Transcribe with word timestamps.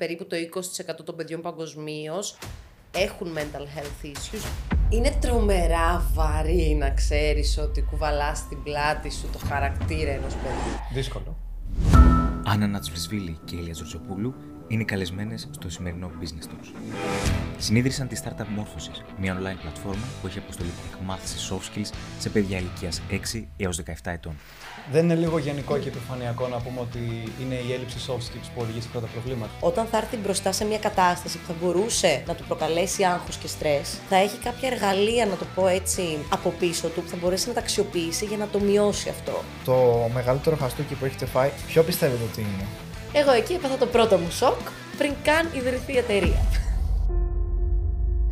περίπου 0.00 0.26
το 0.26 0.36
20% 0.96 1.04
των 1.04 1.16
παιδιών 1.16 1.40
παγκοσμίως 1.40 2.38
έχουν 2.90 3.28
mental 3.36 3.64
health 3.76 4.06
issues. 4.06 4.44
Είναι 4.88 5.16
τρομερά 5.20 6.10
βαρύ 6.14 6.76
να 6.78 6.90
ξέρεις 6.90 7.58
ότι 7.58 7.82
κουβαλάς 7.82 8.38
στην 8.38 8.62
πλάτη 8.62 9.10
σου 9.10 9.28
το 9.32 9.38
χαρακτήρα 9.38 10.10
ενός 10.10 10.34
παιδιού. 10.34 10.72
Δύσκολο. 10.92 11.36
Άννα 12.44 12.66
Νατσβρισβίλη 12.66 13.38
και 13.44 13.56
Ηλία 13.56 13.72
Τζορτζοπούλου 13.72 14.34
είναι 14.70 14.84
καλεσμένες 14.84 15.48
στο 15.50 15.70
σημερινό 15.70 16.10
Business 16.20 16.44
Talks. 16.44 16.68
Συνίδρυσαν 17.58 18.08
τη 18.08 18.20
Startup 18.24 18.58
Morphosis, 18.58 19.02
μια 19.18 19.38
online 19.38 19.58
πλατφόρμα 19.60 20.04
που 20.20 20.26
έχει 20.26 20.38
αποστολή 20.38 20.70
εκμάθηση 20.94 21.48
soft 21.50 21.78
skills 21.78 21.90
σε 22.18 22.28
παιδιά 22.28 22.58
ηλικίας 22.58 23.02
6 23.10 23.44
έως 23.56 23.80
17 23.86 23.92
ετών. 24.02 24.32
Δεν 24.92 25.04
είναι 25.04 25.14
λίγο 25.14 25.38
γενικό 25.38 25.78
και 25.78 25.88
επιφανειακό 25.88 26.48
να 26.48 26.56
πούμε 26.56 26.80
ότι 26.80 26.98
είναι 27.42 27.54
η 27.54 27.72
έλλειψη 27.72 27.98
soft 28.08 28.12
skills 28.12 28.48
που 28.54 28.60
οδηγεί 28.60 28.80
σε 28.80 28.88
πρώτα 28.88 29.06
προβλήματα; 29.06 29.50
Όταν 29.60 29.86
θα 29.86 29.96
έρθει 29.96 30.16
μπροστά 30.16 30.52
σε 30.52 30.64
μια 30.64 30.78
κατάσταση 30.78 31.38
που 31.38 31.46
θα 31.46 31.54
μπορούσε 31.60 32.22
να 32.26 32.34
του 32.34 32.44
προκαλέσει 32.44 33.04
άγχος 33.04 33.36
και 33.36 33.46
στρες, 33.46 33.98
θα 34.08 34.16
έχει 34.16 34.38
κάποια 34.38 34.68
εργαλεία, 34.68 35.26
να 35.26 35.36
το 35.36 35.44
πω 35.54 35.66
έτσι, 35.66 36.18
από 36.28 36.50
πίσω 36.58 36.88
του 36.88 37.02
που 37.02 37.08
θα 37.08 37.16
μπορέσει 37.20 37.48
να 37.48 37.54
τα 37.54 37.60
αξιοποιήσει 37.60 38.24
για 38.24 38.36
να 38.36 38.46
το 38.46 38.60
μειώσει 38.60 39.08
αυτό. 39.08 39.42
Το 39.64 40.08
μεγαλύτερο 40.14 40.56
χαστούκι 40.56 40.94
που 40.94 41.04
έχετε 41.04 41.26
φάει, 41.26 41.50
ποιο 41.66 41.82
πιστεύετε 41.82 42.22
ότι 42.24 42.40
είναι; 42.40 42.66
Εγώ 43.12 43.30
εκεί 43.30 43.52
έπαθα 43.52 43.76
το 43.76 43.86
πρώτο 43.86 44.16
μου 44.18 44.30
σοκ 44.30 44.58
πριν 44.98 45.12
καν 45.22 45.50
ιδρυθεί 45.54 45.92
η 45.92 45.96
εταιρεία. 45.96 46.44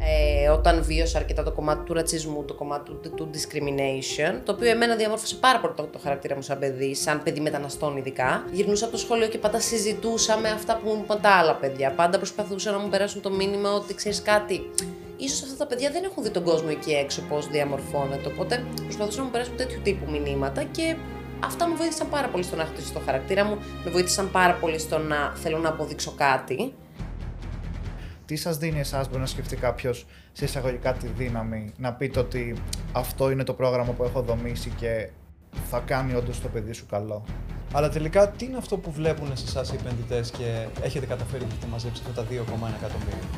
Ε, 0.00 0.48
όταν 0.48 0.82
βίωσα 0.82 1.18
αρκετά 1.18 1.42
το 1.42 1.52
κομμάτι 1.52 1.84
του 1.84 1.94
ρατσισμού, 1.94 2.44
το 2.44 2.54
κομμάτι 2.54 2.90
του, 2.90 3.14
του 3.14 3.30
discrimination, 3.34 4.40
το 4.44 4.52
οποίο 4.52 4.70
εμένα 4.70 4.96
διαμόρφωσε 4.96 5.34
πάρα 5.34 5.60
πολύ 5.60 5.74
το, 5.76 5.82
το 5.82 5.98
χαρακτήρα 5.98 6.34
μου 6.34 6.42
σαν 6.42 6.58
παιδί, 6.58 6.94
σαν 6.94 7.22
παιδί 7.22 7.40
μεταναστών 7.40 7.96
ειδικά. 7.96 8.44
Γυρνούσα 8.52 8.84
από 8.84 8.92
το 8.92 8.98
σχολείο 8.98 9.28
και 9.28 9.38
πάντα 9.38 9.60
συζητούσα 9.60 10.36
με 10.36 10.48
αυτά 10.48 10.80
που 10.84 10.90
μου 10.90 11.00
είπαν 11.04 11.20
τα 11.20 11.30
άλλα 11.30 11.54
παιδιά. 11.54 11.90
Πάντα 11.90 12.16
προσπαθούσαν 12.16 12.72
να 12.72 12.78
μου 12.78 12.88
περάσουν 12.88 13.22
το 13.22 13.30
μήνυμα 13.30 13.72
ότι 13.72 13.94
ξέρεις 13.94 14.22
κάτι. 14.22 14.70
Ίσως 15.16 15.42
αυτά 15.42 15.56
τα 15.56 15.66
παιδιά 15.66 15.90
δεν 15.90 16.04
έχουν 16.04 16.22
δει 16.22 16.30
τον 16.30 16.42
κόσμο 16.42 16.68
εκεί 16.70 16.92
έξω 16.92 17.22
πώς 17.28 17.48
διαμορφώνεται. 17.48 18.28
Οπότε 18.28 18.64
προσπαθούσαν 18.82 19.18
να 19.18 19.24
μου 19.24 19.30
περάσουν 19.30 19.56
τέτοιου 19.56 19.80
τύπου 19.82 20.10
μηνύματα 20.10 20.62
και 20.62 20.96
αυτά 21.40 21.68
μου 21.68 21.76
βοήθησαν 21.76 22.08
πάρα 22.08 22.28
πολύ 22.28 22.42
στο 22.42 22.56
να 22.56 22.64
χτίσω 22.64 22.92
το 22.92 23.00
χαρακτήρα 23.04 23.44
μου, 23.44 23.58
με 23.84 23.90
βοήθησαν 23.90 24.30
πάρα 24.30 24.54
πολύ 24.54 24.78
στο 24.78 24.98
να 24.98 25.32
θέλω 25.34 25.58
να 25.58 25.68
αποδείξω 25.68 26.12
κάτι. 26.16 26.74
Τι 28.24 28.36
σας 28.36 28.58
δίνει 28.58 28.78
εσάς, 28.78 29.08
μπορεί 29.08 29.20
να 29.20 29.26
σκεφτεί 29.26 29.56
κάποιος 29.56 30.06
σε 30.32 30.44
εισαγωγικά 30.44 30.92
τη 30.92 31.06
δύναμη 31.06 31.72
να 31.76 31.92
πείτε 31.92 32.18
ότι 32.18 32.56
αυτό 32.92 33.30
είναι 33.30 33.44
το 33.44 33.54
πρόγραμμα 33.54 33.92
που 33.92 34.04
έχω 34.04 34.22
δομήσει 34.22 34.70
και 34.70 35.10
θα 35.70 35.78
κάνει 35.78 36.14
όντως 36.14 36.40
το 36.40 36.48
παιδί 36.48 36.72
σου 36.72 36.86
καλό; 36.86 37.24
Αλλά 37.72 37.88
τελικά 37.88 38.28
τι 38.28 38.44
είναι 38.44 38.56
αυτό 38.56 38.76
που 38.76 38.92
βλέπουν 38.92 39.36
σε 39.36 39.44
εσάς 39.46 39.72
οι 39.72 39.76
επενδυτές 39.80 40.30
και 40.30 40.66
έχετε 40.80 41.06
καταφέρει 41.06 41.44
και 41.44 41.50
έχετε 41.50 41.66
μαζέψει 41.66 42.02
αυτά 42.06 42.22
τα 42.22 42.28
2,1 42.30 42.34
εκατομμύρια; 42.78 43.28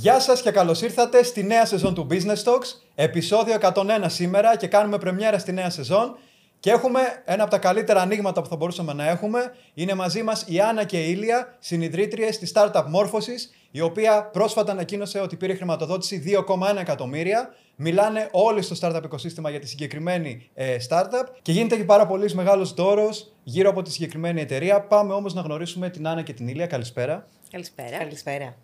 Γεια 0.00 0.20
σας 0.20 0.42
και 0.42 0.50
καλώς 0.50 0.82
ήρθατε 0.82 1.22
στη 1.22 1.42
νέα 1.42 1.66
σεζόν 1.66 1.94
του 1.94 2.06
Business 2.10 2.42
Talks, 2.44 2.66
επεισόδιο 2.94 3.56
101 3.60 4.04
σήμερα 4.06 4.56
και 4.56 4.66
κάνουμε 4.66 4.98
πρεμιέρα 4.98 5.38
στη 5.38 5.52
νέα 5.52 5.70
σεζόν 5.70 6.16
και 6.60 6.70
έχουμε 6.70 7.00
ένα 7.24 7.42
από 7.42 7.50
τα 7.50 7.58
καλύτερα 7.58 8.00
ανοίγματα 8.00 8.42
που 8.42 8.48
θα 8.48 8.56
μπορούσαμε 8.56 8.92
να 8.92 9.08
έχουμε. 9.08 9.54
Είναι 9.74 9.94
μαζί 9.94 10.22
μας 10.22 10.44
η 10.46 10.60
Άννα 10.60 10.84
και 10.84 11.04
η 11.04 11.10
Ήλια, 11.10 11.56
συνειδρήτριες 11.58 12.38
της 12.38 12.52
Startup 12.54 12.84
Morphosis, 12.94 13.54
η 13.70 13.80
οποία 13.80 14.24
πρόσφατα 14.32 14.72
ανακοίνωσε 14.72 15.20
ότι 15.20 15.36
πήρε 15.36 15.54
χρηματοδότηση 15.54 16.22
2,1 16.26 16.76
εκατομμύρια. 16.76 17.54
Μιλάνε 17.76 18.28
όλοι 18.32 18.62
στο 18.62 18.76
startup 18.80 19.04
οικοσύστημα 19.04 19.50
για 19.50 19.60
τη 19.60 19.68
συγκεκριμένη 19.68 20.50
ε, 20.54 20.76
startup 20.88 21.26
και 21.42 21.52
γίνεται 21.52 21.76
και 21.76 21.84
πάρα 21.84 22.06
πολύς 22.06 22.34
μεγάλος 22.34 22.74
δώρος 22.74 23.32
γύρω 23.42 23.70
από 23.70 23.82
τη 23.82 23.92
συγκεκριμένη 23.92 24.40
εταιρεία. 24.40 24.80
Πάμε 24.80 25.14
όμως 25.14 25.34
να 25.34 25.40
γνωρίσουμε 25.40 25.90
την 25.90 26.08
Άννα 26.08 26.22
και 26.22 26.32
την 26.32 26.48
Ήλια. 26.48 26.66
Καλησπέρα. 26.66 27.26
Καλησπέρα. 27.50 27.98
Καλησπέρα. 27.98 28.56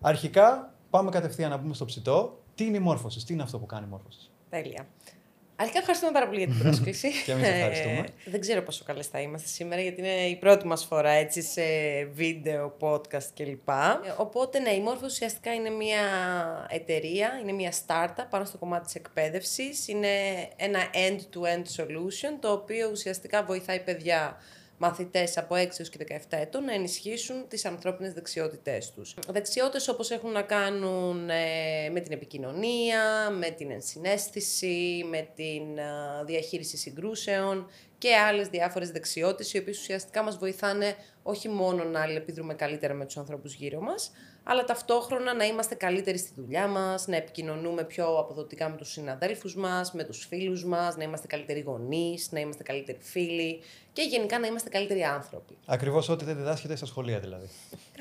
Αρχικά, 0.00 0.74
πάμε 0.90 1.10
κατευθείαν 1.10 1.50
να 1.50 1.56
μπούμε 1.56 1.74
στο 1.74 1.84
ψητό. 1.84 2.42
Τι 2.54 2.64
είναι 2.64 2.76
η 2.76 2.80
μόρφωσης, 2.80 3.24
τι 3.24 3.32
είναι 3.32 3.42
αυτό 3.42 3.58
που 3.58 3.66
κάνει 3.66 3.86
η 3.86 3.90
μόρφωσης; 3.90 4.30
Τέλεια. 4.50 4.86
Αρχικά 5.60 5.78
ευχαριστούμε 5.78 6.12
πάρα 6.12 6.26
πολύ 6.26 6.38
για 6.38 6.48
την 6.48 6.58
πρόσκληση. 6.58 7.08
Και 7.26 7.32
εμείς 7.32 7.48
ευχαριστούμε. 7.48 7.98
Ε, 7.98 8.30
δεν 8.30 8.40
ξέρω 8.40 8.62
πόσο 8.62 8.84
καλές 8.84 9.06
θα 9.06 9.20
είμαστε 9.20 9.48
σήμερα, 9.48 9.80
γιατί 9.80 10.00
είναι 10.00 10.26
η 10.26 10.36
πρώτη 10.36 10.66
μας 10.66 10.84
φορά 10.84 11.10
έτσι, 11.10 11.42
σε 11.42 11.62
βίντεο, 12.12 12.76
podcast 12.80 13.28
κλπ. 13.34 13.68
Ε, 13.68 14.14
Οπότε, 14.16 14.58
ναι, 14.58 14.70
η 14.70 14.80
Μόρφωση 14.80 15.04
ουσιαστικά 15.04 15.54
είναι 15.54 15.70
μια 15.70 16.00
εταιρεία, 16.70 17.38
είναι 17.42 17.52
μια 17.52 17.72
startup 17.86 18.24
πάνω 18.30 18.44
στο 18.44 18.58
κομμάτι 18.58 18.84
της 18.84 18.94
εκπαίδευσης. 18.94 19.88
Είναι 19.88 20.08
ένα 20.56 20.78
end-to-end 21.08 21.82
solution, 21.82 22.36
το 22.40 22.52
οποίο 22.52 22.88
ουσιαστικά 22.90 23.44
βοηθάει 23.44 23.80
παιδιά 23.80 24.36
μαθητές 24.82 25.38
από 25.38 25.54
6 25.54 25.58
έως 25.78 25.88
και 25.88 25.98
17 25.98 26.16
ετών 26.28 26.64
να 26.64 26.72
ενισχύσουν 26.72 27.48
τις 27.48 27.64
ανθρώπινες 27.64 28.12
δεξιότητές 28.12 28.92
τους. 28.92 29.14
Δεξιότητες 29.28 29.88
όπως 29.88 30.10
έχουν 30.10 30.32
να 30.32 30.42
κάνουν 30.42 31.30
ε, 31.30 31.90
με 31.90 32.00
την 32.00 32.12
επικοινωνία, 32.12 33.30
με 33.38 33.50
την 33.50 33.70
ενσυναίσθηση, 33.70 35.04
με 35.10 35.28
την 35.34 35.78
ε, 35.78 36.24
διαχείριση 36.24 36.76
συγκρούσεων 36.76 37.70
και 37.98 38.14
άλλες 38.16 38.48
διάφορες 38.48 38.90
δεξιότητες 38.90 39.52
οι 39.52 39.58
οποίες 39.58 39.78
ουσιαστικά 39.78 40.22
μας 40.22 40.38
βοηθάνε 40.38 40.94
όχι 41.22 41.48
μόνο 41.48 41.84
να 41.84 42.00
αλληλεπιδρούμε 42.00 42.54
καλύτερα 42.54 42.94
με 42.94 43.04
τους 43.04 43.16
ανθρώπους 43.16 43.54
γύρω 43.54 43.80
μας, 43.80 44.12
αλλά 44.50 44.64
ταυτόχρονα 44.64 45.34
να 45.34 45.44
είμαστε 45.44 45.74
καλύτεροι 45.74 46.18
στη 46.18 46.32
δουλειά 46.36 46.66
μας, 46.66 47.06
να 47.06 47.16
επικοινωνούμε 47.16 47.84
πιο 47.84 48.18
αποδοτικά 48.18 48.68
με 48.68 48.76
τους 48.76 48.90
συναδέλφους 48.90 49.54
μας, 49.54 49.92
με 49.92 50.04
τους 50.04 50.26
φίλους 50.26 50.64
μας, 50.64 50.96
να 50.96 51.04
είμαστε 51.04 51.26
καλύτεροι 51.26 51.60
γονείς, 51.60 52.32
να 52.32 52.40
είμαστε 52.40 52.62
καλύτεροι 52.62 52.98
φίλοι 53.00 53.60
και 53.92 54.02
γενικά 54.02 54.38
να 54.38 54.46
είμαστε 54.46 54.68
καλύτεροι 54.68 55.02
άνθρωποι. 55.02 55.58
Ακριβώς 55.66 56.08
ό,τι 56.08 56.24
δεν 56.24 56.36
διδάσκεται 56.36 56.76
στα 56.76 56.86
σχολεία 56.86 57.20
δηλαδή. 57.20 57.48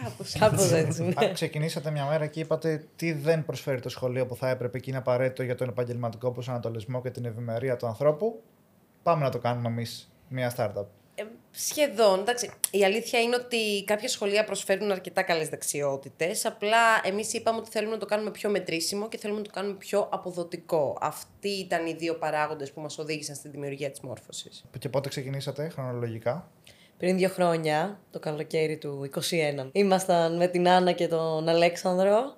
Κάπως, 0.04 0.34
κάπως 0.40 0.72
έτσι. 0.72 1.04
ναι. 1.04 1.26
Α, 1.26 1.32
ξεκινήσατε 1.34 1.92
μια 1.92 2.06
μέρα 2.06 2.28
και 2.28 2.40
είπατε 2.40 2.88
τι 2.96 3.12
δεν 3.12 3.46
προσφέρει 3.46 3.81
το 3.81 3.90
σχολείο 3.90 4.26
που 4.26 4.36
θα 4.36 4.50
έπρεπε 4.50 4.80
και 4.80 4.90
είναι 4.90 5.00
απαραίτητο 5.00 5.44
για 5.44 5.56
τον 5.56 5.70
επαγγελματικό 5.70 6.31
προσανατολισμό 6.31 7.02
και 7.02 7.10
την 7.10 7.26
ευημερία 7.26 7.76
του 7.76 7.88
ανθρώπου. 7.88 8.42
Πάμε 9.04 9.24
να 9.24 9.30
το 9.30 9.40
κάνουμε 9.40 9.68
εμείς 9.68 10.12
μια 10.28 10.56
startup. 10.58 10.86
Ε, 11.52 11.58
σχεδόν. 11.58 12.20
Εντάξει, 12.20 12.52
η 12.72 12.84
αλήθεια 12.84 13.22
είναι 13.22 13.36
ότι 13.36 13.84
κάποια 13.86 14.10
σχολεία 14.10 14.44
προσφέρουν 14.44 14.92
αρκετά 14.92 15.22
καλές 15.22 15.50
δεξιότητες. 15.50 16.46
Απλά 16.46 17.02
εμείς 17.04 17.34
είπαμε 17.34 17.58
ότι 17.58 17.70
θέλουμε 17.70 17.94
να 17.94 18.00
το 18.00 18.06
κάνουμε 18.06 18.32
πιο 18.32 18.50
μετρήσιμο 18.50 19.08
και 19.08 19.18
θέλουμε 19.18 19.40
να 19.40 19.46
το 19.46 19.52
κάνουμε 19.54 19.76
πιο 19.76 20.08
αποδοτικό. 20.12 20.98
Αυτοί 21.02 21.50
ήταν 21.50 21.86
οι 21.86 21.94
δύο 21.94 22.16
παράγοντες 22.16 22.72
που 22.72 22.82
μας 22.82 22.98
οδήγησαν 22.98 23.36
στη 23.36 23.50
δημιουργία 23.50 23.90
της 23.92 24.00
μόρφωσης. 24.00 24.64
Και 24.80 24.90
πότε 24.90 25.10
ξεκινήσατε 25.10 25.70
χρονολογικά; 25.70 26.52
Πριν 26.98 27.18
δύο 27.18 27.30
χρόνια, 27.30 28.00
το 28.12 28.20
καλοκαίρι 28.20 28.78
του 28.78 29.04
21, 29.04 29.70
ήμασταν 29.72 30.38
με 30.38 30.48
την 30.48 30.68
Άννα 30.68 30.92
και 30.92 31.08
τον 31.08 31.48
Αλέξανδρο. 31.48 32.38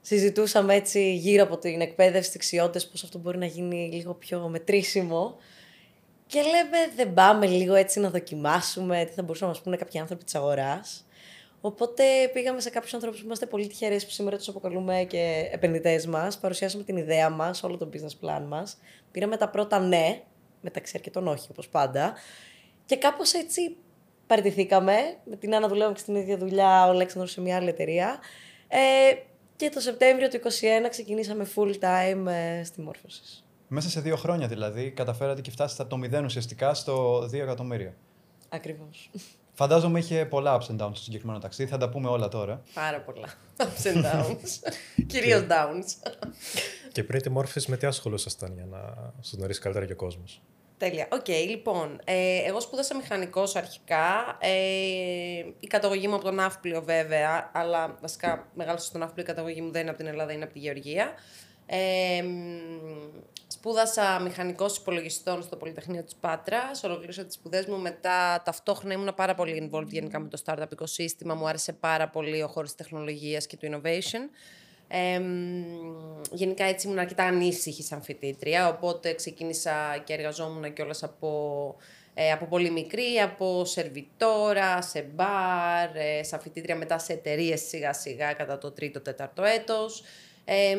Συζητούσαμε 0.00 0.74
έτσι 0.74 1.14
γύρω 1.14 1.42
από 1.42 1.58
την 1.58 1.80
εκπαίδευση, 1.80 2.30
δεξιότητες, 2.30 2.88
πώς 2.88 3.04
αυτό 3.04 3.18
μπορεί 3.18 3.38
να 3.38 3.46
γίνει 3.46 3.90
λίγο 3.92 4.14
πιο 4.14 4.48
μετρήσιμο. 4.48 5.36
Και 6.28 6.42
λέμε, 6.42 6.92
δεν 6.96 7.14
πάμε 7.14 7.46
λίγο 7.46 7.74
έτσι 7.74 8.00
να 8.00 8.10
δοκιμάσουμε 8.10 9.04
τι 9.04 9.12
θα 9.12 9.22
μπορούσαν 9.22 9.48
να 9.48 9.54
μας 9.54 9.62
πούνε 9.62 9.76
κάποιοι 9.76 10.00
άνθρωποι 10.00 10.24
της 10.24 10.34
αγοράς. 10.34 11.06
Οπότε 11.60 12.04
πήγαμε 12.32 12.60
σε 12.60 12.70
κάποιους 12.70 12.94
ανθρώπους 12.94 13.18
που 13.18 13.24
είμαστε 13.24 13.46
πολύ 13.46 13.66
τυχεροί 13.66 13.94
που 13.94 14.10
σήμερα 14.10 14.36
τους 14.36 14.48
αποκαλούμε 14.48 15.04
και 15.08 15.48
επενδυτές 15.52 16.06
μας. 16.06 16.38
Παρουσιάσαμε 16.38 16.84
την 16.84 16.96
ιδέα 16.96 17.30
μας, 17.30 17.62
όλο 17.62 17.76
το 17.76 17.88
business 17.92 18.26
plan 18.26 18.42
μας. 18.48 18.78
Πήραμε 19.10 19.36
τα 19.36 19.48
πρώτα 19.48 19.78
ναι, 19.78 20.22
μεταξύ 20.60 20.92
αρκετών 20.96 21.28
όχι 21.28 21.46
όπως 21.50 21.68
πάντα. 21.68 22.14
Και 22.86 22.96
κάπως 22.96 23.32
έτσι 23.32 23.76
παραιτηθήκαμε. 24.26 25.16
Με 25.24 25.36
την 25.36 25.54
Άννα 25.54 25.68
δουλεύαμε 25.68 25.94
και 25.94 26.00
στην 26.00 26.14
ίδια 26.14 26.36
δουλειά, 26.36 26.86
ο 26.86 26.90
Αλέξανδρος 26.90 27.30
σε 27.32 27.40
μια 27.40 27.56
άλλη 27.56 27.68
εταιρεία. 27.68 28.18
Ε, 28.68 28.78
και 29.56 29.68
το 29.68 29.80
Σεπτέμβριο 29.80 30.28
του 30.28 30.40
2021 30.84 30.88
ξεκινήσαμε 30.90 31.46
full 31.54 31.74
time 31.80 32.26
ε, 32.26 32.64
στη 32.64 32.80
μόρφωσης. 32.80 33.47
Μέσα 33.68 33.88
σε 33.88 34.00
δύο 34.00 34.16
χρόνια 34.16 34.48
δηλαδή 34.48 34.90
καταφέρατε 34.90 35.40
και 35.40 35.50
φτάσατε 35.50 35.82
από 35.82 35.90
το 35.90 35.96
μηδέν 35.96 36.24
ουσιαστικά 36.24 36.74
στο 36.74 37.18
2 37.18 37.32
εκατομμύρια. 37.32 37.94
Ακριβώς. 38.48 39.10
Φαντάζομαι 39.52 39.98
είχε 39.98 40.26
πολλά 40.26 40.58
ups 40.58 40.66
and 40.66 40.84
downs 40.84 40.90
στο 40.92 41.02
συγκεκριμένο 41.02 41.38
ταξίδι, 41.38 41.70
θα 41.70 41.78
τα 41.78 41.88
πούμε 41.88 42.08
όλα 42.08 42.28
τώρα. 42.28 42.62
Πάρα 42.74 43.00
πολλά. 43.00 43.28
Ups 43.56 43.92
and 43.92 44.04
downs. 44.12 44.72
Κυρίως 45.06 45.46
downs. 45.48 46.12
Και 46.92 47.04
πριν 47.04 47.22
τη 47.22 47.30
Morphoses, 47.30 47.70
με 47.70 47.76
τι 47.76 47.86
ασχολούσασταν 47.86 48.52
για 48.54 48.64
να 48.64 49.12
σας 49.20 49.36
γνωρίσει 49.36 49.62
καλύτερα 49.62 49.86
και 49.86 49.92
ο 49.92 49.96
κόσμος; 49.96 50.42
Τέλεια. 50.78 51.08
Οκ, 51.12 51.28
λοιπόν. 51.28 52.00
Ε, 52.04 52.38
εγώ 52.46 52.60
σπούδασα 52.60 52.96
μηχανικός 52.96 53.56
αρχικά. 53.56 54.38
Ε, 54.40 54.50
η 55.60 55.66
καταγωγή 55.66 56.08
μου 56.08 56.14
από 56.14 56.24
τον 56.24 56.34
Ναύπλιο, 56.34 56.82
βέβαια, 56.82 57.50
αλλά 57.52 57.96
βασικά 58.00 58.48
μεγάλωσα 58.54 58.86
στον 58.86 59.00
Ναύπλιο. 59.00 59.22
Η 59.22 59.26
καταγωγή 59.26 59.60
μου 59.60 59.70
δεν 59.70 59.80
είναι 59.80 59.90
από 59.90 59.98
την 59.98 60.08
Ελλάδα, 60.08 60.32
είναι 60.32 60.44
από 60.44 60.52
τη 60.52 60.58
Γεωργία. 60.58 61.12
Ε, 61.70 62.24
σπούδασα 63.46 64.20
μηχανικός 64.20 64.76
υπολογιστών 64.76 65.42
στο 65.42 65.56
Πολυτεχνείο 65.56 66.02
της 66.02 66.14
Πάτρας. 66.14 66.84
Ολοκλήρωσα 66.84 67.24
τις 67.24 67.34
σπουδές 67.34 67.66
μου. 67.66 67.78
Μετά, 67.78 68.42
ταυτόχρονα 68.44 68.94
ήμουν 68.94 69.14
πάρα 69.14 69.34
πολύ 69.34 69.70
involved 69.72 69.88
γενικά 69.88 70.18
με 70.18 70.28
το 70.28 70.42
startup 70.44 70.72
οικοσύστημα. 70.72 71.34
Μου 71.34 71.48
άρεσε 71.48 71.72
πάρα 71.72 72.08
πολύ 72.08 72.42
ο 72.42 72.46
χώρος 72.46 72.74
της 72.74 72.86
τεχνολογίας 72.86 73.46
και 73.46 73.56
του 73.56 73.68
innovation. 73.70 74.38
Ε, 74.88 75.20
γενικά 76.32 76.64
έτσι 76.64 76.86
ήμουν 76.86 76.98
αρκετά 76.98 77.24
ανήσυχη 77.24 77.82
σαν 77.82 78.02
φοιτήτρια, 78.02 78.68
οπότε 78.68 79.14
ξεκίνησα 79.14 80.02
και 80.04 80.12
εργαζόμουν 80.12 80.72
κιόλα 80.72 80.94
από, 81.00 81.76
ε, 82.14 82.32
από 82.32 82.46
πολύ 82.46 82.70
μικρή, 82.70 83.18
από 83.24 83.64
σερβιτόρα, 83.64 84.82
σε 84.82 85.02
μπαρ, 85.02 85.96
ε, 85.96 86.22
σαν 86.22 86.40
φοιτήτρια 86.40 86.76
μετά 86.76 86.98
σε 86.98 87.12
εταιρείες 87.12 87.60
σιγά 87.60 87.92
σιγά 87.92 88.32
κατά 88.32 88.58
το 88.58 88.70
τρίτο, 88.70 89.00
τέταρτο 89.00 89.42
έτος. 89.42 90.02
Ε, 90.50 90.76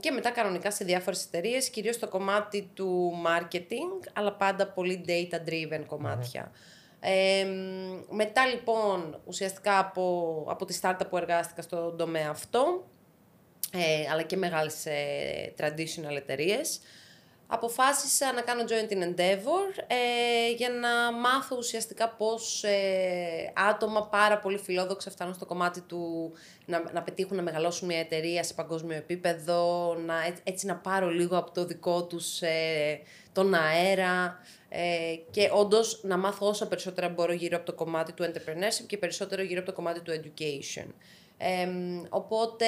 και 0.00 0.10
μετά 0.10 0.30
κανονικά 0.30 0.70
σε 0.70 0.84
διάφορες 0.84 1.24
εταιρείες, 1.24 1.68
κυρίως 1.68 1.94
στο 1.94 2.08
κομμάτι 2.08 2.70
του 2.74 3.12
marketing, 3.26 4.08
αλλά 4.12 4.32
πάντα 4.32 4.66
πολύ 4.66 5.04
data-driven 5.08 5.82
κομματια 5.86 6.52
Ε, 7.00 7.46
μετά 8.10 8.46
λοιπόν, 8.46 9.20
ουσιαστικά 9.24 9.78
από, 9.78 10.44
από 10.48 10.64
τη 10.64 10.78
startup 10.82 11.06
που 11.10 11.16
εργάστηκα 11.16 11.62
στον 11.62 11.96
τομέα 11.96 12.28
αυτό, 12.30 12.84
ε, 13.72 14.10
αλλά 14.10 14.22
και 14.22 14.36
μεγάλες 14.36 14.86
ε, 14.86 15.54
traditional 15.58 16.16
εταιρείες. 16.16 16.80
Αποφάσισα 17.54 18.32
να 18.32 18.40
κάνω 18.40 18.64
joint 18.68 18.92
in 18.92 19.02
endeavor 19.02 19.84
ε, 19.86 20.50
για 20.56 20.68
να 20.68 21.12
μάθω 21.12 21.56
ουσιαστικά 21.56 22.08
πώς 22.08 22.64
ε, 22.64 23.52
άτομα 23.54 24.06
πάρα 24.06 24.38
πολύ 24.38 24.58
φιλόδοξα 24.58 25.10
φτάνουν 25.10 25.34
στο 25.34 25.46
κομμάτι 25.46 25.80
του 25.80 26.32
να, 26.66 26.82
να 26.92 27.02
πετύχουν 27.02 27.36
να 27.36 27.42
μεγαλώσουν 27.42 27.88
μια 27.88 27.98
εταιρεία 27.98 28.42
σε 28.42 28.54
παγκόσμιο 28.54 28.96
επίπεδο, 28.96 29.94
να, 30.06 30.14
έτσι 30.44 30.66
να 30.66 30.76
πάρω 30.76 31.08
λίγο 31.08 31.36
από 31.36 31.50
το 31.50 31.64
δικό 31.64 32.04
τους 32.04 32.40
τον 33.32 33.54
αέρα 33.54 34.40
και 35.30 35.50
όντως 35.52 36.00
να 36.02 36.16
μάθω 36.16 36.48
όσο 36.48 36.66
περισσότερα 36.66 37.08
μπορώ 37.08 37.32
γύρω 37.32 37.56
από 37.56 37.66
το 37.66 37.72
κομμάτι 37.72 38.12
του 38.12 38.24
entrepreneurship 38.24 38.86
και 38.86 38.98
περισσότερο 38.98 39.42
γύρω 39.42 39.60
από 39.60 39.68
το 39.68 39.76
κομμάτι 39.76 40.00
του 40.00 40.12
education 40.12 40.86
οπότε 42.08 42.66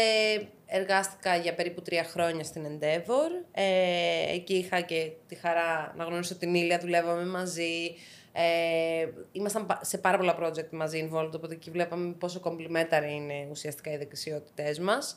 εργάστηκα 0.67 1.37
για 1.37 1.55
περίπου 1.55 1.83
τρία 1.83 2.05
χρόνια 2.05 2.45
στην 2.45 2.67
Endeavor. 2.67 3.45
Ε, 3.53 4.35
εκεί 4.35 4.55
είχα 4.55 4.81
και 4.81 5.13
τη 5.29 5.35
χαρά 5.35 5.95
να 5.97 6.05
γνωρίσω 6.05 6.35
την 6.35 6.55
Ήλια, 6.55 6.79
δουλεύαμε 6.79 7.27
μαζί. 7.27 7.95
Ε, 8.33 9.09
ήμασταν 9.33 9.67
σε 9.81 9.99
πάρα 9.99 10.17
πολλά 10.19 10.39
project 10.41 10.71
μαζί 10.71 11.09
involved, 11.11 11.33
οπότε 11.35 11.55
εκεί 11.55 11.71
βλέπαμε 11.71 12.13
πόσο 12.13 12.41
complementary 12.45 13.11
είναι 13.15 13.49
ουσιαστικά 13.51 13.93
οι 13.93 13.97
δεξιότητές 13.97 14.79
μας. 14.79 15.17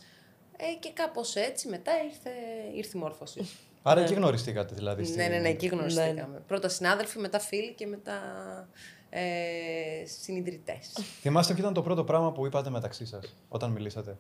Ε, 0.58 0.74
και 0.80 0.92
κάπως 0.94 1.36
έτσι 1.36 1.68
μετά 1.68 1.92
ήρθε, 2.04 2.30
ήρθε 2.76 2.98
η 2.98 3.00
μόρφωση. 3.00 3.50
Άρα 3.82 4.02
εκεί 4.02 4.14
γνωριστήκατε 4.14 4.76
δηλαδή. 4.76 5.10
Ναι, 5.10 5.28
ναι, 5.28 5.38
ναι, 5.38 5.50
εκεί 5.50 5.68
γνωριστήκαμε. 5.68 6.44
Πρώτα 6.48 6.70
συνάδελφοι, 6.70 7.20
μετά 7.20 7.40
φίλοι 7.40 7.74
και 7.74 7.88
μετά 7.88 8.20
ε, 9.10 10.06
συνειδητές. 10.06 10.92
Θυμάστε 11.22 11.54
ποιο 11.54 11.62
ήταν 11.62 11.74
το 11.74 11.82
πρώτο 11.82 12.04
πράγμα 12.04 12.32
που 12.32 12.46
είπατε 12.46 12.70
μεταξύ 12.70 13.06
σας 13.06 13.36
όταν 13.48 13.72
μιλήσατε; 13.72 14.18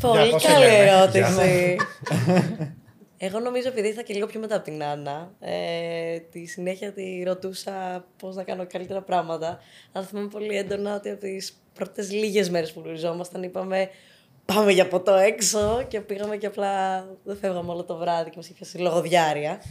Πολύ 0.00 0.34
καλή 0.42 0.74
ερώτηση. 0.74 1.76
Εγώ 3.24 3.38
νομίζω 3.38 3.68
επειδή 3.68 3.88
ήρθα 3.88 4.02
και 4.02 4.14
λίγο 4.14 4.26
πιο 4.26 4.40
μετά 4.40 4.56
από 4.56 4.64
την 4.64 4.82
Άννα, 4.82 5.32
ε, 5.40 6.18
τη 6.18 6.46
συνέχεια 6.46 6.92
τη 6.92 7.22
ρωτούσα 7.22 8.04
πώς 8.16 8.34
να 8.34 8.42
κάνω 8.42 8.66
καλύτερα 8.66 9.02
πράγματα. 9.02 9.58
Αλλά 9.92 10.06
θυμάμαι 10.06 10.28
πολύ 10.28 10.56
έντονα 10.56 10.94
ότι 10.94 11.10
από 11.10 11.20
τις 11.20 11.62
πρώτες 11.74 12.12
λίγες 12.12 12.50
μέρες 12.50 12.72
που 12.72 12.80
γνωριζόμασταν 12.80 13.42
είπαμε 13.42 13.88
πάμε 14.44 14.72
για 14.72 14.88
ποτό 14.88 15.14
έξω 15.14 15.84
και 15.88 16.00
πήγαμε 16.00 16.36
και 16.36 16.46
απλά 16.46 17.04
δεν 17.24 17.36
φεύγαμε 17.36 17.70
όλο 17.70 17.84
το 17.84 17.96
βράδυ 17.96 18.30
και 18.30 18.36
μας 18.36 18.44
είχε 18.44 18.54
πιάσει 18.54 18.78
λογοδιάρια. 18.78 19.62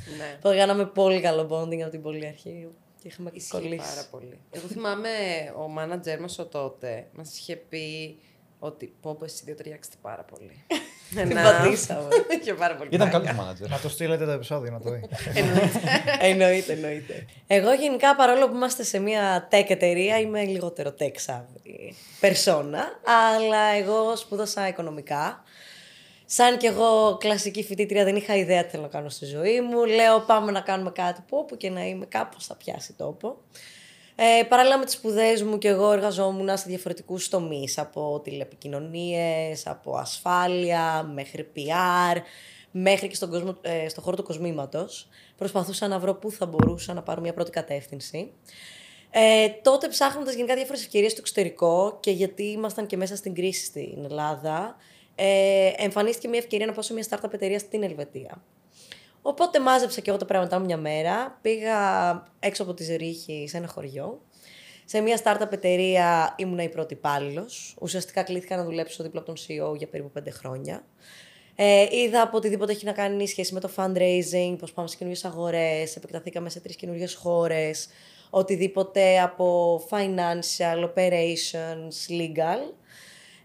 Ναι. 0.41 0.55
κάναμε 0.55 0.85
πολύ 0.85 1.21
καλό 1.21 1.47
bonding 1.51 1.81
από 1.81 1.91
την 1.91 2.01
πολύ 2.01 2.27
αρχή. 2.27 2.67
Και 3.01 3.07
είχαμε 3.07 3.29
Ισχύει 3.33 3.51
κολλήσει. 3.51 3.75
πάρα 3.95 4.07
πολύ. 4.11 4.39
Εγώ 4.51 4.67
θυμάμαι 4.67 5.09
ο 5.57 5.67
μάνατζερ 5.67 6.19
μας 6.19 6.39
ο 6.39 6.45
τότε 6.45 7.07
μας 7.13 7.37
είχε 7.37 7.55
πει 7.55 8.17
ότι 8.59 8.93
πω 9.01 9.15
πω 9.15 9.25
εσύ 9.25 9.41
δύο 9.45 9.55
ταιριάξετε 9.55 9.95
πάρα 10.01 10.23
πολύ. 10.23 10.65
Την 11.27 11.33
πατήσαμε. 11.33 12.07
και 12.45 12.53
πάρα 12.53 12.75
πολύ. 12.75 12.89
Ήταν 12.91 13.09
καλός 13.11 13.31
μάνατζερ. 13.31 13.69
Να 13.69 13.79
το 13.79 13.89
στείλετε 13.89 14.25
το 14.25 14.31
επεισόδιο, 14.31 14.71
να 14.71 14.79
το 14.79 14.89
δει. 14.91 15.01
εννοείται, 16.29 16.73
εννοείται. 16.73 17.25
Εγώ 17.47 17.73
γενικά 17.73 18.15
παρόλο 18.15 18.49
που 18.49 18.55
είμαστε 18.55 18.83
σε 18.83 18.99
μια 18.99 19.47
tech 19.51 19.65
εταιρεία 19.69 20.19
είμαι 20.19 20.43
λιγότερο 20.43 20.93
tech 20.99 21.25
savvy 21.25 21.93
persona, 22.21 22.83
αλλά 23.29 23.63
εγώ 23.65 24.15
σπούδασα 24.15 24.67
οικονομικά. 24.67 25.43
Σαν 26.33 26.57
κι 26.57 26.65
εγώ 26.65 27.17
κλασική 27.19 27.63
φοιτήτρια 27.63 28.03
δεν 28.03 28.15
είχα 28.15 28.35
ιδέα 28.35 28.63
τι 28.63 28.69
θέλω 28.69 28.83
να 28.83 28.89
κάνω 28.89 29.09
στη 29.09 29.25
ζωή 29.25 29.61
μου. 29.61 29.85
Λέω 29.85 30.19
πάμε 30.19 30.51
να 30.51 30.61
κάνουμε 30.61 30.91
κάτι 30.91 31.23
που 31.27 31.37
όπου 31.37 31.57
και 31.57 31.69
να 31.69 31.85
είμαι 31.85 32.05
κάπως 32.05 32.45
θα 32.45 32.55
πιάσει 32.55 32.93
τόπο. 32.93 33.37
Ε, 34.15 34.43
παράλληλα 34.43 34.77
με 34.77 34.85
τις 34.85 34.93
σπουδές 34.93 35.43
μου 35.43 35.57
και 35.57 35.67
εγώ 35.67 35.91
εργαζόμουν 35.91 36.57
σε 36.57 36.63
διαφορετικούς 36.67 37.29
τομείς 37.29 37.77
από 37.77 38.21
τηλεπικοινωνίες, 38.23 39.67
από 39.67 39.95
ασφάλεια, 39.95 41.09
μέχρι 41.13 41.51
PR, 41.55 42.17
μέχρι 42.71 43.07
και 43.07 43.15
στον, 43.15 43.29
κόσμο, 43.29 43.57
ε, 43.61 43.89
στον 43.89 44.03
χώρο 44.03 44.15
του 44.15 44.23
κοσμήματος. 44.23 45.07
Προσπαθούσα 45.37 45.87
να 45.87 45.99
βρω 45.99 46.13
πού 46.13 46.31
θα 46.31 46.45
μπορούσα 46.45 46.93
να 46.93 47.03
πάρω 47.03 47.21
μια 47.21 47.33
πρώτη 47.33 47.51
κατεύθυνση. 47.51 48.31
Ε, 49.09 49.47
τότε 49.61 49.87
ψάχνοντας 49.87 50.33
γενικά 50.33 50.55
διάφορες 50.55 50.81
ευκαιρίες 50.81 51.11
στο 51.11 51.21
εξωτερικό 51.21 51.97
και 51.99 52.11
γιατί 52.11 52.43
ήμασταν 52.43 52.85
και 52.85 52.97
μέσα 52.97 53.15
στην 53.15 53.33
κρίση 53.33 53.65
στην 53.65 54.03
Ελλάδα, 54.03 54.75
ε, 55.23 55.73
εμφανίστηκε 55.77 56.27
μια 56.27 56.39
ευκαιρία 56.39 56.65
να 56.65 56.71
πάω 56.71 56.81
σε 56.81 56.93
μια 56.93 57.05
startup 57.09 57.33
εταιρεία 57.33 57.59
στην 57.59 57.83
Ελβετία. 57.83 58.43
Οπότε 59.21 59.59
μάζεψα 59.59 60.01
και 60.01 60.09
εγώ 60.09 60.19
τα 60.19 60.25
πράγματα 60.25 60.59
μου 60.59 60.65
μια 60.65 60.77
μέρα. 60.77 61.39
Πήγα 61.41 61.77
έξω 62.39 62.63
από 62.63 62.73
τη 62.73 62.83
Ζερίχη 62.83 63.45
σε 63.47 63.57
ένα 63.57 63.67
χωριό. 63.67 64.21
Σε 64.85 65.01
μια 65.01 65.21
startup 65.23 65.51
εταιρεία 65.51 66.35
ήμουν 66.37 66.59
η 66.59 66.69
πρώτη 66.69 66.93
υπάλληλος. 66.93 67.75
Ουσιαστικά 67.81 68.23
κλήθηκα 68.23 68.55
να 68.55 68.63
δουλέψω 68.63 69.03
δίπλα 69.03 69.19
από 69.19 69.33
τον 69.33 69.45
CEO 69.45 69.77
για 69.77 69.87
περίπου 69.87 70.11
πέντε 70.11 70.29
χρόνια. 70.31 70.83
Ε, 71.55 71.87
είδα 71.91 72.21
από 72.21 72.37
οτιδήποτε 72.37 72.71
έχει 72.71 72.85
να 72.85 72.91
κάνει 72.91 73.27
σχέση 73.27 73.53
με 73.53 73.59
το 73.59 73.69
fundraising, 73.75 74.55
πώς 74.59 74.71
πάμε 74.71 74.87
σε 74.87 74.95
καινούριε 74.97 75.21
αγορές, 75.23 75.95
επεκταθήκαμε 75.95 76.49
σε 76.49 76.59
τρεις 76.59 76.75
καινούριε 76.75 77.07
χώρες, 77.09 77.87
οτιδήποτε 78.29 79.19
από 79.19 79.77
financial, 79.89 80.89
operations, 80.89 82.19
legal. 82.19 82.73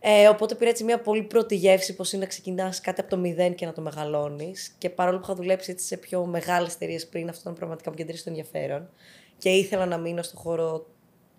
Ε, 0.00 0.28
οπότε 0.28 0.54
πήρα 0.54 0.70
έτσι 0.70 0.84
μια 0.84 1.00
πολύ 1.00 1.22
πρώτη 1.22 1.54
γεύση 1.54 1.94
πώ 1.94 2.04
είναι 2.12 2.22
να 2.22 2.28
ξεκινάς 2.28 2.80
κάτι 2.80 3.00
από 3.00 3.10
το 3.10 3.16
μηδέν 3.16 3.54
και 3.54 3.66
να 3.66 3.72
το 3.72 3.80
μεγαλώνεις. 3.80 4.74
Και 4.78 4.90
παρόλο 4.90 5.18
που 5.18 5.24
είχα 5.24 5.34
δουλέψει 5.34 5.70
έτσι 5.70 5.86
σε 5.86 5.96
πιο 5.96 6.24
μεγάλες 6.24 6.74
εταιρείες 6.74 7.06
πριν, 7.06 7.28
αυτό 7.28 7.40
ήταν 7.40 7.54
πραγματικά 7.54 7.90
μου 7.90 7.96
κεντρήσει 7.96 8.24
το 8.24 8.30
ενδιαφέρον. 8.30 8.90
Και 9.38 9.48
ήθελα 9.48 9.86
να 9.86 9.98
μείνω 9.98 10.22
στο 10.22 10.36
χώρο 10.36 10.86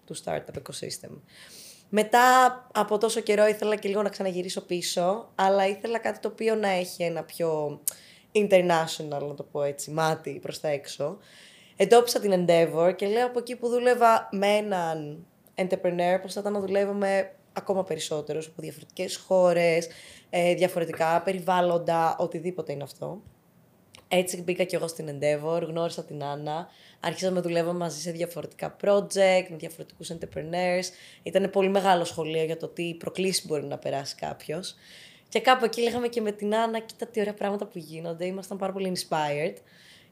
του 0.06 0.15
startup 0.24 0.57
ecosystem. 0.62 1.12
Μετά 1.89 2.21
από 2.74 2.98
τόσο 2.98 3.19
καιρό 3.19 3.48
ήθελα 3.48 3.75
και 3.75 3.88
λίγο 3.88 4.01
να 4.01 4.09
ξαναγυρίσω 4.09 4.62
πίσω, 4.62 5.31
αλλά 5.36 5.68
ήθελα 5.68 6.00
κάτι 6.00 6.19
το 6.19 6.27
οποίο 6.27 6.56
να 6.56 6.68
έχει 6.68 7.04
ένα 7.04 7.24
πιο 7.24 7.81
international, 8.31 9.28
να 9.28 9.33
το 9.33 9.44
πω 9.52 9.64
έτσι, 9.64 9.92
μάτι 9.92 10.40
προς 10.42 10.59
τα 10.59 10.68
έξω. 10.68 11.18
Εντόπισα 11.76 12.19
την 12.19 12.33
Endeavor 12.33 12.94
και 12.95 13.07
λέω 13.07 13.26
από 13.26 13.40
εκεί 13.40 13.56
που 13.56 13.68
δούλευα 13.68 14.30
με 14.31 14.47
έναν 14.47 15.26
entrepreneur, 15.56 16.19
πώς 16.21 16.33
θα 16.33 16.40
ήταν 16.40 16.54
να 16.54 16.59
δουλεύω 16.59 16.94
με 16.94 17.31
ακόμα 17.57 17.83
περισσότερος 17.83 18.47
από 18.47 18.61
διαφορετικές 18.61 19.16
χώρες, 19.16 19.87
ε, 20.30 20.54
διαφορετικά 20.54 21.21
περιβάλλοντα, 21.21 22.16
οτιδήποτε 22.19 22.71
είναι 22.71 22.83
αυτό. 22.83 23.21
Έτσι 24.07 24.42
μπήκα 24.42 24.64
και 24.64 24.76
εγώ 24.76 24.87
στην 24.87 25.09
Endeavor, 25.09 25.61
γνώρισα 25.68 26.04
την 26.04 26.23
Άννα, 26.23 26.68
άρχισα 26.99 27.30
να 27.30 27.42
δουλεύω 27.42 27.73
μαζί 27.73 27.99
σε 27.99 28.11
διαφορετικά 28.11 28.76
project, 28.83 29.45
με 29.49 29.56
διαφορετικούς 29.57 30.11
entrepreneurs. 30.11 30.85
Ήταν 31.23 31.49
πολύ 31.49 31.69
μεγάλο 31.69 32.04
σχολείο 32.04 32.44
για 32.44 32.57
το 32.57 32.68
τι 32.68 32.94
προκλήσεις 32.94 33.45
μπορεί 33.45 33.64
να 33.64 33.78
περάσει 33.78 34.16
κάποιος. 34.16 34.76
Και 35.30 35.40
κάπου 35.40 35.66
εκεί 35.66 35.81
λέγαμε 35.81 36.07
και 36.07 36.21
με 36.21 36.31
την 36.31 36.56
Άννα, 36.56 36.80
κοίτα 36.80 37.07
τι 37.07 37.19
ωραία 37.19 37.33
πράγματα 37.33 37.66
που 37.66 37.78
γίνονται, 37.78 38.26
ήμασταν 38.26 38.57
πάρα 38.57 38.73
πολύ 38.73 38.92
inspired. 38.95 39.56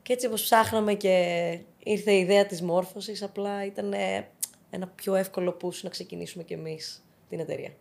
Και 0.02 0.14
έτσι 0.14 0.28
όπως 0.28 0.42
ψάχναμε 0.42 0.94
και 0.94 1.60
ήρθε 1.84 2.12
η 2.12 2.20
ιδέα 2.20 2.46
της 2.46 2.62
μόρφωσης, 2.62 3.24
απλά 3.24 3.66
ήταν 3.66 3.94
ένα 4.70 4.88
πιο 4.88 5.16
εύκολο 5.16 5.58
push 5.62 5.82
να 5.82 5.90
ξεκινήσουμε 5.90 6.44
κι 6.44 6.54
εμείς 6.54 7.05
την 7.29 7.39
εταιρεία. 7.39 7.72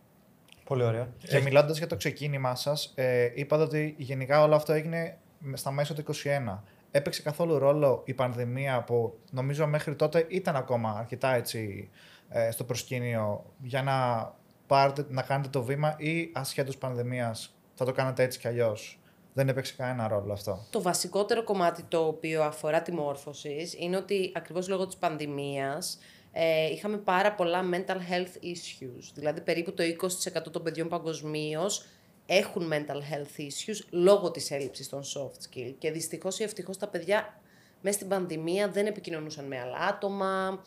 Πολύ 0.65 0.83
ωραία. 0.83 1.07
Και 1.17 1.39
μιλώντας 1.39 1.77
για 1.77 1.87
το 1.87 1.95
ξεκίνημά 1.95 2.55
σας, 2.55 2.91
ε, 2.95 3.31
είπατε 3.33 3.63
ότι 3.63 3.95
γενικά 3.97 4.43
όλο 4.43 4.55
αυτό 4.55 4.73
έγινε 4.73 5.17
στα 5.53 5.71
μέσα 5.71 5.93
του 5.93 6.03
2021. 6.03 6.63
Έπαιξε 6.91 7.21
καθόλου 7.21 7.57
ρόλο 7.57 8.01
η 8.05 8.13
πανδημία 8.13 8.83
που 8.83 9.17
νομίζω 9.31 9.67
μέχρι 9.67 9.95
τότε 9.95 10.25
ήταν 10.29 10.55
ακόμα 10.55 10.95
αρκετά 10.99 11.33
έτσι 11.33 11.89
ε, 12.29 12.51
στο 12.51 12.63
προσκήνιο 12.63 13.45
για 13.61 13.83
να, 13.83 14.31
πάρετε, 14.67 15.05
να 15.09 15.21
κάνετε 15.21 15.49
το 15.49 15.63
βήμα 15.63 15.95
ή 15.97 16.29
ασχέτως 16.33 16.77
πανδημίας 16.77 17.55
θα 17.73 17.85
το 17.85 17.91
κάνετε 17.91 18.23
έτσι 18.23 18.39
κι 18.39 18.47
αλλιώς; 18.47 18.99
Δεν 19.33 19.49
έπαιξε 19.49 19.73
κανένα 19.77 20.07
ρόλο 20.07 20.33
αυτό. 20.33 20.65
Το 20.69 20.81
βασικότερο 20.81 21.43
κομμάτι 21.43 21.83
το 21.83 22.07
οποίο 22.07 22.43
αφορά 22.43 22.81
τη 22.81 22.91
μόρφωσης 22.91 23.75
είναι 23.79 23.97
ότι 23.97 24.31
ακριβώς 24.35 24.67
λόγω 24.67 24.85
της 24.85 24.95
πανδημίας 24.95 25.97
ε, 26.37 26.71
είχαμε 26.71 26.97
πάρα 26.97 27.33
πολλά 27.33 27.69
mental 27.71 27.95
health 27.95 28.43
issues. 28.43 29.11
Δηλαδή 29.13 29.41
περίπου 29.41 29.73
το 29.73 29.83
20% 29.83 30.51
των 30.51 30.63
παιδιών 30.63 30.87
παγκοσμίως 30.87 31.85
έχουν 32.25 32.71
mental 32.73 32.95
health 32.95 33.39
issues 33.39 33.85
λόγω 33.89 34.31
της 34.31 34.51
έλλειψης 34.51 34.89
των 34.89 35.01
soft 35.03 35.57
skill. 35.57 35.73
Και 35.77 35.91
δυστυχώς 35.91 36.39
ή 36.39 36.43
ευτυχώς 36.43 36.77
τα 36.77 36.87
παιδιά 36.87 37.41
μέσα 37.81 37.97
στην 37.97 38.09
πανδημία 38.09 38.69
δεν 38.69 38.85
επικοινωνούσαν 38.85 39.45
με 39.45 39.59
άλλα 39.59 39.77
άτομα, 39.77 40.63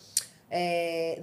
ε, 0.49 0.59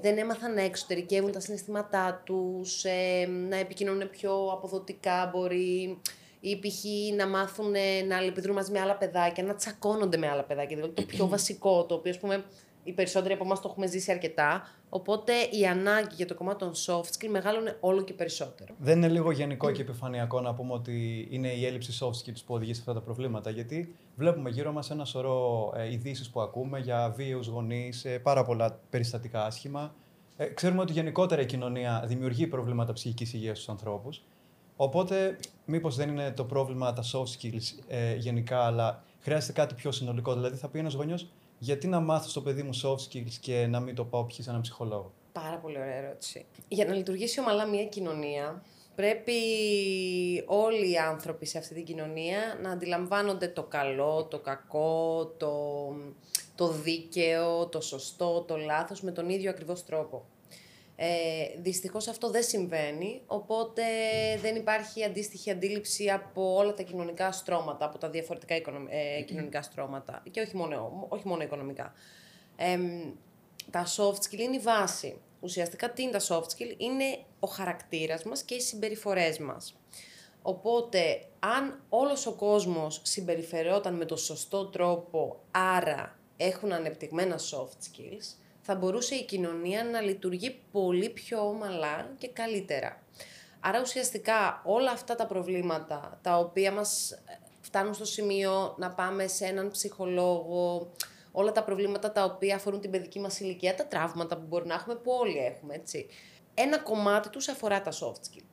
δεν 0.02 0.18
έμαθαν 0.18 0.54
να 0.54 0.62
εξωτερικεύουν 0.62 1.32
τα 1.32 1.40
συναισθήματά 1.40 2.22
τους, 2.26 2.84
ε, 2.84 3.28
να 3.50 3.56
επικοινωνούν 3.56 4.10
πιο 4.10 4.50
αποδοτικά 4.52 5.30
μπορεί 5.34 6.00
ή 6.40 6.60
π.χ. 6.60 6.84
να 7.16 7.28
μάθουν 7.28 7.72
να 8.08 8.18
αλληλεπιδρούν 8.18 8.56
μαζί 8.56 8.72
με 8.72 8.80
άλλα 8.80 8.96
παιδάκια, 8.96 9.44
να 9.44 9.56
τσακώνονται 9.56 10.18
με 10.18 10.28
άλλα 10.28 10.44
παιδάκια. 10.44 10.76
Δηλαδή 10.76 10.94
το 10.94 11.02
πιο 11.02 11.28
βασικό, 11.36 11.86
το 11.86 11.96
οποίο 11.96 12.12
ας 12.12 12.20
πούμε 12.20 12.46
οι 12.86 12.92
περισσότεροι 12.92 13.34
από 13.34 13.44
εμάς 13.44 13.62
το 13.62 13.68
έχουμε 13.72 13.88
ζήσει 13.88 14.12
αρκετά. 14.12 14.68
Οπότε 14.90 15.34
η 15.52 15.66
ανάγκη 15.66 16.16
για 16.16 16.26
το 16.26 16.36
κομμάτι 16.36 16.60
των 16.60 16.72
soft 16.74 17.18
skill 17.18 17.30
μεγάλωνε 17.30 17.78
όλο 17.80 18.04
και 18.04 18.14
περισσότερο. 18.14 18.74
Δεν 18.78 18.98
είναι 18.98 19.08
λίγο 19.08 19.32
γενικό 19.32 19.72
και 19.72 19.82
επιφανειακό 19.82 20.42
να 20.42 20.54
πούμε 20.54 20.74
ότι 20.74 21.28
είναι 21.32 21.48
η 21.48 21.66
έλλειψη 21.66 21.98
soft 22.02 22.10
skills 22.10 22.42
που 22.46 22.54
οδηγεί 22.54 22.74
σε 22.74 22.80
αυτά 22.80 22.94
τα 22.94 23.02
προβλήματα. 23.02 23.50
Γιατί 23.50 23.96
βλέπουμε 24.16 24.50
γύρω 24.50 24.72
μας 24.72 24.90
ένα 24.90 25.06
σωρό 25.06 25.74
ε, 25.76 25.92
ειδήσεις 25.92 26.30
που 26.30 26.42
ακούμε 26.42 26.80
για 26.80 27.14
βίαιου 27.16 27.40
γονείς, 27.40 28.06
ε, 28.06 28.20
πάρα 28.20 28.44
πολλά 28.44 28.80
περιστατικά 28.90 29.46
άσχημα. 29.46 29.94
Ε, 30.38 30.46
ξέρουμε 30.46 30.82
ότι 30.82 30.94
γενικότερα 30.94 31.42
η 31.42 31.46
κοινωνία 31.46 32.04
δημιουργεί 32.06 32.48
προβλήματα 32.48 32.94
ψυχικής 32.94 33.34
υγείας 33.34 33.58
στους 33.58 33.70
ανθρώπους. 33.70 34.22
Οπότε, 34.76 35.38
μήπως 35.66 35.96
δεν 35.96 36.10
είναι 36.10 36.32
το 36.32 36.44
πρόβλημα 36.44 36.94
τα 36.94 37.04
soft 37.04 37.42
skills 37.42 37.84
ε, 37.88 38.16
γενικά, 38.16 38.60
αλλά 38.60 39.04
χρειάζεται 39.20 39.54
κάτι 39.54 39.74
πιο 39.74 39.92
συνολικό. 39.92 40.34
Δηλαδή, 40.34 40.58
θα 40.58 40.68
πει 40.68 40.80
ένας 40.80 40.94
γονιός, 40.94 41.28
γιατί 41.58 41.88
να 41.88 42.00
μάθω 42.00 42.30
στο 42.30 42.42
παιδί 42.42 42.64
μου 42.64 42.80
soft 42.84 42.96
skills 43.10 43.34
και 43.42 43.68
να 43.68 43.80
μην 43.80 43.96
το 43.96 44.06
πάω 44.06 44.26
π.χ. 44.26 44.36
σε 44.36 44.50
έναν 44.50 44.62
ψυχολόγο; 44.62 45.14
Πάρα 45.32 45.58
πολύ 45.58 45.78
ωραία 45.78 45.96
ερώτηση. 45.96 46.46
Για 46.68 46.86
να 46.86 46.94
λειτουργήσει 46.94 47.40
ομαλά 47.40 47.66
μια 47.66 47.86
κοινωνία, 47.86 48.64
πρέπει 48.96 49.34
όλοι 50.46 50.92
οι 50.92 50.98
άνθρωποι 50.98 51.46
σε 51.46 51.58
αυτή 51.58 51.74
την 51.74 51.86
κοινωνία 51.86 52.38
να 52.62 52.72
αντιλαμβάνονται 52.72 53.48
το 53.48 53.64
καλό, 53.64 54.26
το 54.26 54.40
κακό, 54.40 55.26
το, 55.38 55.54
το 56.56 56.68
δίκαιο, 56.68 57.68
το 57.68 57.82
σωστό, 57.82 58.42
το 58.48 58.58
λάθος 58.58 59.02
με 59.02 59.12
τον 59.12 59.30
ίδιο 59.30 59.50
ακριβώς 59.50 59.86
τρόπο. 59.86 60.26
Ε, 60.98 61.08
δυστυχώς 61.58 62.08
αυτό 62.08 62.30
δεν 62.30 62.44
συμβαίνει, 62.44 63.22
οπότε 63.26 63.84
δεν 64.42 64.56
υπάρχει 64.56 65.04
αντίστοιχη 65.04 65.52
αντίληψη 65.52 66.10
από 66.10 66.56
όλα 66.56 66.74
τα 66.74 66.84
κοινωνικά 66.84 67.32
στρώματα, 67.32 67.86
από 67.86 67.98
τα 67.98 68.10
διαφορετικά 68.10 68.56
ε, 68.90 69.22
κοινωνικά 69.22 69.62
στρώματα 69.62 70.24
και 70.32 70.42
όχι 70.42 70.56
μόνο, 70.56 71.08
όχι 71.10 71.28
μόνο 71.28 71.44
οικονομικά. 71.44 71.94
Ε, 72.56 72.78
τα 73.72 73.86
soft 73.98 74.30
skill 74.30 74.40
είναι 74.40 74.56
η 74.56 74.60
βάση. 74.60 75.18
Ουσιαστικά 75.40 75.92
τι 75.92 76.02
είναι 76.02 76.12
τα 76.12 76.22
soft 76.28 76.44
skill, 76.44 76.74
είναι 76.78 77.20
ο 77.40 77.48
χαρακτήρας 77.48 78.24
μας 78.24 78.44
και 78.44 78.56
οι 78.56 78.62
συμπεριφορές 78.62 79.40
μας. 79.40 79.76
Οπότε, 80.42 81.26
αν 81.40 81.84
όλος 81.90 82.26
ο 82.26 82.32
κόσμος 82.32 83.02
συμπεριφερόταν 83.04 83.96
με 83.96 84.06
το 84.06 84.16
σωστό 84.16 84.66
τρόπο, 84.66 85.40
άρα 85.52 86.20
έχουν 86.38 86.72
ανεπτυγμένα 86.72 87.36
soft 87.38 87.78
skills, 87.88 88.45
θα 88.68 88.76
μπορούσε 88.76 89.16
η 89.16 89.26
κοινωνία 89.26 89.84
να 89.84 90.02
λειτουργεί 90.02 90.60
πολύ 90.72 91.10
πιο 91.10 91.48
ομαλά 91.48 92.10
και 92.18 92.28
καλύτερα. 92.28 93.04
Άρα 93.60 93.82
ουσιαστικά 93.82 94.62
όλα 94.66 94.92
αυτά 94.92 95.16
τα 95.16 95.26
προβλήματα 95.26 96.20
τα 96.22 96.38
οποία 96.38 96.72
μας 96.72 97.20
φτάνουν 97.62 97.94
στο 97.94 98.06
σημείο 98.06 98.76
να 98.78 98.92
πάμε 98.92 99.28
σε 99.28 99.46
έναν 99.46 99.72
ψυχολόγο, 99.72 100.92
όλα 101.32 101.52
τα 101.52 101.64
προβλήματα 101.64 102.12
τα 102.12 102.24
οποία 102.24 102.56
αφορούν 102.56 102.82
την 102.82 102.92
παιδική 102.92 103.20
μας 103.20 103.40
ηλικία, 103.40 103.76
τα 103.76 103.86
τραύματα 103.86 104.38
που 104.38 104.46
μπορεί 104.48 104.68
να 104.68 104.74
έχουμε, 104.74 104.96
που 104.96 105.12
όλοι 105.12 105.38
έχουμε, 105.38 105.76
έτσι. 105.76 106.08
Ένα 106.54 106.78
κομμάτι 106.78 107.30
τους 107.30 107.48
αφορά 107.48 107.82
τα 107.82 107.92
soft 107.92 108.38
skills. 108.38 108.45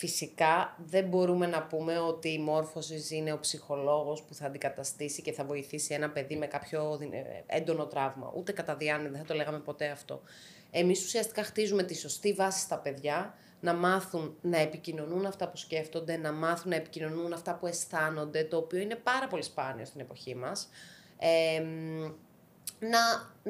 Φυσικά 0.00 0.76
δεν 0.86 1.04
μπορούμε 1.04 1.46
να 1.46 1.62
πούμε 1.62 1.98
ότι 1.98 2.28
η 2.28 2.38
μόρφωσης 2.38 3.10
είναι 3.10 3.32
ο 3.32 3.38
ψυχολόγος 3.38 4.22
που 4.22 4.34
θα 4.34 4.46
αντικαταστήσει 4.46 5.22
και 5.22 5.32
θα 5.32 5.44
βοηθήσει 5.44 5.94
ένα 5.94 6.10
παιδί 6.10 6.36
με 6.36 6.46
κάποιο 6.46 6.98
ε, 7.10 7.56
έντονο 7.56 7.86
τραύμα. 7.86 8.32
Ούτε 8.36 8.52
κατά 8.52 8.76
διάνοια, 8.76 9.10
δεν 9.10 9.18
θα 9.18 9.24
το 9.24 9.34
λέγαμε 9.34 9.58
ποτέ 9.58 9.88
αυτό. 9.88 10.22
Εμείς 10.70 11.04
ουσιαστικά 11.04 11.42
χτίζουμε 11.42 11.82
τη 11.82 11.94
σωστή 11.96 12.32
βάση 12.32 12.60
στα 12.60 12.78
παιδιά, 12.78 13.34
να 13.60 13.74
μάθουν 13.74 14.36
να 14.40 14.58
επικοινωνούν 14.58 15.26
αυτά 15.26 15.48
που 15.48 15.56
σκέφτονται, 15.56 16.16
να 16.16 16.32
μάθουν 16.32 16.70
να 16.70 16.76
επικοινωνούν 16.76 17.32
αυτά 17.32 17.54
που 17.54 17.66
αισθάνονται, 17.66 18.44
το 18.44 18.56
οποίο 18.56 18.78
είναι 18.78 18.94
πάρα 18.94 19.26
πολύ 19.26 19.42
σπάνιο 19.42 19.84
στην 19.84 20.00
εποχή 20.00 20.34
μας. 20.34 20.68
να, 22.78 23.00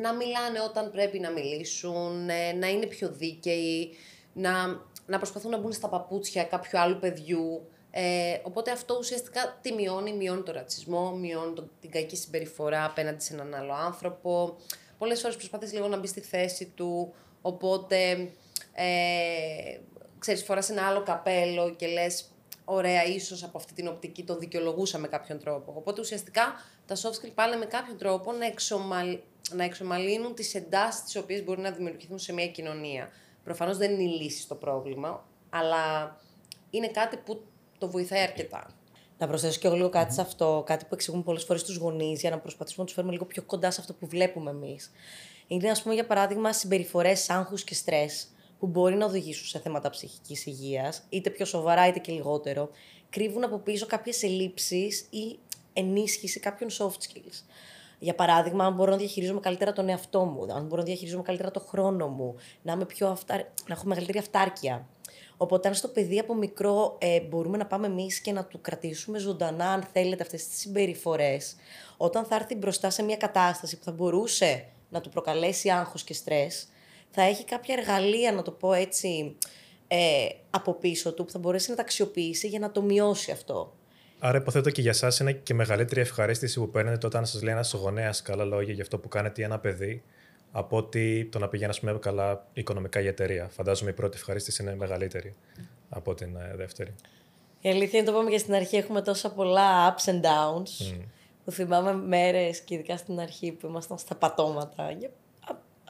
να 0.00 0.14
μιλάνε 0.14 0.60
όταν 0.68 0.90
πρέπει 0.90 1.18
να 1.18 1.30
μιλήσουν, 1.30 2.28
ε, 2.28 2.52
να 2.52 2.68
είναι 2.68 2.86
πιο 2.86 3.08
δίκαιοι, 3.08 3.94
να 4.32 4.80
να 5.10 5.18
προσπαθούν 5.18 5.50
να 5.50 5.58
μπουν 5.58 5.72
στα 5.72 5.88
παπούτσια 5.88 6.44
κάποιου 6.44 6.78
άλλου 6.78 6.98
παιδιού. 6.98 7.68
Ε, 7.90 8.38
οπότε 8.42 8.70
αυτό 8.70 8.96
ουσιαστικά 8.98 9.58
τι 9.62 9.72
μειώνει, 9.72 10.12
μειώνει 10.12 10.42
το 10.42 10.52
ρατσισμό, 10.52 11.10
μειώνει 11.10 11.54
το, 11.54 11.68
την 11.80 11.90
κακή 11.90 12.16
συμπεριφορά 12.16 12.84
απέναντι 12.84 13.22
σε 13.24 13.34
έναν 13.34 13.54
άλλο 13.54 13.72
άνθρωπο. 13.72 14.56
Πολλές 14.98 15.20
φορές 15.20 15.36
προσπαθείς 15.36 15.72
λίγο 15.72 15.88
να 15.88 15.96
μπεις 15.96 16.10
στη 16.10 16.20
θέση 16.20 16.66
του, 16.66 17.14
οπότε 17.42 18.10
ε, 18.72 19.78
ξέρεις, 20.18 20.44
φοράς 20.44 20.70
ένα 20.70 20.86
άλλο 20.86 21.02
καπέλο 21.02 21.74
και 21.74 21.86
λες 21.86 22.24
ωραία, 22.64 23.04
ίσως 23.04 23.44
από 23.44 23.58
αυτή 23.58 23.72
την 23.72 23.88
οπτική 23.88 24.24
τον 24.24 24.38
δικαιολογούσα 24.38 24.98
με 24.98 25.08
κάποιον 25.08 25.38
τρόπο. 25.38 25.72
Οπότε 25.76 26.00
ουσιαστικά 26.00 26.42
τα 26.86 26.96
soft 26.96 27.24
skills 27.24 27.32
πάνε 27.34 27.56
με 27.56 27.64
κάποιον 27.64 27.98
τρόπο 27.98 28.32
να, 28.32 28.46
εξομαλ... 28.46 29.18
να 29.50 29.64
εξομαλύνουν 29.64 30.34
τις 30.34 30.54
εντάσεις 30.54 31.02
τις 31.02 31.16
οποίες 31.16 31.44
μπορεί 31.44 31.60
να 31.60 31.70
δημιουργηθούν 31.70 32.18
σε 32.18 32.32
μια 32.32 32.48
κοινωνία. 32.48 33.10
Προφανώς 33.44 33.76
δεν 33.76 33.92
είναι 33.92 34.02
η 34.02 34.20
λύση 34.22 34.40
στο 34.40 34.54
πρόβλημα, 34.54 35.26
αλλά 35.50 36.16
είναι 36.70 36.88
κάτι 36.88 37.16
που 37.16 37.42
το 37.78 37.90
βοηθάει 37.90 38.22
αρκετά. 38.22 38.74
Να 39.18 39.28
προσθέσω 39.28 39.58
και 39.58 39.66
εγώ 39.66 39.76
λίγο 39.76 39.88
κάτι 39.88 40.14
σε 40.14 40.20
αυτό, 40.20 40.62
κάτι 40.66 40.84
που 40.84 40.94
εξηγούμε 40.94 41.22
πολλές 41.22 41.44
φορές 41.44 41.60
στου 41.62 41.72
γονείς 41.72 42.20
για 42.20 42.30
να 42.30 42.38
προσπαθήσουμε 42.38 42.80
να 42.80 42.84
τους 42.84 42.94
φέρουμε 42.94 43.12
λίγο 43.12 43.24
πιο 43.24 43.42
κοντά 43.42 43.70
σε 43.70 43.80
αυτό 43.80 43.94
που 43.94 44.06
βλέπουμε 44.06 44.50
εμείς. 44.50 44.90
Είναι, 45.46 45.70
ας 45.70 45.82
πούμε, 45.82 45.94
για 45.94 46.06
παράδειγμα, 46.06 46.52
συμπεριφορές 46.52 47.30
άγχους 47.30 47.64
και 47.64 47.74
στρες 47.74 48.28
που 48.58 48.66
μπορεί 48.66 48.94
να 48.94 49.06
οδηγήσουν 49.06 49.46
σε 49.46 49.58
θέματα 49.58 49.90
ψυχικής 49.90 50.46
υγείας, 50.46 51.02
είτε 51.08 51.30
πιο 51.30 51.44
σοβαρά 51.44 51.88
είτε 51.88 51.98
και 51.98 52.12
λιγότερο, 52.12 52.70
κρύβουν 53.10 53.44
από 53.44 53.58
πίσω 53.58 53.86
κάποιες 53.86 54.22
ελλείψεις 54.22 55.06
ή 55.10 55.38
ενίσχυση 55.72 56.40
κάποιων 56.40 56.70
soft 56.70 57.02
skills. 57.08 57.44
Για 58.02 58.14
παράδειγμα, 58.14 58.64
αν 58.64 58.74
μπορώ 58.74 58.90
να 58.90 58.96
διαχειρίζομαι 58.96 59.40
καλύτερα 59.40 59.72
τον 59.72 59.88
εαυτό 59.88 60.24
μου, 60.24 60.46
αν 60.54 60.62
μπορώ 60.66 60.80
να 60.80 60.86
διαχειρίζομαι 60.86 61.22
καλύτερα 61.22 61.50
το 61.50 61.60
χρόνο 61.60 62.08
μου, 62.08 62.34
να, 62.62 62.72
είμαι 62.72 62.84
πιο 62.86 63.08
αυτάρ... 63.08 63.38
να 63.38 63.74
έχω 63.74 63.86
μεγαλύτερη 63.86 64.18
αυτάρκεια. 64.18 64.88
Οπότε, 65.36 65.68
αν 65.68 65.74
στο 65.74 65.88
παιδί 65.88 66.18
από 66.18 66.34
μικρό 66.34 66.96
ε, 66.98 67.20
μπορούμε 67.20 67.56
να 67.56 67.66
πάμε 67.66 67.86
εμείς 67.86 68.20
και 68.20 68.32
να 68.32 68.44
του 68.44 68.60
κρατήσουμε 68.60 69.18
ζωντανά, 69.18 69.70
αν 69.70 69.82
θέλετε, 69.92 70.22
αυτές 70.22 70.48
τις 70.48 70.58
συμπεριφορές, 70.58 71.56
όταν 71.96 72.24
θα 72.24 72.34
έρθει 72.34 72.54
μπροστά 72.54 72.90
σε 72.90 73.02
μια 73.02 73.16
κατάσταση 73.16 73.78
που 73.78 73.84
θα 73.84 73.92
μπορούσε 73.92 74.66
να 74.90 75.00
του 75.00 75.08
προκαλέσει 75.08 75.70
άγχος 75.70 76.04
και 76.04 76.14
στρες, 76.14 76.68
θα 77.10 77.22
έχει 77.22 77.44
κάποια 77.44 77.74
εργαλεία, 77.78 78.32
να 78.32 78.42
το 78.42 78.50
πω 78.50 78.72
έτσι, 78.72 79.36
ε, 79.88 80.26
από 80.50 80.72
πίσω 80.72 81.12
του 81.12 81.24
που 81.24 81.30
θα 81.30 81.38
μπορέσει 81.38 81.70
να 81.70 81.76
τα 81.76 81.82
αξιοποιήσει 81.82 82.48
για 82.48 82.58
να 82.58 82.70
το 82.70 82.82
μειώσει 82.82 83.30
αυτό. 83.30 83.72
Άρα, 84.22 84.38
υποθέτω 84.38 84.70
και 84.70 84.80
για 84.80 84.90
εσάς 84.90 85.18
είναι 85.18 85.32
και 85.32 85.54
μεγαλύτερη 85.54 86.00
ευχαρίστηση 86.00 86.58
που 86.60 86.70
παίρνετε 86.70 87.06
όταν 87.06 87.26
σας 87.26 87.42
λέει 87.42 87.52
ένας 87.52 87.72
γονέας 87.72 88.22
καλά 88.22 88.44
λόγια 88.44 88.72
για 88.72 88.82
αυτό 88.82 88.98
που 88.98 89.08
κάνετε 89.08 89.40
ή 89.40 89.44
ένα 89.44 89.58
παιδί, 89.58 90.02
από 90.52 90.76
ότι 90.76 91.28
το 91.32 91.38
να 91.38 91.48
πηγαίνει, 91.48 91.74
πούμε, 91.80 91.98
καλά 91.98 92.46
οικονομικά 92.52 93.00
η 93.00 93.06
εταιρεία. 93.06 93.48
Φαντάζομαι 93.48 93.90
η 93.90 93.92
πρώτη 93.92 94.16
ευχαρίστηση 94.16 94.62
είναι 94.62 94.74
μεγαλύτερη 94.76 95.34
από 95.88 96.14
την 96.14 96.36
ε, 96.36 96.56
δεύτερη. 96.56 96.94
Η 97.60 97.68
αλήθεια 97.68 97.98
είναι 97.98 98.08
το 98.08 98.14
είπαμε 98.14 98.30
και 98.30 98.38
στην 98.38 98.54
αρχή, 98.54 98.76
έχουμε 98.76 99.02
τόσα 99.02 99.30
πολλά 99.30 99.94
ups 99.94 100.10
and 100.10 100.20
downs. 100.20 100.94
Mm. 100.94 101.02
Που 101.44 101.50
θυμάμαι 101.50 101.94
μέρες 101.94 102.60
και 102.60 102.74
ειδικά 102.74 102.96
στην 102.96 103.20
αρχή 103.20 103.52
που 103.52 103.66
ήμασταν 103.66 103.98
στα 103.98 104.14
πατώματα 104.14 104.90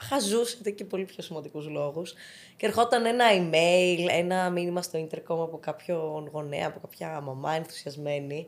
χαζούσετε 0.02 0.70
και 0.70 0.84
πολύ 0.84 1.04
πιο 1.04 1.22
σημαντικούς 1.22 1.68
λόγους. 1.68 2.14
Και 2.56 2.66
ερχόταν 2.66 3.06
ένα 3.06 3.24
email, 3.32 4.06
ένα 4.10 4.50
μήνυμα 4.50 4.82
στο 4.82 5.06
intercom 5.08 5.38
από 5.40 5.58
κάποιον 5.60 6.28
γονέα, 6.32 6.66
από 6.66 6.80
κάποια 6.80 7.20
μαμά 7.20 7.54
ενθουσιασμένη, 7.54 8.46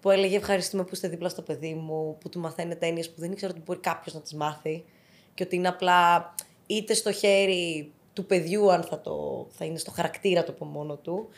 που 0.00 0.10
έλεγε 0.10 0.36
Ευχαριστούμε 0.36 0.84
που 0.84 0.90
είστε 0.92 1.08
δίπλα 1.08 1.28
στο 1.28 1.42
παιδί 1.42 1.74
μου, 1.74 2.16
που 2.20 2.28
του 2.28 2.40
μαθαίνετε 2.40 2.86
έννοιες 2.86 3.10
που 3.10 3.20
δεν 3.20 3.32
ήξερα 3.32 3.52
ότι 3.52 3.62
μπορεί 3.64 3.78
κάποιος 3.78 4.14
να 4.14 4.20
τις 4.20 4.34
μάθει. 4.34 4.84
Και 5.34 5.42
ότι 5.42 5.56
είναι 5.56 5.68
απλά 5.68 6.34
είτε 6.66 6.94
στο 6.94 7.12
χέρι 7.12 7.92
του 8.12 8.26
παιδιού, 8.26 8.72
αν 8.72 8.82
θα, 8.82 9.00
το, 9.00 9.46
θα 9.50 9.64
είναι 9.64 9.78
στο 9.78 9.90
χαρακτήρα 9.90 10.44
του 10.44 10.52
από 10.52 10.64
μόνο 10.64 10.96
του. 10.96 11.28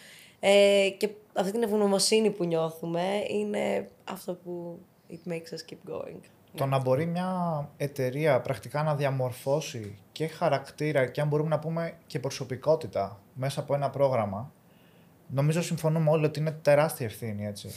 Ε, 0.40 0.88
και 0.96 1.08
αυτή 1.32 1.52
την 1.52 1.62
ευγνωμοσύνη 1.62 2.30
που 2.30 2.44
νιώθουμε 2.44 3.25
είναι 3.28 3.90
αυτό 4.04 4.34
που 4.34 4.78
it 5.11 5.30
makes 5.30 5.52
us 5.54 5.62
keep 5.70 5.90
going. 5.90 6.20
Το 6.54 6.66
να 6.66 6.78
μπορεί 6.78 7.06
μια 7.06 7.68
εταιρεία 7.76 8.40
πρακτικά 8.40 8.82
να 8.82 8.94
διαμορφώσει 8.94 9.99
και 10.12 10.26
χαρακτήρα 10.26 11.06
και 11.06 11.20
αν 11.20 11.28
μπορούμε 11.28 11.49
να 11.49 11.58
πούμε 11.58 11.92
και 12.06 12.18
προσωπικότητα 12.18 13.20
μέσα 13.34 13.61
από 13.61 13.75
ένα 13.75 13.90
πρόγραμμα, 13.90 14.52
νομίζω 15.28 15.62
συμφωνούμε 15.62 16.11
όλοι 16.11 16.25
ότι 16.25 16.40
είναι 16.40 16.50
τεράστια 16.50 17.06
ευθύνη, 17.06 17.46
έτσι. 17.46 17.68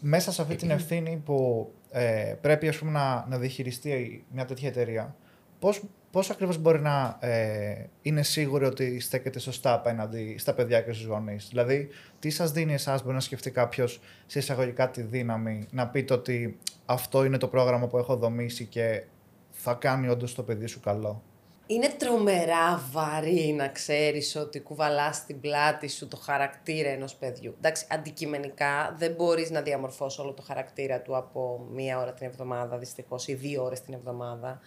Μέσα 0.00 0.32
σε 0.32 0.42
αυτή 0.42 0.56
την 0.56 0.70
ευθύνη 0.70 1.22
που 1.24 1.70
ε, 1.90 2.34
πρέπει 2.40 2.68
ας 2.68 2.76
πούμε, 2.78 2.90
να, 2.90 3.26
να 3.28 3.38
διαχειριστεί 3.38 4.24
μια 4.30 4.44
τέτοια 4.44 4.68
εταιρεία, 4.68 5.16
πώς, 5.58 5.82
πώς 6.10 6.30
ακριβώς 6.30 6.58
μπορεί 6.58 6.80
να 6.80 7.16
ε, 7.20 7.86
είναι 8.02 8.22
σίγουροι 8.22 8.64
ότι 8.64 9.00
στέκεται 9.00 9.38
σωστά 9.38 9.74
απέναντι 9.74 10.36
στα 10.38 10.54
παιδιά 10.54 10.80
και 10.80 10.92
στους 10.92 11.06
γονείς; 11.06 11.48
Δηλαδή, 11.48 11.88
τι 12.18 12.30
σας 12.30 12.52
δίνει 12.52 12.72
εσάς, 12.72 13.02
μπορεί 13.02 13.14
να 13.14 13.20
σκεφτεί 13.20 13.50
κάποιος 13.50 14.00
σε 14.26 14.38
εισαγωγικά 14.38 14.90
τη 14.90 15.02
δύναμη, 15.02 15.66
να 15.70 15.88
πείτε 15.88 16.14
ότι 16.14 16.58
αυτό 16.86 17.24
είναι 17.24 17.38
το 17.38 17.48
πρόγραμμα 17.48 17.86
που 17.86 17.98
έχω 17.98 18.16
δομήσει 18.16 18.64
και 18.64 19.04
θα 19.50 19.74
κάνει 19.74 20.08
όντως 20.08 20.34
το 20.34 20.42
παιδί 20.42 20.66
σου 20.66 20.80
καλό. 20.80 21.22
Είναι 21.68 21.88
τρομερά 21.88 22.82
βαρύ 22.90 23.52
να 23.56 23.68
ξέρεις 23.68 24.36
ότι 24.36 24.60
κουβαλάς 24.60 25.16
στην 25.16 25.40
πλάτη 25.40 25.88
σου 25.88 26.08
το 26.08 26.16
χαρακτήρα 26.16 26.88
ενός 26.88 27.14
παιδιού. 27.14 27.54
Εντάξει, 27.56 27.86
αντικειμενικά 27.90 28.94
δεν 28.98 29.12
μπορείς 29.12 29.50
να 29.50 29.60
διαμορφώσεις 29.60 30.18
όλο 30.18 30.32
το 30.32 30.42
χαρακτήρα 30.42 31.00
του 31.00 31.16
από 31.16 31.66
μία 31.70 32.00
ώρα 32.00 32.12
την 32.12 32.26
εβδομάδα, 32.26 32.78
δυστυχώς, 32.78 33.28
ή 33.28 33.34
δύο 33.34 33.64
ώρες 33.64 33.80
την 33.80 33.94
εβδομάδα. 33.94 34.60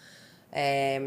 Ε, 0.52 1.02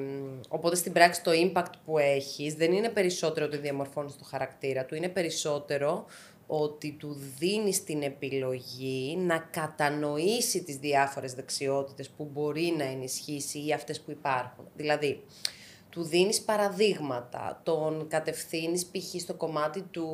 οπότε 0.49 0.77
στην 0.77 0.93
πράξη 0.93 1.23
το 1.23 1.31
impact 1.31 1.73
που 1.85 1.99
έχεις 1.99 2.55
δεν 2.55 2.73
είναι 2.73 2.89
περισσότερο 2.89 3.47
ότι 3.47 3.57
διαμορφώνεις 3.57 4.17
το 4.17 4.25
χαρακτήρα 4.25 4.85
του, 4.85 4.95
είναι 4.95 5.09
περισσότερο 5.09 6.05
ότι 6.47 6.93
του 6.93 7.17
δίνεις 7.39 7.85
την 7.85 8.03
επιλογή 8.03 9.17
να 9.17 9.39
κατανοήσει 9.39 10.63
τις 10.63 10.77
διάφορες 10.77 11.35
δεξιότητες 11.35 12.11
που 12.11 12.29
μπορεί 12.33 12.75
να 12.79 12.85
ενισχύσει 12.85 13.67
ή 13.67 13.73
αυτές 13.73 14.01
που 14.01 14.11
υπάρχουν. 14.11 14.65
Δηλαδή, 14.75 15.23
του 15.93 16.03
δίνεις 16.03 16.43
παραδείγματα, 16.43 17.61
τον 17.63 18.09
κατευθύνεις 18.09 18.87
π.χ. 18.87 19.21
στο 19.21 19.35
κομμάτι 19.35 19.83
του, 19.83 20.09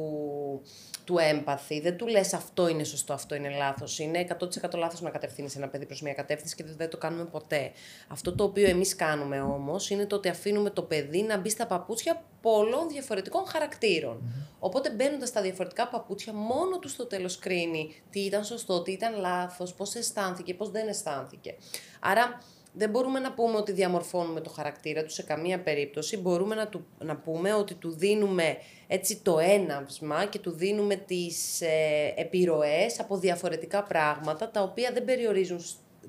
του 1.05 1.19
έμπαθη, 1.19 1.81
δεν 1.81 1.97
του 1.97 2.07
λες 2.07 2.35
αυτό 2.35 2.69
είναι 2.69 2.85
σωστό, 2.85 3.13
αυτό 3.13 3.35
είναι 3.35 3.49
λάθος, 3.49 3.99
είναι 3.99 4.27
100% 4.41 4.75
λάθος 4.75 5.01
να 5.01 5.11
κατευθύνεις 5.11 5.57
ένα 5.57 5.69
παιδί 5.69 5.87
προς 5.87 6.03
μια 6.03 6.13
κατεύθυνση 6.13 6.57
και 6.57 6.65
δεν 6.77 6.91
το 6.91 6.97
κάνουμε 6.97 7.25
ποτέ. 7.25 7.71
Αυτό 8.09 8.35
το 8.35 8.45
οποίο 8.45 8.69
εμείς 8.69 8.97
κάνουμε 8.97 9.41
όμως 9.41 9.91
είναι 9.91 10.07
το 10.07 10.17
ότι 10.17 10.29
αφήνουμε 10.29 10.71
το 10.71 10.83
παιδί 10.83 11.23
να 11.23 11.39
μπει 11.39 11.51
στα 11.51 11.67
παπούτσια 11.67 12.23
πολλών 12.41 12.89
διαφορετικών 12.89 13.43
Οπότε 14.59 14.91
μπαίνοντας 14.91 15.29
στα 15.29 15.41
διαφορετικά 15.41 15.89
παπούτσια, 15.89 16.33
μόνο 16.33 16.79
του 16.79 16.89
στο 16.89 17.07
τέλος 17.07 17.39
κρίνει 17.39 18.03
τι 18.11 18.21
ήταν 18.21 18.45
σωστό, 18.45 18.83
τι 18.83 18.93
ήταν 18.93 19.21
λάθος, 19.21 19.75
πώς 19.75 19.95
αισθάνθηκε, 19.95 20.55
πώς 20.55 20.71
δεν 20.71 20.89
αισθάνθηκε. 20.89 21.55
Άρα 22.01 22.41
δεν 22.79 22.91
μπορούμε 22.91 23.19
να 23.19 23.33
πούμε 23.33 23.57
ότι 23.57 23.73
διαμορφώνουμε 23.73 24.41
το 24.41 24.51
χαρακτήρα 24.51 25.05
του 25.05 25.13
σε 25.13 25.23
καμία 25.23 25.61
περίπτωση. 25.61 26.17
Μπορούμε 26.17 26.55
να, 26.55 26.69
του, 26.69 26.87
να 26.99 27.17
πούμε 27.17 27.55
ότι 27.55 27.75
του 27.75 27.91
δίνουμε 27.91 28.57
έτσι 28.87 29.21
το 29.23 29.39
έναυσμα 29.39 30.25
και 30.25 30.39
του 30.39 30.51
δίνουμε 30.51 30.97
τις 30.97 31.61
ε, 31.61 32.15
επιρροές 32.17 33.01
από 33.01 33.17
διαφορετικά 33.17 33.83
πράγματα 33.83 34.51
τα 34.51 34.63
οποία 34.63 34.91
δεν 34.93 35.05
περιορίζουν 35.05 35.61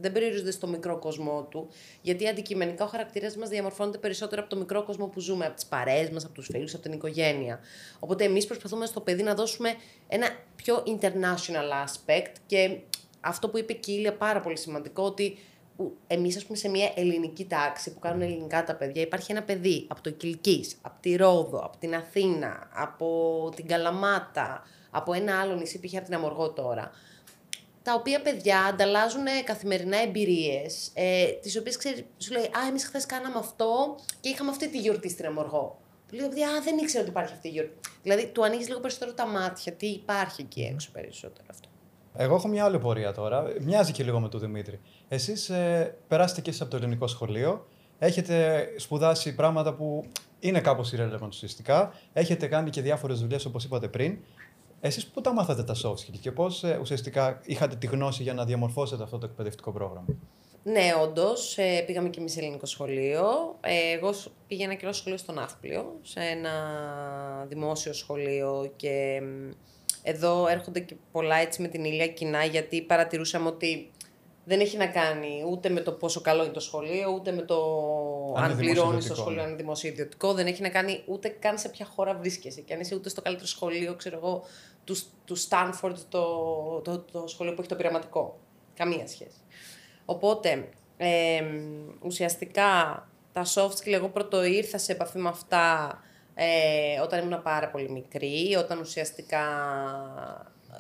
δεν 0.02 0.12
περιορίζονται 0.12 0.52
στο 0.52 0.68
μικρό 0.68 1.00
κόσμο 1.00 1.48
του, 1.50 1.68
γιατί 2.02 2.28
αντικειμενικά 2.28 2.84
ο 2.86 2.88
χαρακτήρας 2.88 3.36
μας 3.36 3.50
διαμορφώνεται 3.50 3.98
περισσότερο 3.98 4.42
από 4.42 4.50
το 4.50 4.56
μικρό 4.56 4.84
κόσμο 4.84 5.08
που 5.08 5.20
ζούμε, 5.20 5.46
από 5.46 5.56
τις 5.56 5.66
παρέες 5.66 6.10
μας, 6.10 6.26
από 6.26 6.34
τους 6.34 6.48
φίλους, 6.52 6.74
από 6.74 6.84
την 6.84 6.92
οικογένεια. 6.92 7.60
Οπότε 8.00 8.24
εμείς 8.24 8.46
προσπαθούμε 8.46 8.86
στο 8.86 9.00
παιδί 9.00 9.24
να 9.24 9.34
δώσουμε 9.34 9.76
ένα 10.08 10.28
πιο 10.56 10.84
international 10.86 11.86
aspect 11.86 12.32
και 12.46 12.78
αυτό 13.22 13.50
που 13.50 13.58
είπε 13.58 13.74
και 13.74 13.92
η 13.92 13.96
Ήλια 13.98 14.14
πάρα 14.14 14.42
πολύ 14.42 14.58
σημαντικό, 14.58 15.04
ότι 15.04 15.38
εμείς 16.08 16.36
ας 16.38 16.46
πούμε 16.46 16.58
σε 16.58 16.70
μια 16.70 16.92
ελληνική 16.96 17.46
τάξη 17.46 17.94
που 17.94 18.00
κάνουν 18.00 18.22
ελληνικά 18.22 18.64
τα 18.64 18.76
παιδιά 18.76 19.02
υπάρχει 19.02 19.32
ένα 19.32 19.44
παιδί 19.44 19.86
από 19.90 20.02
το 20.02 20.10
Κιλκής, 20.10 20.78
από 20.82 21.02
τη 21.02 21.16
Ρόδο, 21.16 21.60
από 21.60 21.78
την 21.78 21.96
Αθήνα, 21.96 22.70
από 22.74 23.50
την 23.56 23.68
Καλαμάτα, 23.68 24.64
από 24.90 25.14
ένα 25.14 25.40
άλλο 25.40 25.56
νησί 25.56 25.80
που 25.80 25.86
είχε 25.86 25.98
από 25.98 26.06
την 26.06 26.16
Αμοργό 26.16 26.52
τώρα 26.52 26.92
τα 27.90 27.94
οποία 27.94 28.22
παιδιά 28.22 28.60
ανταλλάζουν 28.64 29.26
καθημερινά 29.44 29.98
εμπειρίες, 30.02 30.92
ε, 30.94 31.26
τις 31.26 31.58
οποίες 31.58 31.78
σου 32.18 32.32
λέει 32.32 32.44
Α, 32.44 32.68
εμείς 32.68 32.86
χθες 32.86 33.06
κάναμε 33.06 33.40
αυτό 33.40 34.00
και 34.20 34.30
είχαμε 34.30 34.50
αυτή 34.50 34.70
τη 34.70 34.80
γιορτή 34.80 35.10
στην 35.10 35.26
Αμοργό. 35.26 35.80
Λέει 36.12 36.44
Α, 36.44 36.62
δεν 36.64 36.78
ήξερα 36.78 37.02
ότι 37.02 37.10
υπάρχει 37.10 37.34
αυτή 37.34 37.48
η 37.48 37.52
γιορτή. 37.52 37.90
Δηλαδή, 38.04 38.28
του 38.28 38.44
ανοίγεις 38.44 38.68
λίγο 38.68 38.80
περισσότερο 38.80 39.14
τα 39.14 39.26
μάτια, 39.26 39.74
τι 39.74 39.88
υπάρχει 39.88 40.42
εκεί 40.42 40.62
έξω 40.62 40.90
περισσότερο 40.92 41.46
αυτό. 41.50 41.70
Εγώ 42.16 42.36
έχω 42.36 42.48
μια 42.48 42.66
άλλη 42.66 42.80
πορεία 42.80 43.12
τώρα. 43.14 43.46
Μοιάζει 43.62 43.92
και 43.92 44.04
λίγο 44.04 44.20
με 44.20 44.30
τον 44.30 44.40
Δημήτρη. 44.40 44.80
Εσείς 45.08 45.50
ε, 45.50 45.96
περάσετε 46.08 46.42
και 46.42 46.50
εσείς 46.50 46.62
από 46.62 46.72
το 46.72 46.78
ελληνικό 46.78 47.08
σχολείο. 47.08 47.66
Έχετε 48.00 48.68
σπουδάσει 48.78 49.36
πράγματα 49.36 49.74
που 49.74 50.06
είναι 50.40 50.62
κάπως 50.62 50.94
irrelevant 50.96 51.28
ουσιαστικά. 51.28 51.94
Έχετε 52.14 52.48
κάνει 52.48 52.70
και 52.70 52.82
διάφορες 52.82 53.20
δουλειές 53.20 53.46
όπως 53.46 53.64
είπατε 53.64 53.88
πριν. 53.88 54.18
Εσείς 54.82 55.08
πού 55.08 55.22
τα 55.22 55.34
μάθατε 55.34 55.64
τα 55.64 55.76
soft 55.84 55.92
skills 55.92 56.20
και 56.22 56.32
πώς 56.32 56.64
ε, 56.64 56.78
ουσιαστικά 56.82 57.42
είχατε 57.46 57.76
τη 57.76 57.88
γνώση 57.88 58.24
για 58.24 58.34
να 58.34 58.46
διαμορφώσετε 58.46 59.04
αυτό 59.04 59.18
το 59.18 59.26
εκπαιδευτικό 59.26 59.72
πρόγραμμα; 59.72 60.06
Ναι, 60.64 60.92
όντως. 61.02 61.58
Ε, 61.58 61.84
πήγαμε 61.86 62.10
και 62.10 62.20
εμείς 62.20 62.32
σε 62.32 62.40
ελληνικό 62.40 62.66
σχολείο. 62.66 63.24
Ε, 63.62 63.92
εγώ 63.98 64.10
πήγαινα 64.48 64.74
και 64.74 64.92
σχολείο 64.92 65.18
στο 65.18 65.32
Ναύπλιο, 65.32 66.00
σε 66.02 66.20
ένα 66.20 66.52
δημόσιο 67.48 67.94
σχολείο 67.94 68.72
και 68.76 69.22
εδώ 70.04 70.48
έρχονται 70.48 70.80
και 70.80 70.96
πολλά 71.12 71.36
έτσι 71.36 71.62
με 71.62 71.68
την 71.68 71.84
ηλία 71.84 72.08
κοινά 72.08 72.44
γιατί 72.44 72.82
παρατηρούσαμε 72.82 73.48
ότι 73.48 73.92
δεν 74.50 74.60
έχει 74.60 74.78
να 74.78 74.88
κάνει 74.88 75.44
ούτε 75.50 75.70
με 75.70 75.82
το 75.82 75.92
πόσο 75.92 76.22
καλό 76.22 76.44
είναι 76.44 76.54
το 76.54 76.60
σχολείο, 76.60 77.12
ούτε 77.12 77.32
με 77.32 77.42
το 77.42 77.58
αν, 78.38 78.44
αν 78.44 78.58
πληρώνεις 78.58 79.08
το 79.08 79.16
σχολείο, 79.16 79.42
αν 79.42 79.48
είναι 79.48 79.58
δημοσιοδιωτικό. 79.58 80.34
Δεν 80.34 80.48
έχει 80.48 80.62
να 80.62 80.70
κάνει 80.70 81.04
ούτε 81.06 81.28
καν 81.28 81.58
σε 81.58 81.70
ποια 81.70 81.86
χώρα 81.86 82.14
βρίσκεσαι. 82.14 82.62
Και 82.62 82.74
αν 82.74 82.80
είσαι 82.80 82.96
ούτε 82.96 83.10
στο 83.10 83.22
καλύτερο 83.22 83.48
σχολείο, 83.48 83.96
ξέρω 83.96 84.18
εγώ, 84.18 84.44
του, 84.84 84.96
του 85.26 85.38
Stanford, 85.38 85.96
το, 86.10 86.26
το, 86.84 87.00
το, 87.00 87.28
σχολείο 87.28 87.54
που 87.54 87.60
έχει 87.60 87.70
το 87.70 87.76
πειραματικό. 87.76 88.40
Καμία 88.76 89.08
σχέση. 89.08 89.40
Οπότε, 90.06 90.70
ε, 90.98 91.44
ουσιαστικά 92.02 92.70
τα 93.34 93.46
soft 93.54 93.72
skill, 93.72 93.94
εγώ 93.94 94.10
πρώτο 94.10 94.44
ήρθα 94.44 94.78
σε 94.78 94.92
επαφή 94.92 95.18
με 95.18 95.30
αυτά 95.30 95.94
ε, 96.42 97.00
όταν 97.00 97.20
ήμουν 97.20 97.42
πάρα 97.42 97.68
πολύ 97.68 97.90
μικρή, 97.90 98.56
όταν 98.58 98.80
ουσιαστικά 98.80 99.44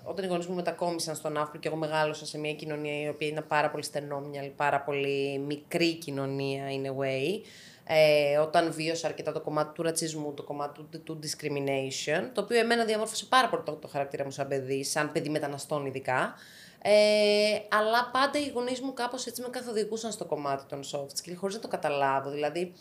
όταν 0.04 0.26
οι 0.26 0.28
γονείς 0.28 0.46
μου 0.46 0.56
μετακόμισαν 0.56 1.16
στον 1.16 1.38
Άφρικο 1.38 1.58
και 1.58 1.68
εγώ 1.68 1.78
μεγάλωσα 1.78 2.26
σε 2.26 2.38
μια 2.38 2.54
κοινωνία 2.54 3.02
η 3.02 3.08
οποία 3.08 3.28
είναι 3.28 3.42
πάρα 3.42 3.70
πολύ 3.70 3.84
στενόμυαλη, 3.84 4.54
πάρα 4.56 4.82
πολύ 4.82 5.40
μικρή 5.40 5.94
κοινωνία 5.94 6.64
in 6.68 6.88
a 6.88 7.02
way, 7.02 7.42
ε, 7.84 8.38
όταν 8.38 8.72
βίωσα 8.74 9.08
αρκετά 9.08 9.32
το 9.32 9.42
κομμάτι 9.42 9.74
του 9.74 9.84
ρατσισμού, 9.84 10.34
το 10.34 10.44
κομμάτι 10.44 10.82
του, 10.92 11.04
του 11.04 11.20
discrimination, 11.24 12.30
το 12.34 12.42
οποίο 12.42 12.60
εμένα 12.60 12.86
διαμόρφωσε 12.86 13.26
πάρα 13.26 13.50
πολύ 13.50 13.64
το, 13.66 13.72
το 13.72 13.88
χαρακτήρα 13.88 14.24
μου 14.24 14.32
σαν 14.32 14.48
παιδί, 14.48 14.84
σαν 14.84 15.12
παιδί 15.12 15.30
μεταναστών 15.30 15.86
ειδικά. 15.86 16.36
Ε, 16.82 17.60
αλλά 17.70 18.10
πάντα 18.12 18.40
οι 18.40 18.52
γονείς 18.54 18.82
μου 18.82 18.94
κάπως 18.94 19.26
έτσι 19.26 19.42
με 19.42 19.48
καθοδηγούσαν 19.48 20.12
στο 20.12 20.26
κομμάτι 20.26 20.64
των 20.70 20.84
soft 20.92 21.30
skills, 21.30 21.36
χωρίς 21.36 21.56
να 21.56 21.62
το 21.62 21.68
καταλάβω. 21.68 22.30
Δηλαδή, 22.30 22.74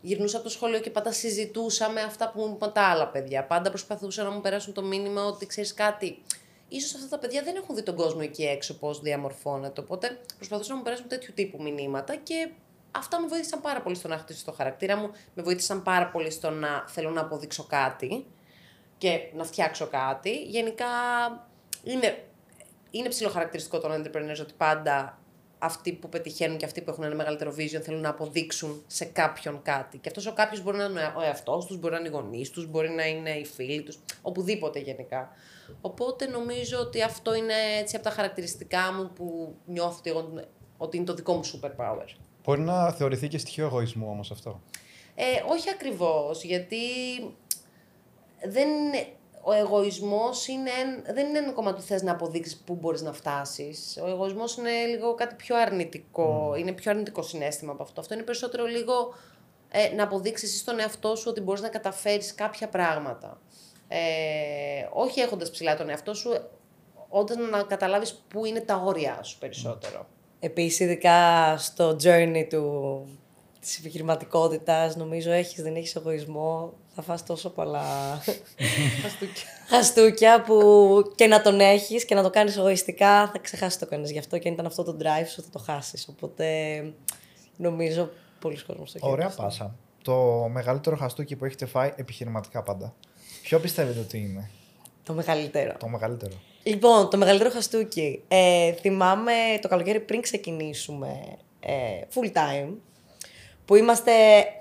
γυρνούσα 0.00 0.36
από 0.36 0.46
το 0.46 0.52
σχολείο 0.52 0.80
και 0.80 0.90
πάντα 0.90 1.12
συζητούσα 1.12 1.88
με 1.90 2.00
αυτά 2.00 2.30
που 2.30 2.40
μου 2.40 2.54
είπαν 2.54 2.72
τα 2.72 2.82
άλλα 2.82 3.08
παιδιά. 3.08 3.44
Πάντα 3.44 3.68
προσπαθούσα 3.68 4.22
να 4.22 4.30
μου 4.30 4.40
περάσουν 4.40 4.72
το 4.72 4.82
μήνυμα 4.82 5.24
ότι 5.24 5.46
ξέρεις 5.46 5.74
κάτι 5.74 6.22
ίσως 6.68 6.94
αυτά 6.94 7.08
τα 7.08 7.18
παιδιά 7.18 7.42
δεν 7.42 7.56
έχουν 7.56 7.74
δει 7.74 7.82
τον 7.82 7.94
κόσμο 7.94 8.20
εκεί 8.22 8.44
έξω 8.44 8.78
πώς 8.78 9.00
διαμορφώνεται. 9.00 9.80
Οπότε 9.80 10.20
προσπαθούσα 10.36 10.70
να 10.70 10.76
μου 10.76 10.82
περάσουν 10.82 11.08
τέτοιου 11.08 11.32
τύπου 11.34 11.62
μηνύματα 11.62 12.16
και 12.16 12.50
αυτά 12.90 13.20
με 13.20 13.26
βοήθησαν 13.26 13.60
πάρα 13.60 13.80
πολύ 13.80 13.94
στο 13.94 14.08
να 14.08 14.18
χτίσω 14.18 14.44
το 14.44 14.52
χαρακτήρα 14.52 14.96
μου. 14.96 15.10
Με 15.34 15.42
βοήθησαν 15.42 15.82
πάρα 15.82 16.06
πολύ 16.06 16.30
στο 16.30 16.50
να 16.50 16.84
θέλω 16.88 17.10
να 17.10 17.20
αποδείξω 17.20 17.64
κάτι 17.64 18.26
και 18.98 19.30
να 19.34 19.44
φτιάξω 19.44 19.86
κάτι. 19.86 20.42
Γενικά 20.42 20.86
είναι, 21.82 22.24
είναι 22.90 23.08
ψηλοχαρακτηριστικό 23.08 23.78
των 23.78 23.90
entrepreneurs 24.02 24.40
ότι 24.40 24.52
πάντα 24.56 25.18
αυτοί 25.58 25.92
που 25.92 26.08
πετυχαίνουν 26.08 26.56
και 26.56 26.64
αυτοί 26.64 26.80
που 26.80 26.90
έχουν 26.90 27.04
ένα 27.04 27.14
μεγαλύτερο 27.14 27.54
vision 27.56 27.80
θέλουν 27.82 28.00
να 28.00 28.08
αποδείξουν 28.08 28.82
σε 28.86 29.04
κάποιον 29.04 29.62
κάτι. 29.62 29.98
Και 29.98 30.08
αυτός 30.08 30.26
ο 30.26 30.32
κάποιος 30.32 30.62
μπορεί 30.62 30.76
να 30.76 30.84
είναι 30.84 31.12
ο 31.16 31.22
εαυτός 31.22 31.66
τους, 31.66 31.78
μπορεί 31.78 31.92
να 31.92 31.98
είναι 31.98 32.08
οι 32.08 32.10
γονείς 32.10 32.50
τους, 32.50 32.66
μπορεί 32.66 32.90
να 32.90 33.06
είναι 33.06 33.30
οι 33.30 33.44
φίλοι 33.44 33.82
τους, 33.82 33.98
οπουδήποτε 34.22 34.78
γενικά. 34.78 35.30
Οπότε 35.80 36.26
νομίζω 36.26 36.78
ότι 36.78 37.02
αυτό 37.02 37.34
είναι 37.34 37.54
έτσι 37.78 37.96
από 37.96 38.04
τα 38.04 38.10
χαρακτηριστικά 38.10 38.92
μου 38.92 39.10
που 39.14 39.54
νιώθω 39.66 40.00
ότι, 40.14 40.44
ότι 40.76 40.96
είναι 40.96 41.06
το 41.06 41.14
δικό 41.14 41.34
μου 41.34 41.44
superpower. 41.44 42.06
Μπορεί 42.44 42.60
να 42.60 42.92
θεωρηθεί 42.92 43.28
και 43.28 43.38
στοιχείο 43.38 43.64
εγωισμού 43.64 44.08
όμως 44.10 44.30
αυτό. 44.30 44.60
Ε, 45.14 45.24
όχι 45.48 45.70
ακριβώς, 45.70 46.42
γιατί 46.42 46.76
δεν 48.48 48.68
ο 49.48 49.52
εγωισμός 49.52 50.46
είναι, 50.46 50.70
δεν 51.12 51.26
είναι 51.26 51.38
ένα 51.38 51.52
κομμάτι 51.52 51.76
που 51.76 51.86
θες 51.86 52.02
να 52.02 52.12
αποδείξεις 52.12 52.56
πού 52.56 52.74
μπορείς 52.74 53.02
να 53.02 53.12
φτάσεις. 53.12 53.98
Ο 54.02 54.08
εγωισμός 54.08 54.56
είναι 54.56 54.70
λίγο 54.70 55.14
κάτι 55.14 55.34
πιο 55.34 55.56
αρνητικό, 55.56 56.54
είναι 56.58 56.72
πιο 56.72 56.90
αρνητικό 56.90 57.22
συνέστημα 57.22 57.72
από 57.72 57.82
αυτό. 57.82 58.00
Αυτό 58.00 58.14
είναι 58.14 58.22
περισσότερο 58.22 58.64
λίγο 58.64 59.14
ε, 59.70 59.94
να 59.94 60.02
αποδείξεις 60.02 60.58
στον 60.58 60.80
εαυτό 60.80 61.16
σου 61.16 61.24
ότι 61.28 61.40
μπορείς 61.40 61.60
να 61.60 61.68
καταφέρεις 61.68 62.34
κάποια 62.34 62.68
πράγματα. 62.68 63.40
Ε, 63.88 63.98
όχι 64.92 65.20
έχοντας 65.20 65.50
ψηλά 65.50 65.76
τον 65.76 65.88
εαυτό 65.88 66.14
σου, 66.14 66.30
όταν 67.08 67.48
να 67.48 67.62
καταλάβεις 67.62 68.22
πού 68.28 68.44
είναι 68.44 68.60
τα 68.60 68.82
όρια 68.84 69.22
σου 69.22 69.38
περισσότερο. 69.38 70.06
Επίσης, 70.40 70.80
ειδικά 70.80 71.56
στο 71.58 71.96
journey 72.02 72.46
του, 72.50 73.04
της 73.68 73.78
επιχειρηματικότητας, 73.78 74.96
νομίζω 74.96 75.30
έχεις, 75.30 75.62
δεν 75.62 75.76
έχεις 75.76 75.94
εγωισμό, 75.94 76.72
θα 76.94 77.02
φας 77.02 77.24
τόσο 77.24 77.50
πολλά 77.50 77.82
χαστούκια. 79.02 79.44
χαστούκια 79.68 80.42
που 80.42 81.12
και 81.14 81.26
να 81.26 81.42
τον 81.42 81.60
έχεις 81.60 82.04
και 82.04 82.14
να 82.14 82.22
το 82.22 82.30
κάνεις 82.30 82.56
εγωιστικά 82.56 83.28
θα 83.28 83.38
ξεχάσει 83.38 83.78
το 83.78 83.86
κάνεις 83.86 84.10
γι' 84.10 84.18
αυτό 84.18 84.38
και 84.38 84.48
αν 84.48 84.54
ήταν 84.54 84.66
αυτό 84.66 84.82
το 84.82 84.96
drive 85.00 85.26
σου 85.28 85.42
θα 85.42 85.48
το 85.52 85.58
χάσεις. 85.58 86.08
Οπότε 86.08 86.44
νομίζω 87.56 88.10
πολλοί 88.38 88.62
κόσμος 88.66 88.92
το 88.92 88.98
Ωραία 89.00 89.28
πάσα. 89.28 89.74
Το 90.02 90.48
μεγαλύτερο 90.52 90.96
χαστούκι 90.96 91.36
που 91.36 91.44
έχετε 91.44 91.66
φάει 91.66 91.92
επιχειρηματικά 91.96 92.62
πάντα. 92.62 92.94
Ποιο 93.42 93.58
πιστεύετε 93.58 93.98
ότι 93.98 94.18
είναι; 94.18 94.50
Το 95.02 95.12
μεγαλύτερο. 95.12 95.76
Το 95.78 95.88
μεγαλύτερο. 95.88 96.32
Λοιπόν, 96.62 97.10
το 97.10 97.16
μεγαλύτερο 97.16 97.50
χαστούκι. 97.50 98.22
Ε, 98.28 98.72
θυμάμαι 98.72 99.32
το 99.60 99.68
καλοκαίρι 99.68 100.00
πριν 100.00 100.20
ξεκινήσουμε 100.20 101.20
ε, 101.60 102.00
full 102.14 102.36
time 102.36 102.74
που 103.68 103.74
είμαστε 103.74 104.12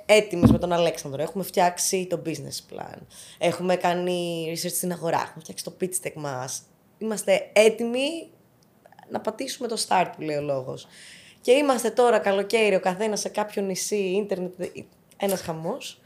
έτοιμες 0.06 0.52
με 0.52 0.58
τον 0.58 0.74
Αλέξανδρο. 0.74 1.22
Έχουμε 1.22 1.44
φτιάξει 1.44 2.08
το 2.10 2.22
business 2.26 2.74
plan. 2.74 2.98
Έχουμε 3.38 3.76
κάνει 3.76 4.48
research 4.50 4.72
στην 4.72 4.92
αγορά. 4.92 5.20
Έχουμε 5.22 5.40
φτιάξει 5.40 5.64
το 5.64 5.74
pitch 5.82 6.08
deck 6.08 6.14
μας. 6.16 6.62
Είμαστε 6.98 7.50
έτοιμοι 7.54 8.30
να 9.10 9.20
πατήσουμε 9.20 9.68
το 9.68 9.86
start 9.88 10.12
που 10.16 10.22
λέει 10.22 10.36
ο 10.36 10.42
λόγος. 10.42 10.88
Και 11.42 11.52
είμαστε 11.52 11.90
τώρα 11.90 12.20
καλοκαίρι 12.20 12.76
ο 12.76 12.80
καθένας 12.80 13.20
σε 13.20 13.30
κάποιο 13.30 13.62
νησί, 13.62 13.96
ίντερνετ, 13.96 14.54
ένας 15.18 15.42
χαμός. 15.42 16.02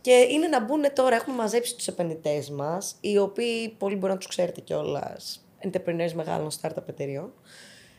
Και 0.00 0.26
είναι 0.30 0.48
να 0.48 0.64
μπουν 0.64 0.92
τώρα, 0.92 1.16
έχουμε 1.16 1.36
μαζέψει 1.36 1.76
τους 1.76 1.86
επενδυτές 1.86 2.50
μας, 2.50 2.94
οι 3.00 3.18
οποίοι 3.18 3.68
πολλοί 3.68 3.96
μπορεί 3.96 4.12
να 4.12 4.18
τους 4.18 4.28
ξέρετε 4.28 4.60
κιόλας, 4.60 5.46
entrepreneurs 5.64 6.12
μεγάλων 6.12 6.50
startup 6.60 6.88
εταιριών. 6.88 7.32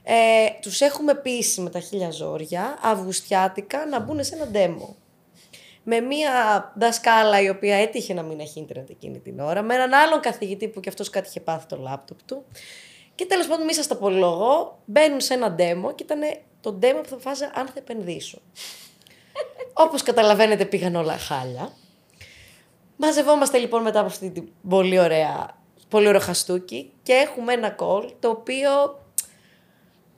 Ε, 0.03 0.45
τους 0.61 0.81
έχουμε 0.81 1.13
πείσει 1.13 1.61
με 1.61 1.69
τα 1.69 1.79
χίλια 1.79 2.11
ζόρια, 2.11 2.77
αυγουστιάτικα, 2.81 3.85
να 3.85 3.99
μπουν 3.99 4.23
σε 4.23 4.35
ένα 4.35 4.49
demo. 4.53 4.95
Με 5.83 5.99
μία 5.99 6.31
δασκάλα 6.75 7.41
η 7.41 7.49
οποία 7.49 7.75
έτυχε 7.75 8.13
να 8.13 8.21
μην 8.21 8.39
έχει 8.39 8.59
ίντερνετ 8.59 8.89
εκείνη 8.89 9.19
την 9.19 9.39
ώρα, 9.39 9.61
με 9.61 9.73
έναν 9.73 9.93
άλλον 9.93 10.19
καθηγητή 10.19 10.67
που 10.67 10.79
κι 10.79 10.89
αυτός 10.89 11.09
κάτι 11.09 11.27
είχε 11.27 11.39
πάθει 11.39 11.65
το 11.65 11.77
λάπτοπ 11.77 12.17
του. 12.25 12.45
Και 13.15 13.25
τέλος 13.25 13.47
πάντων, 13.47 13.65
μη 13.65 13.73
σας 13.73 13.87
το 13.87 13.95
απολογώ, 13.95 14.79
μπαίνουν 14.85 15.19
σε 15.19 15.33
ένα 15.33 15.55
demo 15.59 15.95
και 15.95 16.03
ήταν 16.03 16.19
το 16.61 16.79
demo 16.81 16.99
που 17.03 17.09
θα 17.09 17.17
φάζα 17.19 17.51
αν 17.53 17.65
θα 17.65 17.73
επενδύσω. 17.75 18.41
Όπως 19.85 20.03
καταλαβαίνετε 20.03 20.65
πήγαν 20.65 20.95
όλα 20.95 21.17
χάλια. 21.17 21.71
Μαζευόμαστε 22.97 23.57
λοιπόν 23.57 23.81
μετά 23.81 23.99
από 23.99 24.07
αυτή 24.07 24.29
την 24.29 24.49
πολύ 24.69 24.99
ωραία, 24.99 25.57
πολύ 25.89 26.07
ωραίο 26.07 26.21
χαστούκι 26.21 26.91
και 27.03 27.13
έχουμε 27.13 27.53
ένα 27.53 27.75
call 27.79 28.09
το 28.19 28.29
οποίο 28.29 28.69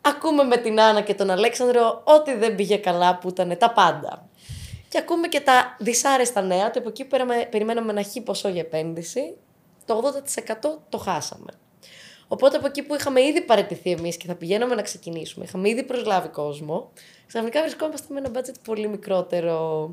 ακούμε 0.05 0.43
με 0.43 0.57
την 0.57 0.79
Άννα 0.79 1.01
και 1.01 1.13
τον 1.13 1.29
Αλέξανδρο 1.29 2.01
ό,τι 2.03 2.33
δεν 2.33 2.55
πήγε 2.55 2.77
καλά 2.77 3.17
που 3.17 3.29
ήταν 3.29 3.57
τα 3.57 3.71
πάντα. 3.71 4.29
Και 4.89 4.97
ακούμε 4.97 5.27
και 5.27 5.39
τα 5.39 5.75
δυσάρεστα 5.79 6.41
νέα, 6.41 6.71
το 6.71 6.79
από 6.79 6.89
εκεί 6.89 7.05
που 7.05 7.17
περιμέναμε 7.49 7.91
ένα 7.91 8.01
χι 8.01 8.21
ποσό 8.21 8.49
για 8.49 8.61
επένδυση, 8.61 9.35
το 9.85 10.13
80% 10.59 10.69
το 10.89 10.97
χάσαμε. 10.97 11.51
Οπότε 12.27 12.57
από 12.57 12.67
εκεί 12.67 12.83
που 12.83 12.95
είχαμε 12.95 13.21
ήδη 13.21 13.41
παραιτηθεί 13.41 13.91
εμείς 13.91 14.17
και 14.17 14.27
θα 14.27 14.35
πηγαίναμε 14.35 14.75
να 14.75 14.81
ξεκινήσουμε, 14.81 15.45
είχαμε 15.45 15.69
ήδη 15.69 15.83
προσλάβει 15.83 16.27
κόσμο, 16.27 16.91
ξαφνικά 17.27 17.61
βρισκόμαστε 17.61 18.13
με 18.13 18.19
ένα 18.19 18.39
budget 18.39 18.55
πολύ 18.63 18.87
μικρότερο. 18.87 19.89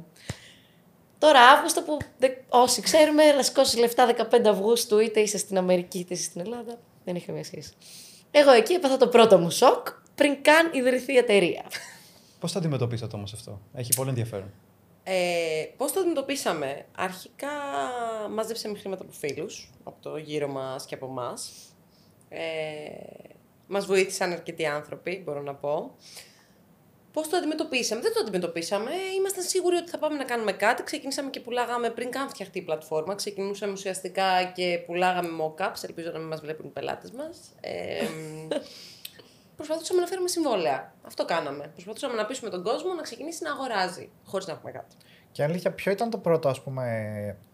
Τώρα 1.19 1.41
Αύγουστο 1.41 1.83
που 1.83 1.99
όσοι 2.49 2.81
ξέρουμε 2.81 3.33
να 3.33 3.43
σηκώσει 3.43 3.79
λεφτά 3.79 4.15
15 4.31 4.47
Αυγούστου 4.47 4.99
είτε 4.99 5.21
είσαι 5.21 5.39
στην 5.39 5.59
Αμερική 5.59 5.99
είτε 5.99 6.15
είσαι 6.15 6.23
στην 6.23 6.41
Ελλάδα, 6.41 6.79
δεν 7.05 7.15
είχε 7.15 7.27
καμία 7.27 7.45
σχέση. 7.45 7.73
Εγώ 8.31 8.51
εκεί 8.51 8.73
έπαθα 8.73 8.97
το 8.97 9.09
πρώτο 9.09 9.39
μου 9.39 9.51
σοκ 9.51 9.89
πριν 10.15 10.43
καν 10.43 10.71
ιδρυθεί 10.73 11.13
η 11.13 11.17
εταιρεία. 11.17 11.65
Πώς 12.41 12.53
το 12.53 12.59
αντιμετωπίσατε 12.59 13.17
όμως 13.17 13.33
αυτό, 13.33 13.61
Έχει 13.75 13.95
πολύ 13.97 14.09
ενδιαφέρον. 14.09 14.51
Ε, 15.03 15.65
Πώς 15.77 15.93
το 15.93 16.01
αντιμετωπίσαμε, 16.01 16.87
Αρχικά 16.97 17.49
μάζεψαμε 18.31 18.79
χρήματα 18.79 19.03
από 19.03 19.13
φίλους, 19.13 19.71
από 19.85 19.97
το 20.03 20.17
γύρο 20.17 20.49
μας 20.49 20.85
και 20.87 20.95
από 20.95 21.07
εμάς. 21.07 21.53
Ε, 22.29 22.39
μας 23.67 23.87
βοήθησαν 23.87 24.33
αρκετοί 24.33 24.67
άνθρωποι, 24.67 25.23
μπορώ 25.25 25.43
να 25.43 25.55
πω. 25.55 25.95
Πώς 27.13 27.29
το 27.29 27.37
αντιμετωπίσαμε, 27.37 28.01
Δεν 28.01 28.13
το 28.13 28.21
αντιμετωπίσαμε. 28.21 28.91
Ήμασταν 29.19 29.45
σίγουροι 29.45 29.77
ότι 29.77 29.91
θα 29.91 29.99
πάμε 29.99 30.17
να 30.17 30.25
κάνουμε 30.25 30.53
κάτι. 30.53 30.83
Ξεκινήσαμε 30.83 31.31
και 31.31 31.41
πουλάγαμε 31.41 31.91
πριν 31.91 32.11
καν 32.11 32.29
φτιαχτεί 32.29 32.59
η 32.59 32.63
πλατφόρμα. 32.63 33.15
Ξεκινούσαμε 33.15 33.73
ουσιαστικά 33.73 34.45
και 34.55 34.83
πουλάγαμε 34.87 35.29
mock-ups. 35.43 35.85
Ελπίζω 35.85 36.11
να 36.11 36.19
μην 36.19 36.29
μας 36.29 36.41
βλέπουν 36.41 36.67
οι 36.67 36.71
πελάτες 36.71 37.11
μας. 37.11 37.39
Ε, 37.61 38.07
προσπαθούσαμε 39.57 40.01
να 40.01 40.07
φέρουμε 40.07 40.29
συμβόλαια. 40.29 40.95
Αυτό 41.03 41.25
κάναμε. 41.25 41.71
Προσπαθούσαμε 41.73 42.15
να 42.15 42.27
πείσουμε 42.27 42.51
τον 42.51 42.63
κόσμο 42.63 42.95
να 42.95 43.03
ξεκινήσει 43.03 43.43
να 43.43 43.53
αγοράζει, 43.53 44.11
χωρίς 44.25 44.47
να 44.47 44.53
έχουμε 44.53 44.71
κάτι. 44.71 44.97
Και 45.33 45.43
αλήθεια, 45.43 45.73
ποιο 45.73 45.93
ήταν 45.93 46.11
το 46.11 46.19
πρώτο, 46.19 46.49
ας 46.49 46.63
πούμε, 46.63 46.85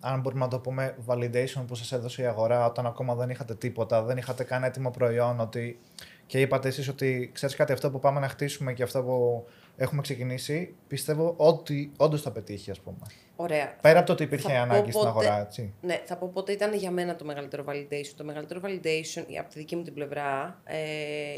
αν 0.01 0.21
μπορούμε 0.21 0.45
να 0.45 0.51
το 0.51 0.59
πούμε, 0.59 0.97
validation 1.07 1.65
που 1.67 1.75
σας 1.75 1.93
έδωσε 1.93 2.23
η 2.23 2.27
αγορά 2.27 2.67
όταν 2.67 2.87
ακόμα 2.87 3.15
δεν 3.15 3.31
είχατε 3.31 3.55
τίποτα, 3.55 4.03
δεν 4.03 4.17
είχατε 4.17 4.45
καν 4.45 4.65
έτοιμο 4.65 4.91
προϊόν 4.91 5.41
ότι... 5.41 5.81
και 6.27 6.41
είπατε 6.41 6.69
εσείς 6.69 6.89
ότι 6.89 7.31
ξέρεις 7.35 7.57
κάτι, 7.57 7.73
αυτό 7.73 7.91
που 7.91 7.99
πάμε 7.99 8.21
να 8.21 8.29
χτίσουμε 8.29 8.73
και 8.73 8.83
αυτό 8.83 9.03
που 9.03 9.47
έχουμε 9.77 10.03
ξεκινήσει, 10.03 10.75
πιστεύω 10.89 11.35
ότι 11.37 11.93
όντως 11.97 12.23
θα 12.23 12.31
πετύχει, 12.31 12.71
ας 12.71 12.81
πούμε. 12.81 13.07
Ωραία. 13.37 13.77
Πέρα 13.81 13.99
από 13.99 14.07
το 14.07 14.13
ότι 14.13 14.23
υπήρχε 14.23 14.57
ανάγκη 14.57 14.93
στην 14.93 15.07
αγορά, 15.07 15.41
έτσι. 15.41 15.75
Ναι, 15.81 16.03
θα 16.05 16.17
πω 16.17 16.31
πότε 16.35 16.53
ήταν 16.53 16.75
για 16.75 16.91
μένα 16.91 17.17
το 17.17 17.25
μεγαλύτερο 17.25 17.65
validation. 17.69 18.13
Το 18.17 18.25
μεγαλύτερο 18.25 18.61
validation, 18.65 19.23
από 19.41 19.49
τη 19.49 19.59
δική 19.59 19.77
μου 19.77 19.83
την 19.83 19.95
πλευρά, 19.95 20.61
ε, 20.65 20.77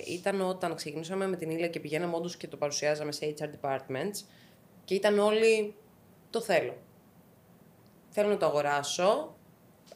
ήταν 0.07 0.40
όταν 0.40 0.74
ξεκινήσαμε 0.74 1.27
με 1.29 1.37
την 1.37 1.51
Ήλια 1.51 1.68
και 1.68 1.81
πηγαίναμε 1.81 2.16
όντως 2.16 2.37
και 2.37 2.48
το 2.48 2.57
παρουσιάζαμε 2.57 3.12
σε 3.12 3.35
HR 3.38 3.44
departments 3.44 4.24
και 4.85 4.94
ήταν 4.94 5.18
όλοι 5.18 5.74
το 6.31 6.40
θέλω. 6.40 6.77
Θέλω 8.09 8.29
να 8.29 8.37
το 8.37 8.46
αγοράσω. 8.46 9.37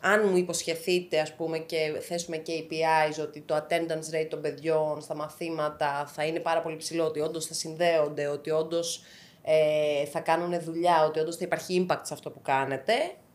Αν 0.05 0.29
μου 0.29 0.37
υποσχεθείτε, 0.37 1.21
ας 1.21 1.33
πούμε, 1.35 1.59
και 1.59 1.99
θέσουμε 2.01 2.43
KPIs 2.47 3.23
ότι 3.23 3.41
το 3.41 3.57
attendance 3.57 4.15
rate 4.15 4.27
των 4.31 4.41
παιδιών 4.41 5.01
στα 5.01 5.15
μαθήματα 5.15 6.11
θα 6.15 6.25
είναι 6.25 6.41
πάρα 6.41 6.63
πολύ 6.63 6.77
ψηλό, 6.77 7.05
ότι 7.05 7.21
όντως 7.21 7.47
θα 7.47 7.55
συνδέονται, 7.55 8.27
ότι 8.27 8.51
όντως 8.51 9.03
ε, 9.43 10.05
θα 10.05 10.21
κάνουν 10.21 10.61
δουλειά, 10.61 11.05
ότι 11.05 11.19
όντως 11.21 11.37
θα 11.37 11.45
υπάρχει 11.45 11.87
impact 11.87 12.01
σε 12.03 12.15
αυτό 12.15 12.31
που 12.31 12.43
κάνετε, 12.43 12.93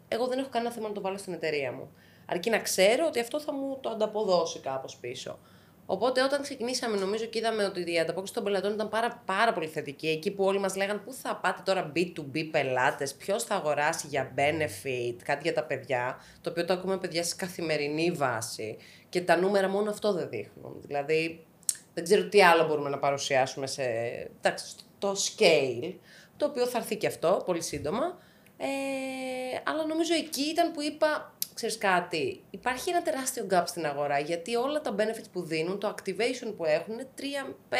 εγώ 0.08 0.28
δεν 0.28 0.40
έχω 0.40 0.50
κανένα 0.50 0.72
θέμα 0.72 0.88
να 0.88 0.94
το 0.94 1.02
βάλω 1.02 1.18
στην 1.18 1.34
εταιρεία 1.34 1.72
μου. 1.72 1.92
Αρκεί 2.26 2.50
να 2.50 2.60
ξέρω 2.60 3.06
ότι 3.08 3.20
αυτό 3.20 3.40
θα 3.40 3.54
μου 3.54 3.78
το 3.82 3.90
ανταποδώσει 3.90 4.60
κάπως 4.60 4.96
πίσω. 4.96 5.40
Οπότε 5.90 6.24
όταν 6.24 6.42
ξεκινήσαμε, 6.42 6.98
νομίζω 6.98 7.26
και 7.26 7.38
είδαμε 7.38 7.64
ότι 7.64 7.94
η 7.94 8.00
ανταπόκριση 8.00 8.34
των 8.34 8.44
πελατών 8.44 8.74
ήταν 8.74 8.90
πάρα, 8.90 9.22
πάρα 9.26 9.54
πολύ 9.54 9.68
θετική. 9.68 10.08
Εκεί 10.08 10.32
που 10.32 10.44
όλοι 10.44 10.60
μας 10.60 10.76
λέγανε 10.76 11.00
πού 11.00 11.14
θα 11.14 11.36
πάτε 11.36 11.62
τώρα 11.66 11.92
B2B 11.96 12.50
πελάτες, 12.52 13.14
ποιος 13.14 13.44
θα 13.44 13.56
αγοράσει 13.56 14.08
για 14.08 14.34
benefit, 14.36 15.16
κάτι 15.24 15.40
για 15.44 15.54
τα 15.54 15.64
παιδιά. 15.64 16.22
Το 16.42 16.50
οποίο 16.50 16.66
το 16.66 16.74
ακούμε 16.74 16.98
παιδιά 16.98 17.24
σε 17.24 17.36
καθημερινή 17.36 18.12
βάση. 18.12 18.78
Και 19.10 19.22
τα 19.22 19.38
νούμερα 19.38 19.68
μόνο 19.68 19.90
αυτό 19.90 20.14
δεν 20.14 20.30
δείχνουν. 20.30 20.82
Δηλαδή, 20.82 21.46
δεν 21.94 22.04
ξέρω 22.04 22.24
τι 22.30 22.44
άλλο 22.44 22.66
μπορούμε 22.68 22.90
να 22.90 22.98
παρουσιάσουμε 22.98 23.68
σε. 23.68 23.84
Εντάξει, 24.38 24.76
το 25.00 25.12
scale, 25.12 25.94
το 26.38 26.46
οποίο 26.46 26.66
θα 26.66 26.78
έρθει 26.78 26.96
και 26.96 27.08
αυτό 27.08 27.42
πολύ 27.46 27.62
σύντομα. 27.62 28.18
Ε, 28.58 28.68
αλλά 29.64 29.86
νομίζω 29.86 30.14
εκεί 30.14 30.42
ήταν 30.42 30.72
που 30.72 30.82
είπα, 30.82 31.37
ξέρεις 31.58 31.78
κάτι, 31.78 32.44
υπάρχει 32.50 32.90
ένα 32.90 33.02
τεράστιο 33.02 33.48
gap 33.52 33.64
στην 33.66 33.86
αγορά, 33.86 34.20
γιατί 34.20 34.56
όλα 34.56 34.82
τα 34.82 34.96
benefits 34.98 35.30
που 35.32 35.42
δίνουν, 35.42 35.80
το 35.80 35.96
activation 35.98 36.54
που 36.58 36.66
έχουν 36.66 36.94
είναι 36.94 37.08
3, 37.16 37.22
5, 37.70 37.76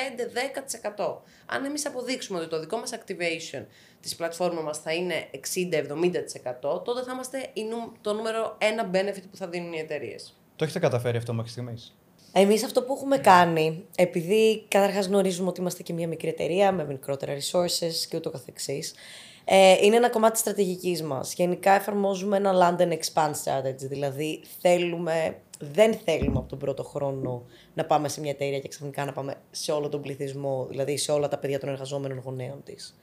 10%. 0.98 1.22
Αν 1.46 1.66
εμείς 1.66 1.86
αποδείξουμε 1.86 2.40
ότι 2.40 2.48
το 2.48 2.60
δικό 2.60 2.78
μας 2.78 2.92
activation 2.94 3.66
της 4.02 4.16
πλατφόρμας 4.16 4.64
μας 4.64 4.78
θα 4.80 4.94
είναι 4.94 5.30
60-70%, 5.32 6.84
τότε 6.84 7.04
θα 7.04 7.12
είμαστε 7.12 7.50
το 8.02 8.14
νούμερο 8.14 8.56
ένα 8.58 8.90
benefit 8.94 9.24
που 9.32 9.38
θα 9.38 9.48
δίνουν 9.48 9.74
οι 9.74 9.80
εταιρείες. 9.80 10.38
Το 10.56 10.64
έχετε 10.64 10.80
καταφέρει 10.80 11.18
αυτό 11.18 11.34
μέχρι 11.34 11.52
στιγμής; 11.52 11.98
Εμείς 12.34 12.64
αυτό 12.64 12.84
που 12.84 12.94
έχουμε 12.94 13.18
κάνει, 13.18 13.86
επειδή 13.96 14.66
καταρχάς 14.68 15.08
γνωρίζουμε 15.08 15.50
ότι 15.50 15.60
είμαστε 15.60 15.84
και 15.84 15.94
μια 15.94 16.08
μικρή 16.08 16.28
εταιρεία 16.28 16.72
με 16.72 16.86
μικρότερα 16.86 17.34
resources 17.34 17.94
και 18.10 18.18
ούτω 18.18 18.30
καθεξής, 18.30 18.94
ε, 19.50 19.76
είναι 19.82 19.96
ένα 19.96 20.10
κομμάτι 20.10 20.32
της 20.32 20.42
στρατηγικής 20.42 21.04
μας. 21.04 21.34
Γενικά 21.34 21.72
εφαρμόζουμε 21.72 22.38
ένα 22.38 22.54
land 22.54 22.82
and 22.82 22.92
expand 22.92 23.32
strategy, 23.32 23.76
δηλαδή 23.78 24.42
θέλουμε, 24.60 25.38
δεν 25.60 25.94
θέλουμε 26.06 26.38
από 26.38 26.50
τον 26.50 26.58
πρώτο 26.58 26.84
χρόνο 26.84 27.44
να 27.74 27.86
πάμε 27.86 28.08
σε 28.08 28.22
μια 28.22 28.32
εταιρεία 28.32 28.60
και 28.60 28.68
ξαφνικά 28.68 29.06
να 29.06 29.12
πάμε 29.12 29.36
σε 29.52 29.72
όλο 29.72 29.90
τον 29.90 30.02
πληθυσμό, 30.02 30.66
δηλαδή 30.70 30.98
σε 30.98 31.12
όλα 31.12 31.28
τα 31.28 31.38
παιδιά 31.38 31.60
των 31.60 31.70
εργαζόμενων 31.70 32.22
γονέων 32.26 32.64
της. 32.64 32.96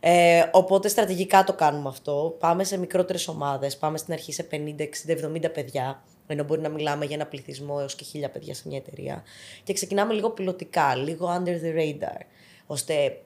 Ε, 0.00 0.44
οπότε 0.52 0.88
στρατηγικά 0.88 1.44
το 1.44 1.52
κάνουμε 1.52 1.88
αυτό. 1.88 2.36
Πάμε 2.38 2.64
σε 2.64 2.78
μικρότερες 2.78 3.28
ομάδες. 3.28 3.76
Πάμε 3.76 3.98
στην 3.98 4.12
αρχή 4.12 4.32
σε 4.32 4.46
50, 4.50 4.54
60, 4.56 5.46
70 5.46 5.52
παιδιά. 5.52 6.02
Ενώ 6.26 6.44
μπορεί 6.44 6.60
να 6.60 6.68
μιλάμε 6.68 7.04
για 7.04 7.14
ένα 7.14 7.26
πληθυσμό 7.26 7.76
έως 7.80 7.94
και 7.94 8.04
χίλια 8.04 8.30
παιδιά 8.30 8.54
σε 8.54 8.62
μια 8.66 8.76
εταιρεία. 8.76 9.22
Και 9.62 9.72
ξεκινάμε 9.72 10.12
λίγο 10.12 10.30
πιλωτικά, 10.30 10.94
λίγο 10.96 11.28
under 11.38 11.64
the 11.64 11.76
radar. 11.78 12.20
ώστε 12.66 13.20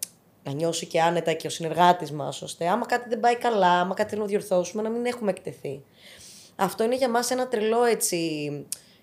να 0.48 0.54
νιώσει 0.54 0.86
και 0.86 1.00
άνετα 1.00 1.32
και 1.32 1.46
ο 1.46 1.50
συνεργάτης 1.50 2.12
μας, 2.12 2.42
ώστε 2.42 2.68
άμα 2.68 2.86
κάτι 2.86 3.08
δεν 3.08 3.20
πάει 3.20 3.36
καλά, 3.36 3.80
άμα 3.80 3.94
κάτι 3.94 4.08
θέλουμε 4.08 4.26
να 4.26 4.38
διορθώσουμε, 4.38 4.82
να 4.82 4.88
μην 4.88 5.06
έχουμε 5.06 5.30
εκτεθεί. 5.30 5.82
Αυτό 6.56 6.84
είναι 6.84 6.96
για 6.96 7.10
μας 7.10 7.30
ένα 7.30 7.48
τρελό 7.48 7.84
έτσι 7.84 8.50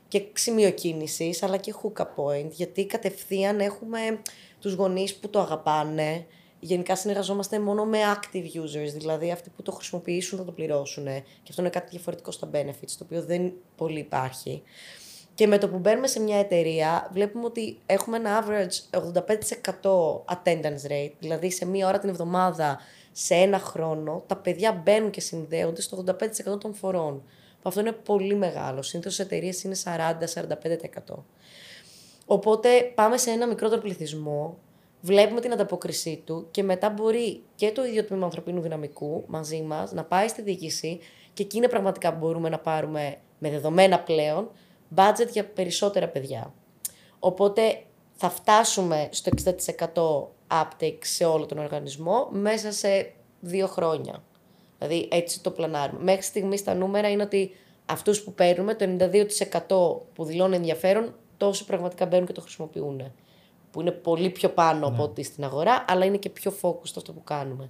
και 0.07 0.23
σημείο 0.33 0.71
κίνησης, 0.71 1.43
αλλά 1.43 1.57
και 1.57 1.73
hook 1.81 2.01
point, 2.01 2.49
γιατί 2.49 2.85
κατευθείαν 2.85 3.59
έχουμε 3.59 4.19
τους 4.61 4.73
γονείς 4.73 5.15
που 5.15 5.29
το 5.29 5.39
αγαπάνε. 5.39 6.25
Γενικά 6.59 6.95
συνεργαζόμαστε 6.95 7.59
μόνο 7.59 7.85
με 7.85 7.99
active 8.15 8.61
users, 8.61 8.91
δηλαδή 8.93 9.31
αυτοί 9.31 9.49
που 9.49 9.61
το 9.61 9.71
χρησιμοποιήσουν 9.71 10.37
θα 10.37 10.45
το 10.45 10.51
πληρώσουν. 10.51 11.05
Και 11.05 11.49
αυτό 11.49 11.61
είναι 11.61 11.69
κάτι 11.69 11.89
διαφορετικό 11.89 12.31
στα 12.31 12.49
benefits, 12.53 12.91
το 12.97 13.03
οποίο 13.03 13.23
δεν 13.23 13.53
πολύ 13.75 13.99
υπάρχει. 13.99 14.63
Και 15.35 15.47
με 15.47 15.57
το 15.57 15.69
που 15.69 15.77
μπαίνουμε 15.77 16.07
σε 16.07 16.19
μια 16.19 16.37
εταιρεία, 16.37 17.09
βλέπουμε 17.13 17.45
ότι 17.45 17.77
έχουμε 17.85 18.17
ένα 18.17 18.45
average 18.45 18.99
85% 18.99 20.33
attendance 20.35 20.91
rate, 20.91 21.11
δηλαδή 21.19 21.51
σε 21.51 21.65
μία 21.65 21.87
ώρα 21.87 21.99
την 21.99 22.09
εβδομάδα, 22.09 22.79
σε 23.11 23.35
ένα 23.35 23.59
χρόνο, 23.59 24.23
τα 24.27 24.35
παιδιά 24.35 24.81
μπαίνουν 24.83 25.09
και 25.09 25.21
συνδέονται 25.21 25.81
στο 25.81 26.03
85% 26.53 26.59
των 26.59 26.73
φορών. 26.73 27.23
Αυτό 27.61 27.79
είναι 27.79 27.91
πολύ 27.91 28.35
μεγάλο. 28.35 28.81
Συνήθως 28.81 29.13
σε 29.13 29.21
εταιρείες 29.21 29.63
είναι 29.63 29.75
40-45%. 29.83 31.15
Οπότε 32.25 32.91
πάμε 32.95 33.17
σε 33.17 33.31
ένα 33.31 33.47
μικρότερο 33.47 33.81
πληθυσμό, 33.81 34.57
βλέπουμε 35.01 35.41
την 35.41 35.53
ανταπόκρισή 35.53 36.21
του 36.25 36.47
και 36.51 36.63
μετά 36.63 36.89
μπορεί 36.89 37.43
και 37.55 37.71
το 37.71 37.85
ίδιο 37.85 38.03
τμήμα 38.03 38.25
ανθρωπίνου 38.25 38.61
δυναμικού 38.61 39.23
μαζί 39.27 39.61
μας 39.61 39.91
να 39.91 40.03
πάει 40.03 40.27
στη 40.27 40.41
διοίκηση 40.41 40.99
και 41.33 41.43
εκεί 41.43 41.57
είναι 41.57 41.67
πραγματικά 41.67 42.13
που 42.13 42.17
μπορούμε 42.17 42.49
να 42.49 42.59
πάρουμε 42.59 43.17
με 43.39 43.49
δεδομένα 43.49 43.99
πλέον 43.99 44.51
budget 44.95 45.29
για 45.31 45.45
περισσότερα 45.45 46.07
παιδιά. 46.07 46.53
Οπότε 47.19 47.83
θα 48.15 48.29
φτάσουμε 48.29 49.09
στο 49.11 49.31
60% 50.51 50.61
uptake 50.61 50.99
σε 51.01 51.25
όλο 51.25 51.45
τον 51.45 51.57
οργανισμό 51.57 52.27
μέσα 52.31 52.71
σε 52.71 53.13
δύο 53.39 53.67
χρόνια. 53.67 54.23
Δηλαδή 54.77 55.07
έτσι 55.11 55.41
το 55.41 55.51
πλανάρουμε. 55.51 56.03
Μέχρι 56.03 56.21
στιγμής 56.21 56.63
τα 56.63 56.73
νούμερα 56.73 57.09
είναι 57.09 57.23
ότι 57.23 57.51
αυτούς 57.85 58.23
που 58.23 58.33
παίρνουμε, 58.33 58.75
το 58.75 58.85
92% 58.85 60.13
που 60.13 60.23
δηλώνουν 60.23 60.53
ενδιαφέρον, 60.53 61.15
τόσοι 61.37 61.65
πραγματικά 61.65 62.05
μπαίνουν 62.05 62.25
και 62.25 62.33
το 62.33 62.41
χρησιμοποιούν. 62.41 63.11
Που 63.71 63.81
είναι 63.81 63.91
πολύ 63.91 64.29
πιο 64.29 64.49
πάνω 64.49 64.87
από 64.87 65.03
ό,τι 65.03 65.23
στην 65.23 65.43
αγορά, 65.43 65.85
αλλά 65.87 66.05
είναι 66.05 66.17
και 66.17 66.29
πιο 66.29 66.53
focused 66.61 66.93
αυτό 66.97 67.13
που 67.13 67.23
κάνουμε. 67.23 67.69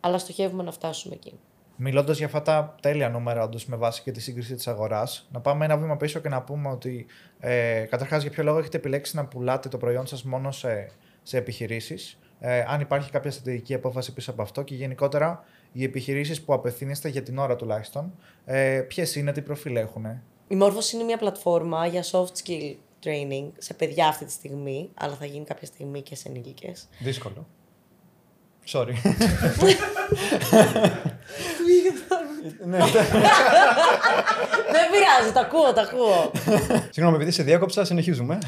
Αλλά 0.00 0.18
στοχεύουμε 0.18 0.62
να 0.62 0.70
φτάσουμε 0.70 1.14
εκεί. 1.14 1.38
Μιλώντας 1.76 2.16
για 2.16 2.26
αυτά 2.26 2.42
τα 2.42 2.74
τέλεια 2.80 3.08
νούμερα, 3.08 3.42
όντως 3.42 3.66
με 3.66 3.76
βάση 3.76 4.02
και 4.02 4.10
τη 4.12 4.20
σύγκριση 4.20 4.54
της 4.54 4.66
αγοράς, 4.66 5.28
να 5.32 5.40
πάμε 5.40 5.64
ένα 5.64 5.76
βήμα 5.76 5.96
πίσω 5.96 6.20
και 6.20 6.28
να 6.28 6.42
πούμε 6.42 6.68
ότι 6.68 7.06
ε, 7.40 7.84
καταρχάς 7.90 8.22
για 8.22 8.30
ποιο 8.30 8.42
λόγο 8.42 8.58
έχετε 8.58 8.76
επιλέξει 8.76 9.16
να 9.16 9.24
πουλάτε 9.24 9.68
το 9.68 9.78
προϊόν 9.78 10.06
σας 10.06 10.22
μόνο 10.22 10.50
σε, 10.50 10.90
σε 11.22 11.36
επιχειρήσεις; 11.36 12.18
Ε, 12.40 12.64
αν 12.68 12.80
υπάρχει 12.80 13.10
κάποια 13.10 13.30
στρατηγική 13.30 13.74
απόφαση 13.74 14.12
πίσω 14.12 14.30
από 14.30 14.42
αυτό 14.42 14.62
και 14.62 14.74
γενικότερα 14.74 15.44
οι 15.72 15.84
επιχειρήσεις 15.84 16.42
που 16.42 16.52
απευθύνεστε 16.52 17.08
για 17.08 17.22
την 17.22 17.38
ώρα 17.38 17.56
τουλάχιστον, 17.56 18.14
ε, 18.44 18.80
ποιες 18.88 19.16
είναι, 19.16 19.32
τι 19.32 19.42
προφίλ 19.42 19.76
έχουν. 19.76 20.06
Η 20.48 20.54
Μόρφωση 20.54 20.96
είναι 20.96 21.04
μια 21.04 21.18
πλατφόρμα 21.18 21.86
για 21.86 22.02
soft 22.02 22.32
skill 22.44 22.74
training 23.04 23.50
σε 23.58 23.74
παιδιά 23.74 24.08
αυτή 24.08 24.24
τη 24.24 24.32
στιγμή, 24.32 24.90
αλλά 24.94 25.14
θα 25.14 25.24
γίνει 25.24 25.44
κάποια 25.44 25.66
στιγμή 25.66 26.02
και 26.02 26.16
σε 26.16 26.28
ενήλικες. 26.28 26.88
Δύσκολο. 27.00 27.46
Sorry. 28.72 28.94
Ναι, 32.64 32.78
ναι. 32.78 32.84
Δεν 34.72 34.90
πειράζει, 34.90 35.32
τα 35.32 35.40
ακούω, 35.40 35.72
τα 35.72 35.82
ακούω. 35.82 36.30
Συγγνώμη, 36.90 37.16
επειδή 37.16 37.30
σε 37.30 37.42
διάκοψα, 37.42 37.84
συνεχίζουμε. 37.84 38.38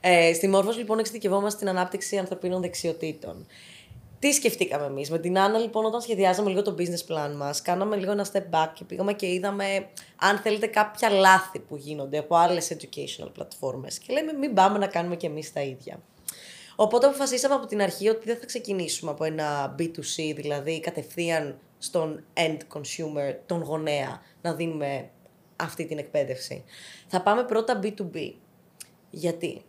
Ε, 0.00 0.32
στη 0.34 0.48
Μόρφωση 0.48 0.78
λοιπόν 0.78 0.98
εξειδικευόμαστε 0.98 1.56
στην 1.56 1.68
ανάπτυξη 1.68 2.16
ανθρωπίνων 2.16 2.60
δεξιοτήτων. 2.60 3.46
Τι 4.18 4.32
σκεφτήκαμε 4.32 4.86
εμείς; 4.86 5.10
Με 5.10 5.18
την 5.18 5.38
Άννα, 5.38 5.58
λοιπόν, 5.58 5.84
όταν 5.84 6.00
σχεδιάζαμε 6.00 6.48
λίγο 6.48 6.62
το 6.62 6.74
business 6.78 7.14
plan 7.14 7.34
μας, 7.36 7.62
κάναμε 7.62 7.96
λίγο 7.96 8.10
ένα 8.10 8.26
step 8.32 8.42
back 8.50 8.68
και 8.74 8.84
πήγαμε 8.84 9.12
και 9.12 9.32
είδαμε, 9.32 9.64
αν 10.16 10.38
θέλετε, 10.38 10.66
κάποια 10.66 11.10
λάθη 11.10 11.58
που 11.58 11.76
γίνονται 11.76 12.18
από 12.18 12.36
άλλες 12.36 12.76
educational 12.76 13.28
platforms. 13.38 13.92
Και 14.06 14.12
λέμε, 14.12 14.32
μην 14.32 14.54
πάμε 14.54 14.78
να 14.78 14.86
κάνουμε 14.86 15.16
κι 15.16 15.26
εμείς 15.26 15.52
τα 15.52 15.60
ίδια. 15.60 16.00
Οπότε 16.76 17.06
αποφασίσαμε 17.06 17.54
από 17.54 17.66
την 17.66 17.82
αρχή 17.82 18.08
ότι 18.08 18.26
δεν 18.26 18.36
θα 18.36 18.46
ξεκινήσουμε 18.46 19.10
από 19.10 19.24
ένα 19.24 19.74
B2C, 19.78 20.32
δηλαδή 20.36 20.80
κατευθείαν 20.80 21.58
στον 21.78 22.24
end 22.34 22.58
consumer, 22.72 23.36
τον 23.46 23.62
γονέα, 23.62 24.22
να 24.42 24.54
δίνουμε 24.54 25.10
αυτή 25.56 25.86
την 25.86 25.98
εκπαίδευση. 25.98 26.64
Θα 27.08 27.22
πάμε 27.22 27.44
πρώτα 27.44 27.80
B2B. 27.82 28.32
Γιατί; 29.10 29.64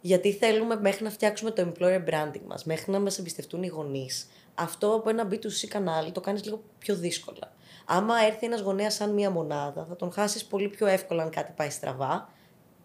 Γιατί 0.00 0.32
θέλουμε 0.32 0.76
μέχρι 0.80 1.04
να 1.04 1.10
φτιάξουμε 1.10 1.50
το 1.50 1.72
employer 1.72 2.04
branding 2.08 2.42
μας, 2.46 2.64
μέχρι 2.64 2.92
να 2.92 3.00
μας 3.00 3.18
εμπιστευτούν 3.18 3.62
οι 3.62 3.66
γονείς. 3.66 4.28
Αυτό 4.54 4.94
από 4.94 5.08
ένα 5.08 5.28
B2C 5.30 5.66
κανάλι 5.68 6.12
το 6.12 6.20
κάνεις 6.20 6.44
λίγο 6.44 6.62
πιο 6.78 6.94
δύσκολα. 6.94 7.52
Άμα 7.86 8.14
έρθει 8.26 8.46
ένας 8.46 8.60
γονέας 8.60 8.94
σαν 8.94 9.10
μία 9.10 9.30
μονάδα, 9.30 9.84
θα 9.88 9.96
τον 9.96 10.12
χάσεις 10.12 10.44
πολύ 10.44 10.68
πιο 10.68 10.86
εύκολα 10.86 11.22
αν 11.22 11.30
κάτι 11.30 11.52
πάει 11.56 11.70
στραβά, 11.70 12.32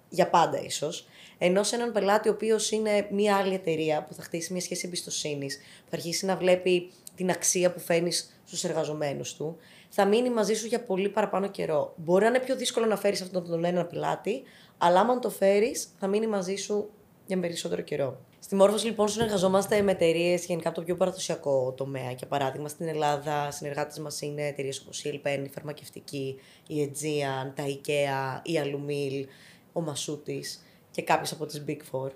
για 0.09 0.29
πάντα 0.29 0.61
ίσως, 0.61 1.07
ενώ 1.45 1.63
σε 1.63 1.75
έναν 1.75 1.91
πελάτη 1.91 2.29
ο 2.29 2.31
οποίος 2.31 2.71
είναι 2.71 3.07
μία 3.11 3.35
άλλη 3.35 3.53
εταιρεία 3.53 4.03
που 4.03 4.13
θα 4.13 4.21
χτίσει 4.21 4.51
μια 4.51 4.61
σχέση 4.61 4.83
εμπιστοσύνης, 4.85 5.57
θα 5.89 5.95
αρχίσει 5.95 6.25
να 6.25 6.35
βλέπει 6.35 6.91
την 7.15 7.29
αξία 7.29 7.71
που 7.71 7.79
φέρνεις 7.79 8.41
στους 8.45 8.63
εργαζομένους 8.63 9.35
του, 9.35 9.57
θα 9.89 10.05
μείνει 10.05 10.29
μαζί 10.29 10.53
σου 10.53 10.67
για 10.67 10.83
πολύ 10.83 11.09
παραπάνω 11.09 11.47
καιρό. 11.47 11.93
Μπορεί 11.95 12.23
να 12.23 12.29
είναι 12.29 12.39
πιο 12.39 12.55
δύσκολο 12.55 12.85
να 12.85 12.97
φέρεις 12.97 13.21
αυτόν 13.21 13.47
τον 13.47 13.65
ένα 13.65 13.85
πελάτη, 13.85 14.43
αλλά 14.77 14.99
άμα 14.99 15.19
το 15.19 15.29
φέρεις, 15.29 15.87
θα 15.99 16.07
μείνει 16.07 16.27
μαζί 16.27 16.55
σου 16.55 16.89
για 17.25 17.39
περισσότερο 17.39 17.81
καιρό. 17.81 18.19
Στη 18.39 18.55
Μόρφωση, 18.55 18.85
λοιπόν, 18.85 19.07
συνεργαζόμαστε 19.07 19.81
με 19.81 19.91
εταιρείες 19.91 20.45
γενικά 20.45 20.69
από 20.69 20.77
το 20.77 20.83
πιο 20.85 20.95
παραδοσιακό 20.95 21.73
τομέα. 21.77 22.11
Για 22.11 22.27
παράδειγμα, 22.27 22.67
στην 22.67 22.87
Ελλάδα, 22.87 23.51
συνεργάτες 23.51 23.99
μας 23.99 24.21
είναι 24.21 24.47
εταιρείες 24.47 24.79
όπως 24.79 25.03
η 25.03 25.21
Elpen, 25.25 25.43
η 25.45 25.49
Φαρμακευτική, 25.49 26.39
η 26.67 26.91
Aegean, 26.91 27.51
τα 27.55 27.63
IKEA, 27.67 28.41
η 28.43 28.59
Alumil, 28.63 29.27
ο 29.73 29.81
Μασούτης 29.81 30.61
και 30.93 31.01
κάποιες 31.01 31.31
από 31.31 31.45
τις 31.45 31.63
Big 31.67 31.79
Four. 31.91 32.09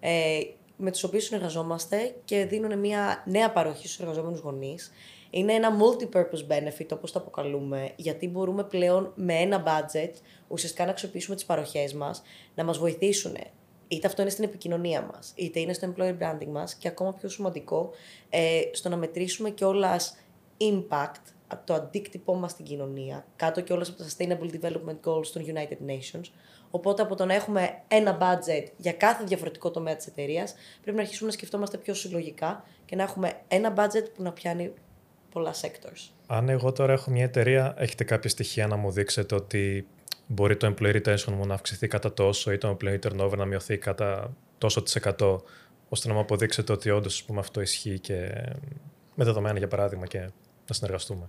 Ε, 0.00 0.40
με 0.76 0.90
τους 0.90 1.04
οποίους 1.04 1.24
συνεργαζόμαστε 1.24 2.14
και 2.24 2.44
δίνουν 2.44 2.78
μια 2.78 3.22
νέα 3.26 3.52
παροχή 3.52 3.86
στους 3.86 4.00
εργαζόμενους 4.00 4.40
γονείς. 4.40 4.92
Είναι 5.30 5.52
ένα 5.52 5.76
multi-purpose 5.78 6.52
benefit, 6.52 6.86
όπως 6.92 7.12
το 7.12 7.18
αποκαλούμε, 7.18 7.92
γιατί 7.96 8.28
μπορούμε 8.28 8.64
πλέον 8.64 9.12
με 9.14 9.34
ένα 9.34 9.62
budget 9.66 10.12
ουσιαστικά 10.48 10.84
να 10.84 10.90
αξιοποιήσουμε 10.90 11.36
τις 11.36 11.44
παροχές 11.44 11.94
μας, 11.94 12.22
να 12.54 12.64
μας 12.64 12.78
βοηθήσουν 12.78 13.36
είτε 13.88 14.06
αυτό 14.06 14.22
είναι 14.22 14.30
στην 14.30 14.44
επικοινωνία 14.44 15.10
μας, 15.12 15.32
είτε 15.34 15.60
είναι 15.60 15.72
στο 15.72 15.94
employer 15.94 16.16
branding 16.18 16.48
μας 16.48 16.74
και 16.74 16.88
ακόμα 16.88 17.12
πιο 17.12 17.28
σημαντικό, 17.28 17.90
ε, 18.28 18.60
στο 18.72 18.88
να 18.88 18.96
μετρήσουμε 18.96 19.50
κιόλας 19.50 20.16
impact, 20.58 21.22
το 21.64 21.74
αντίκτυπό 21.74 22.34
μας 22.34 22.50
στην 22.50 22.64
κοινωνία, 22.64 23.26
κάτω 23.36 23.60
κιόλα 23.60 23.86
από 23.88 23.98
τα 23.98 24.04
Sustainable 24.04 24.60
Development 24.60 25.10
Goals 25.10 25.26
των 25.26 25.42
United 25.46 25.90
Nations. 25.90 26.24
Οπότε 26.70 27.02
από 27.02 27.14
το 27.14 27.24
να 27.24 27.34
έχουμε 27.34 27.82
ένα 27.88 28.18
budget 28.20 28.66
για 28.76 28.92
κάθε 28.92 29.24
διαφορετικό 29.24 29.70
τομέα 29.70 29.96
της 29.96 30.06
εταιρείας, 30.06 30.54
πρέπει 30.82 30.96
να 30.96 31.02
αρχίσουμε 31.02 31.28
να 31.28 31.34
σκεφτόμαστε 31.34 31.76
πιο 31.78 31.94
συλλογικά 31.94 32.64
και 32.84 32.96
να 32.96 33.02
έχουμε 33.02 33.32
ένα 33.48 33.74
budget 33.76 34.04
που 34.14 34.22
να 34.22 34.32
πιάνει 34.32 34.72
πολλά 35.30 35.54
sectors. 35.54 36.10
Αν 36.26 36.48
εγώ 36.48 36.72
τώρα 36.72 36.92
έχω 36.92 37.10
μια 37.10 37.24
εταιρεία, 37.24 37.74
έχετε 37.78 38.04
κάποια 38.04 38.30
στοιχεία 38.30 38.66
να 38.66 38.76
μου 38.76 38.90
δείξετε 38.90 39.34
ότι 39.34 39.86
μπορεί 40.26 40.56
το 40.56 40.74
employee 40.74 41.02
retention 41.02 41.32
μου 41.32 41.46
να 41.46 41.54
αυξηθεί 41.54 41.88
κατά 41.88 42.12
τόσο 42.12 42.52
ή 42.52 42.58
το 42.58 42.76
employee 42.80 42.98
turnover 42.98 43.36
να 43.36 43.44
μειωθεί 43.44 43.78
κατά 43.78 44.36
τόσο 44.58 44.82
της 44.82 44.94
εκατό, 44.94 45.42
ώστε 45.88 46.08
να 46.08 46.14
μου 46.14 46.20
αποδείξετε 46.20 46.72
ότι 46.72 46.90
όντως 46.90 47.26
αυτό 47.36 47.60
ισχύει 47.60 47.98
και 47.98 48.14
με 49.14 49.24
δεδομένα 49.24 49.58
για 49.58 49.68
παράδειγμα 49.68 50.06
και 50.06 50.18
να 50.68 50.74
συνεργαστούμε. 50.74 51.28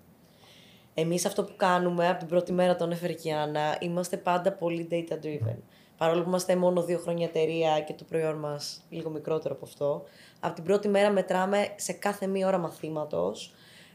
Εμείς 0.94 1.26
αυτό 1.26 1.44
που 1.44 1.54
κάνουμε 1.56 2.08
από 2.08 2.20
την 2.20 2.28
πρώτη 2.28 2.52
μέρα 2.52 2.76
τον 2.76 2.92
έφερε 2.92 3.14
και 3.14 3.30
η 3.30 3.32
Άννα, 3.32 3.78
είμαστε 3.80 4.18
πάντα 4.18 4.52
πολύ 4.52 4.88
data 4.92 5.26
driven. 5.26 5.58
Παρόλο 5.98 6.22
που 6.22 6.28
είμαστε 6.28 6.56
μόνο 6.56 6.84
δύο 6.84 6.98
χρόνια 6.98 7.26
εταιρεία 7.26 7.82
και 7.82 7.94
το 7.94 8.04
προϊόν 8.04 8.36
μας 8.36 8.82
λίγο 8.90 9.10
μικρότερο 9.10 9.56
από 9.56 9.66
αυτό, 9.66 10.04
από 10.40 10.56
την 10.56 10.64
πρώτη 10.64 10.88
μέρα 10.88 11.12
μετράμε 11.12 11.68
σε 11.76 11.94
κάθε 11.94 12.28
μία 12.28 12.48
ώρα 12.48 12.58
μαθήματος 12.58 13.54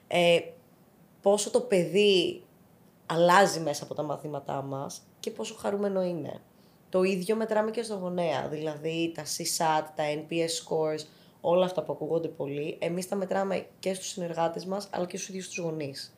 ε, 0.09 0.39
πόσο 1.23 1.51
το 1.51 1.61
παιδί 1.61 2.43
αλλάζει 3.07 3.61
μέσα 3.61 3.85
από 3.85 3.95
τα 3.95 4.03
μαθήματά 4.03 4.63
μας 4.63 5.03
και 5.21 5.31
πόσο 5.31 5.55
χαρούμενο 5.55 6.03
είναι. 6.03 6.41
Το 6.89 7.03
ίδιο 7.03 7.37
μετράμε 7.37 7.71
και 7.71 7.83
στο 7.83 7.95
γονέα, 7.95 8.49
δηλαδή 8.49 9.13
τα 9.15 9.23
CSAT, 9.23 9.85
τα 9.95 10.05
NPS 10.15 10.33
scores, 10.65 11.07
όλα 11.41 11.65
αυτά 11.65 11.83
που 11.83 11.93
ακούγονται 11.93 12.29
πολύ, 12.29 12.77
εμείς 12.81 13.09
τα 13.09 13.17
μετράμε 13.17 13.67
και 13.79 13.95
στους 13.95 14.09
συνεργάτες 14.09 14.65
μας, 14.65 14.89
αλλά 14.91 15.07
και 15.07 15.17
στους 15.17 15.29
ίδιους 15.29 15.49
τους 15.49 15.59
γονείς. 15.59 16.15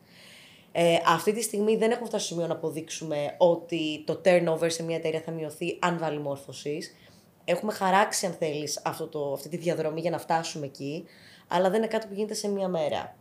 Ε, 0.79 0.97
αυτή 1.07 1.33
τη 1.33 1.43
στιγμή 1.43 1.77
δεν 1.77 1.91
έχουμε 1.91 2.07
φτάσει 2.07 2.25
στο 2.25 2.35
σημείο 2.35 2.49
να 2.49 2.55
αποδείξουμε 2.55 3.35
ότι 3.39 4.05
το 4.07 4.21
turnover 4.25 4.67
σε 4.67 4.83
μια 4.83 4.97
εταιρεία 4.97 5.21
θα 5.21 5.31
μειωθεί 5.31 5.79
αν 5.81 5.99
βάλει 5.99 6.19
μόρφωσης. 6.19 6.97
Έχουμε 7.45 7.73
χαράξει, 7.73 8.27
αν 8.27 8.33
θέλεις, 8.33 8.81
αυτό 8.85 9.07
το, 9.07 9.33
αυτή 9.33 9.49
τη 9.49 9.57
διαδρομή 9.57 10.01
για 10.01 10.11
να 10.11 10.19
φτάσουμε 10.19 10.67
εκεί, 10.67 11.05
αλλά 11.49 11.71
δεν 11.71 11.79
είναι 11.79 11.87
κάτι 11.87 12.07
που 12.07 12.15
γίνεται 12.15 12.35
σε 12.35 12.49
μία 12.49 12.69
μέρα. 12.69 13.17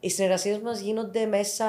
Οι 0.00 0.10
συνεργασίες 0.10 0.58
μας 0.58 0.80
γίνονται 0.80 1.26
μέσα 1.26 1.66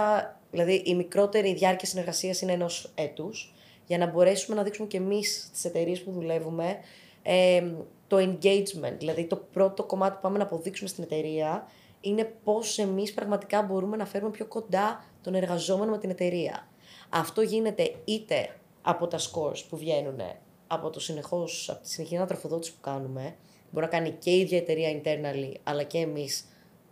Δηλαδή, 0.51 0.73
η 0.73 0.95
μικρότερη 0.95 1.53
διάρκεια 1.53 1.87
συνεργασίας 1.87 2.41
είναι 2.41 2.51
ενός 2.51 2.91
έτους, 2.95 3.53
για 3.85 3.97
να 3.97 4.05
μπορέσουμε 4.05 4.55
να 4.55 4.63
δείξουμε 4.63 4.87
και 4.87 4.97
εμείς 4.97 5.43
στις 5.47 5.65
εταιρείες 5.65 6.01
που 6.01 6.11
δουλεύουμε 6.11 6.77
ε, 7.21 7.63
το 8.07 8.17
engagement. 8.17 8.95
Δηλαδή, 8.97 9.25
το 9.25 9.35
πρώτο 9.35 9.83
κομμάτι 9.83 10.15
που 10.15 10.21
πάμε 10.21 10.37
να 10.37 10.43
αποδείξουμε 10.43 10.89
στην 10.89 11.03
εταιρεία 11.03 11.67
είναι 12.01 12.33
πώς 12.43 12.77
εμείς 12.77 13.13
πραγματικά 13.13 13.61
μπορούμε 13.61 13.97
να 13.97 14.05
φέρουμε 14.05 14.31
πιο 14.31 14.45
κοντά 14.45 15.05
τον 15.21 15.35
εργαζόμενο 15.35 15.91
με 15.91 15.97
την 15.97 16.09
εταιρεία. 16.09 16.67
Αυτό 17.09 17.41
γίνεται 17.41 17.95
είτε 18.05 18.55
από 18.81 19.07
τα 19.07 19.17
scores 19.17 19.63
που 19.69 19.77
βγαίνουν 19.77 20.19
από, 20.67 20.89
το 20.89 20.99
συνεχώς, 20.99 21.69
από 21.69 21.81
τη 21.81 21.89
συνεχή 21.89 22.15
ανατροφοδότηση 22.15 22.71
που 22.71 22.81
κάνουμε, 22.81 23.35
μπορεί 23.71 23.85
να 23.85 23.91
κάνει 23.91 24.11
και 24.11 24.29
η 24.29 24.39
ίδια 24.39 24.57
εταιρεία 24.57 25.01
internally, 25.01 25.53
αλλά 25.63 25.83
και 25.83 25.97
εμείς 25.97 26.45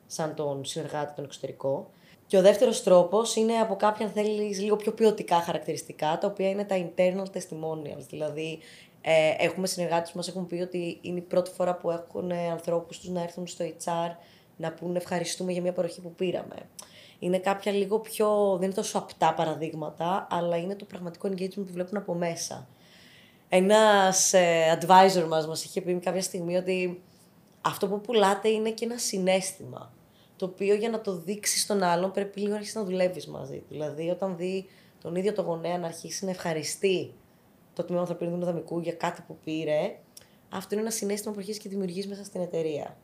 σαν 0.07 0.35
τον 0.35 0.65
συνεργάτη 0.65 1.13
τον 1.15 1.23
εξωτερικό, 1.23 1.89
και 2.27 2.37
ο 2.37 2.41
δεύτερος 2.41 2.83
τρόπος 2.83 3.35
είναι 3.35 3.53
από 3.53 3.75
κάποιον 3.75 4.09
θέλεις 4.09 4.61
λίγο 4.61 4.75
πιο 4.75 4.91
ποιοτικά 4.91 5.41
χαρακτηριστικά, 5.41 6.17
τα 6.17 6.27
οποία 6.27 6.49
είναι 6.49 6.63
τα 6.63 6.75
internal 6.85 7.37
testimonials. 7.37 8.05
Δηλαδή, 8.09 8.59
ε, 9.01 9.33
έχουμε 9.37 9.67
συνεργάτες 9.67 10.11
που 10.11 10.17
μας 10.17 10.27
έχουν 10.27 10.47
πει 10.47 10.55
ότι 10.55 10.99
είναι 11.01 11.17
η 11.17 11.21
πρώτη 11.21 11.49
φορά 11.49 11.75
που 11.75 11.91
έχουν 11.91 12.31
ανθρώπους 12.31 12.99
τους 12.99 13.09
να 13.09 13.21
έρθουν 13.21 13.47
στο 13.47 13.65
HR 13.65 14.15
να 14.57 14.71
πούνε 14.71 14.97
ευχαριστούμε 14.97 15.51
για 15.51 15.61
μια 15.61 15.73
παροχή 15.73 16.01
που 16.01 16.11
πήραμε. 16.11 16.55
Είναι 17.19 17.39
κάποια 17.39 17.71
λίγο 17.71 17.99
πιο, 17.99 18.55
δεν 18.57 18.63
είναι 18.63 18.73
τόσο 18.73 18.97
απτά 18.97 19.33
παραδείγματα, 19.33 20.27
αλλά 20.29 20.57
είναι 20.57 20.75
το 20.75 20.85
πραγματικό 20.85 21.27
engagement 21.27 21.65
που 21.65 21.71
βλέπουν 21.71 21.97
από 21.97 22.13
μέσα. 22.13 22.67
Ένας 23.49 24.33
ε, 24.33 24.77
advisor 24.81 25.25
μας 25.27 25.47
μας 25.47 25.63
είχε 25.63 25.81
πει 25.81 25.93
κάποια 25.93 26.21
στιγμή 26.21 26.55
ότι 26.55 27.01
αυτό 27.61 27.87
που 27.87 28.01
πουλάτε 28.01 28.49
είναι 28.49 28.71
και 28.71 28.85
ένα 28.85 28.97
συνέστημα. 28.97 29.93
Το 30.35 30.45
οποίο 30.45 30.75
για 30.75 30.89
να 30.89 31.01
το 31.01 31.15
δείξεις 31.15 31.61
στον 31.61 31.83
άλλον 31.83 32.11
πρέπει 32.11 32.39
λίγο 32.39 32.49
να 32.49 32.55
αρχίσεις 32.55 32.75
να 32.75 32.83
δουλεύεις 32.83 33.27
μαζί 33.27 33.57
του. 33.57 33.65
Δηλαδή, 33.69 34.09
όταν 34.09 34.37
δει 34.37 34.69
τον 35.01 35.15
ίδιο 35.15 35.33
το 35.33 35.41
γονέα 35.41 35.77
να 35.77 35.87
αρχίσει 35.87 36.25
να 36.25 36.31
ευχαριστεί 36.31 37.13
το 37.73 37.83
τμήμα 37.83 38.01
ανθρωπίνου 38.01 38.37
δυναμικού 38.37 38.79
για 38.79 38.93
κάτι 38.93 39.21
που 39.27 39.37
πήρε, 39.43 39.99
αυτό 40.49 40.75
είναι 40.75 40.83
ένα 40.83 40.91
συνέστημα 40.91 41.33
που 41.33 41.39
αρχίζει 41.39 41.59
και 41.59 41.69
δημιουργείς 41.69 42.07
μέσα 42.07 42.23
στην 42.23 42.41
εταιρεία. 42.41 42.97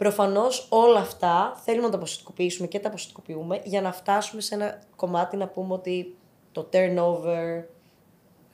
Προφανώς 0.00 0.66
όλα 0.68 0.98
αυτά 0.98 1.60
θέλουμε 1.64 1.86
να 1.86 1.92
τα 1.92 1.98
ποσοτικοποιήσουμε 1.98 2.66
και 2.66 2.78
τα 2.78 2.90
ποσοτικοποιούμε 2.90 3.60
για 3.64 3.80
να 3.80 3.92
φτάσουμε 3.92 4.40
σε 4.40 4.54
ένα 4.54 4.82
κομμάτι 4.96 5.36
να 5.36 5.48
πούμε 5.48 5.72
ότι 5.72 6.16
το 6.52 6.68
turnover 6.72 7.62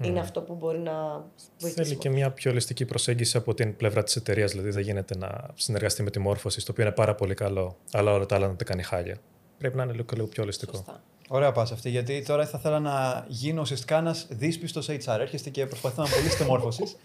είναι 0.02 0.20
αυτό 0.20 0.40
που 0.40 0.54
μπορεί 0.54 0.78
να 0.78 1.24
βοηθήσει. 1.58 1.82
Θέλει 1.82 1.96
και 1.96 2.10
μια 2.10 2.30
πιο 2.30 2.50
ολιστική 2.50 2.84
προσέγγιση 2.84 3.36
από 3.36 3.54
την 3.54 3.76
πλευρά 3.76 4.02
της 4.02 4.16
εταιρείας. 4.16 4.50
Δηλαδή, 4.50 4.70
δεν 4.70 4.82
γίνεται 4.82 5.16
να 5.16 5.48
συνεργαστεί 5.54 6.02
με 6.02 6.10
τη 6.10 6.18
μόρφωση, 6.18 6.64
το 6.64 6.70
οποίο 6.70 6.84
είναι 6.84 6.92
πάρα 6.92 7.14
πολύ 7.14 7.34
καλό, 7.34 7.76
αλλά 7.92 8.12
όλα 8.12 8.26
τα 8.26 8.34
άλλα 8.34 8.46
να 8.46 8.56
τα 8.56 8.64
κάνει 8.64 8.82
χάλια. 8.82 9.16
Πρέπει 9.58 9.76
να 9.76 9.82
είναι 9.82 9.92
λίγο, 9.92 10.06
λίγο 10.14 10.26
πιο 10.26 10.42
ολιστικό. 10.42 10.76
Σωστά. 10.76 11.02
Ωραία 11.28 11.52
πα 11.52 11.62
αυτή, 11.62 11.90
γιατί 11.90 12.22
τώρα 12.22 12.46
θα 12.46 12.58
ήθελα 12.58 12.80
να 12.80 13.24
γίνω 13.28 13.60
ουσιαστικά 13.60 13.98
ένας 13.98 14.26
δύσπιστος 14.30 14.88
HR. 14.90 15.18
Έρχεστε 15.20 15.50
και 15.50 15.66
προσπαθείτε 15.66 16.02
να 16.02 16.08
πουλήσετε 16.08 16.44
μόρφωσης. 16.44 16.96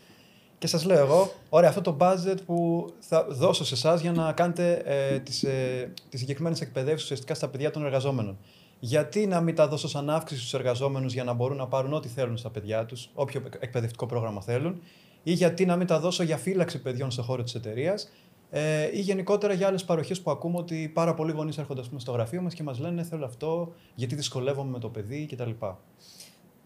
Και 0.61 0.67
σας 0.67 0.85
λέω 0.85 0.97
εγώ, 0.97 1.31
ωραία, 1.49 1.69
αυτό 1.69 1.81
το 1.81 1.97
budget 1.99 2.37
που 2.45 2.87
θα 2.99 3.27
δώσω 3.29 3.65
σε 3.65 3.73
εσάς 3.73 4.01
για 4.01 4.11
να 4.11 4.33
κάνετε 4.33 4.81
ε, 4.85 5.19
τις 5.19 5.43
ε, 5.43 5.91
τις 6.09 6.19
συγκεκριμένες 6.19 6.61
εκπαιδεύσεις 6.61 7.03
ουσιαστικά 7.03 7.33
στα 7.33 7.47
παιδιά 7.47 7.71
των 7.71 7.85
εργαζόμενων. 7.85 8.37
Γιατί 8.79 9.27
να 9.27 9.41
μην 9.41 9.55
τα 9.55 9.67
δώσω 9.67 9.87
σαν 9.87 10.09
αύξηση 10.09 10.39
στους 10.39 10.53
εργαζόμενους 10.53 11.13
για 11.13 11.23
να 11.23 11.33
μπορούν 11.33 11.57
να 11.57 11.67
πάρουν 11.67 11.93
ό,τι 11.93 12.07
θέλουν 12.07 12.37
στα 12.37 12.49
παιδιά 12.49 12.85
τους, 12.85 13.09
όποιο 13.13 13.41
εκπαιδευτικό 13.59 14.05
πρόγραμμα 14.05 14.41
θέλουν, 14.41 14.81
ή 15.23 15.31
γιατί 15.31 15.65
να 15.65 15.75
μην 15.75 15.87
τα 15.87 15.99
δώσω 15.99 16.23
για 16.23 16.37
φύλαξη 16.37 16.81
παιδιών 16.81 17.11
στον 17.11 17.23
χώρο 17.23 17.43
της 17.43 17.55
εταιρείας, 17.55 18.11
ε, 18.49 18.89
ή 18.93 18.99
γενικότερα 18.99 19.53
για 19.53 19.67
άλλες 19.67 19.83
παροχές 19.83 20.21
που 20.21 20.31
ακούμε 20.31 20.57
ότι 20.57 20.91
πάρα 20.93 21.13
πολλοί 21.13 21.31
γονείς 21.31 21.57
έρχονται 21.57 21.81
ας 21.81 21.87
πούμε, 21.87 21.99
στο 21.99 22.11
γραφείο 22.11 22.41
μας 22.41 22.53
και 22.53 22.63
μας 22.63 22.79
λένε 22.79 23.03
Θέλω 23.03 23.25
αυτό, 23.25 23.73
γιατί 23.95 24.15
δυσκολεύομαι 24.15 24.71
με 24.71 24.79
το 24.79 24.89
παιδί 24.89 25.25
κτλ. 25.31 25.49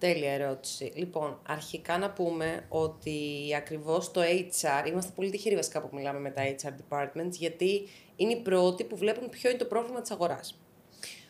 Τέλεια 0.06 0.32
ερώτηση. 0.32 0.92
Λοιπόν, 0.96 1.40
αρχικά 1.48 1.98
να 1.98 2.10
πούμε 2.12 2.66
ότι 2.70 3.20
ακριβώς 3.58 4.12
το 4.12 4.22
HR, 4.22 4.88
είμαστε 4.88 5.12
πολύ 5.16 5.30
τυχεροί 5.30 5.56
βασικά 5.56 5.82
που 5.82 5.90
μιλάμε 5.92 6.20
με 6.20 6.30
τα 6.30 6.42
HR 6.44 6.68
departments, 6.68 7.32
γιατί 7.32 7.88
είναι 8.16 8.32
οι 8.32 8.42
πρώτοι 8.42 8.84
που 8.84 8.98
βλέπουν 8.98 9.30
ποιο 9.30 9.50
είναι 9.50 9.60
το 9.60 9.66
πρόβλημα 9.66 10.02
της 10.02 10.12
αγοράς. 10.12 10.60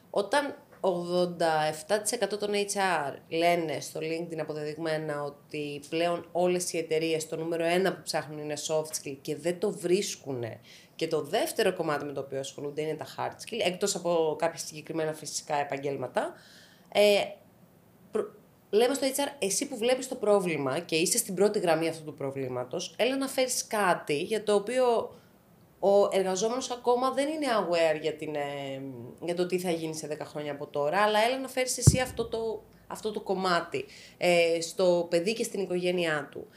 Όταν 0.10 0.56
87% 0.82 2.38
των 2.40 2.50
HR 2.74 3.14
λένε 3.30 3.80
στο 3.80 4.00
LinkedIn 4.04 4.38
αποδεδειγμένα 4.40 5.24
ότι 5.24 5.82
πλέον 5.90 6.28
όλες 6.32 6.74
οι 6.74 6.78
εταιρείες 6.78 7.28
το 7.28 7.36
νούμερο 7.36 7.64
ένα 7.64 7.94
που 7.94 8.02
ψάχνουν 8.04 8.40
είναι 8.40 8.56
soft 8.68 9.08
skill 9.08 9.18
και 9.22 9.36
δεν 9.36 9.60
το 9.60 9.72
βρίσκουν 9.72 10.44
και 10.96 11.08
το 11.08 11.22
δεύτερο 11.22 11.74
κομμάτι 11.74 12.06
με 12.06 12.12
το 12.12 12.20
οποίο 12.20 12.40
ασχολούνται 12.40 12.82
είναι 12.82 12.96
τα 12.96 13.06
hard 13.18 13.32
skill, 13.32 13.60
εκτός 13.66 13.96
από 13.96 14.36
κάποια 14.40 14.60
συγκεκριμένα 14.60 15.14
φυσικά 15.14 15.56
επαγγέλματα, 15.56 16.34
ε, 16.94 17.22
λέμε 18.76 18.94
στο 18.94 19.08
HR, 19.08 19.36
εσύ 19.40 19.68
που 19.68 19.78
βλέπεις 19.78 20.08
το 20.08 20.16
πρόβλημα 20.16 20.80
και 20.80 20.96
είσαι 20.96 21.18
στην 21.18 21.36
πρώτη 21.36 21.60
γραμμή 21.60 21.88
αυτού 21.88 22.04
του 22.04 22.14
προβλήματος, 22.14 22.94
έλα 22.98 23.18
να 23.18 23.28
φέρεις 23.28 23.68
κάτι 23.68 24.22
για 24.22 24.44
το 24.44 24.54
οποίο 24.54 25.14
ο 25.80 26.08
εργαζόμενος 26.12 26.72
ακόμα 26.72 27.12
δεν 27.12 27.28
είναι 27.28 27.46
aware 27.46 28.02
για, 28.02 28.14
την, 28.14 28.36
ε, 28.36 28.82
για 29.22 29.36
το 29.36 29.46
τι 29.46 29.60
θα 29.60 29.72
γίνει 29.72 29.96
σε 29.96 30.08
10 30.08 30.26
χρόνια 30.26 30.52
από 30.52 30.68
τώρα, 30.68 31.02
αλλά 31.02 31.20
έλα 31.28 31.40
να 31.40 31.48
φέρεις 31.48 31.78
εσύ 31.78 32.00
αυτό 32.00 32.26
το, 32.26 32.64
αυτό 32.88 33.12
το 33.12 33.22
κομμάτι 33.22 33.86
ε, 34.18 34.62
στο 34.62 35.08
παιδί 35.10 35.34
και 35.34 35.44
στην 35.44 35.60
οικογένειά 35.60 36.28
του. 36.32 36.48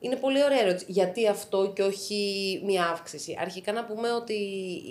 Είναι 0.00 0.16
πολύ 0.16 0.44
ωραία 0.44 0.60
ερώτηση. 0.60 0.84
Γιατί 0.88 1.28
αυτό 1.28 1.72
και 1.74 1.82
όχι 1.82 2.60
μία 2.64 2.84
αύξηση. 2.84 3.36
Αρχικά 3.40 3.72
να 3.72 3.84
πούμε 3.84 4.12
ότι 4.12 4.34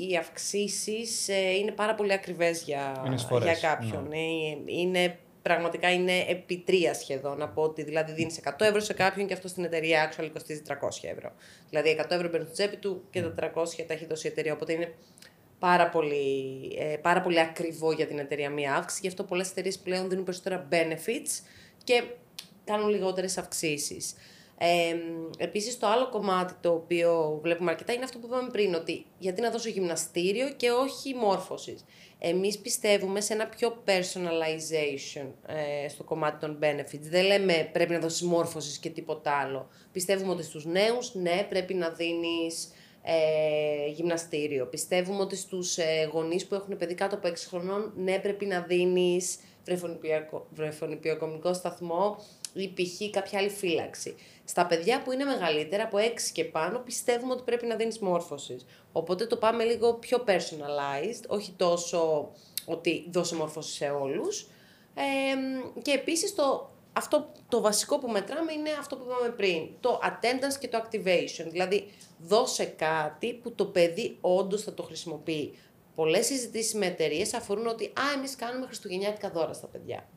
οι 0.10 0.18
αυξήσεις 0.18 1.30
ε, 1.30 1.50
είναι 1.50 1.72
πάρα 1.72 1.96
πολύ 1.96 2.14
ακριβές 2.14 2.62
για, 2.62 3.04
για 3.42 3.56
κάποιον. 3.62 4.08
Ναι. 4.08 4.16
Ε, 4.16 4.58
είναι 4.66 5.20
πραγματικά 5.42 5.94
είναι 5.94 6.26
επί 6.28 6.58
τρία 6.58 6.94
σχεδόν. 6.94 7.38
Να 7.38 7.50
πω 7.50 7.62
ότι 7.62 7.84
δηλαδή 7.84 8.12
δίνεις 8.12 8.40
100 8.44 8.52
ευρώ 8.60 8.80
σε 8.80 8.94
κάποιον 8.94 9.28
και 9.28 9.34
αυτό 9.34 9.48
στην 9.48 9.64
εταιρεία 9.64 10.12
actually 10.12 10.30
κοστίζει 10.34 10.62
300 10.68 10.74
ευρώ. 11.02 11.32
Δηλαδή 11.70 11.98
100 12.02 12.06
ευρώ 12.10 12.30
μπαίνουν 12.30 12.46
στο 12.46 12.54
τσέπη 12.54 12.78
του 12.78 13.04
και 13.10 13.22
τα 13.22 13.52
300 13.56 13.86
τα 13.88 13.94
έχει 13.94 14.06
δώσει 14.06 14.28
η 14.28 14.30
εταιρεία. 14.30 14.54
Οπότε 14.54 14.74
είναι 14.74 14.94
πάρα 15.60 15.90
πολύ, 15.90 16.60
ε, 16.78 16.98
πάρα 16.98 17.22
πολύ 17.22 17.40
ακριβό 17.40 17.92
για 17.92 18.08
την 18.08 18.20
εταιρεία 18.20 18.50
μία 18.50 18.76
αύξηση. 18.76 19.02
Γι' 19.02 19.08
αυτό 19.08 19.24
πολλές 19.24 19.50
εταιρείες 19.50 19.78
πλέον 19.78 20.10
δίνουν 20.10 20.24
περισσότερα 20.24 20.68
benefits 20.72 21.44
και 21.84 22.04
κάνουν 22.66 22.90
λιγότερες 22.90 23.38
αυξήσεις. 23.38 24.16
Ε, 24.58 24.96
επίσης 25.38 25.80
το 25.80 25.88
άλλο 25.88 26.10
κομμάτι 26.10 26.54
το 26.62 26.72
οποίο 26.72 27.40
βλέπουμε 27.42 27.72
αρκετά 27.72 27.94
είναι 27.94 28.04
αυτό 28.04 28.18
που 28.18 28.28
είπαμε 28.28 28.50
πριν, 28.52 28.74
ότι 28.74 29.06
γιατί 29.18 29.42
να 29.42 29.50
δώσω 29.50 29.70
γυμναστήριο 29.70 30.50
και 30.50 30.70
όχι 30.70 31.14
μόρφωσης. 31.14 31.86
Εμείς 32.24 32.58
πιστεύουμε 32.58 33.22
σε 33.22 33.34
ένα 33.34 33.48
πιο 33.48 33.84
personalization 33.86 35.28
ε, 35.46 35.90
στο 35.90 36.04
κομμάτι 36.04 36.40
των 36.40 36.60
benefits. 36.62 37.00
Δεν 37.02 37.26
λέμε 37.26 37.70
πρέπει 37.72 37.94
να 37.94 38.00
δώσεις 38.00 38.22
μόρφωση 38.22 38.80
και 38.80 38.90
τίποτα 38.90 39.32
άλλο. 39.32 39.70
Πιστεύουμε 39.92 40.32
ότι 40.32 40.44
στους 40.44 40.66
νέους, 40.66 41.14
ναι, 41.14 41.46
πρέπει 41.50 41.74
να 41.74 41.90
δίνεις 41.90 42.72
ε, 43.04 43.88
γυμναστήριο. 43.88 44.66
Πιστεύουμε 44.66 45.22
ότι 45.22 45.36
στους 45.36 45.78
ε, 45.78 46.10
γονείς 46.12 46.48
που 46.48 46.56
έχουν 46.56 46.78
παιδί 46.78 46.94
κάτω 46.94 47.16
από 47.16 47.28
6 47.28 47.34
χρονών, 47.48 47.94
ναι, 47.96 48.20
πρέπει 48.20 48.46
να 48.46 48.62
δίνεις 48.62 49.40
βρεφονιπιακομικό 50.52 51.54
σταθμό 51.54 52.18
ή 52.54 52.68
π.χ. 52.68 53.10
κάποια 53.12 53.40
άλλη 53.40 53.50
φύλαξη. 53.50 54.16
Στα 54.52 54.66
παιδιά 54.66 55.02
που 55.02 55.12
είναι 55.12 55.24
μεγαλύτερα, 55.24 55.84
από 55.84 55.98
6 55.98 56.02
και 56.34 56.44
πάνω, 56.44 56.80
πιστεύουμε 56.80 57.34
ότι 57.34 57.42
πρέπει 57.44 57.66
να 57.66 57.76
δίνεις 57.76 58.00
μόρφωσης. 58.00 58.66
Οπότε 58.92 59.26
το 59.26 59.38
πάμε 59.38 59.64
λίγο 59.64 59.94
πιο 59.94 60.24
personalized, 60.28 61.24
όχι 61.28 61.52
τόσο 61.52 62.32
ότι 62.66 63.08
δώσε 63.12 63.36
μόρφωση 63.36 63.74
σε 63.74 63.90
όλους. 63.90 64.48
Ε, 64.94 65.02
και 65.82 65.92
επίσης 65.92 66.36
το, 66.36 66.70
αυτό 66.94 67.32
το 67.48 67.62
βασικό 67.62 68.00
που 68.00 68.10
μετράμε 68.10 68.52
είναι 68.52 68.70
αυτό 68.80 68.96
που 68.96 69.04
είπαμε 69.10 69.30
πριν, 69.30 69.70
το 69.80 70.00
attendance 70.04 70.58
και 70.60 70.68
το 70.68 70.84
activation. 70.84 71.46
Δηλαδή, 71.50 71.92
δώσε 72.18 72.66
κάτι 72.66 73.34
που 73.34 73.52
το 73.52 73.66
παιδί 73.66 74.18
όντως 74.22 74.64
θα 74.64 74.74
το 74.74 74.84
χρησιμοποιεί. 74.84 75.58
Πολλές 75.96 76.26
συζητήσεις 76.26 76.74
με 76.74 76.86
εταιρείες 76.86 77.34
αφορούν 77.34 77.68
ότι 77.68 77.86
«Α, 77.86 78.04
εμείς 78.18 78.36
κάνουμε 78.36 78.66
χριστουγεννιάτικα 78.66 79.30
δώρα 79.30 79.54
στα 79.54 79.68
παιδιά». 79.68 80.08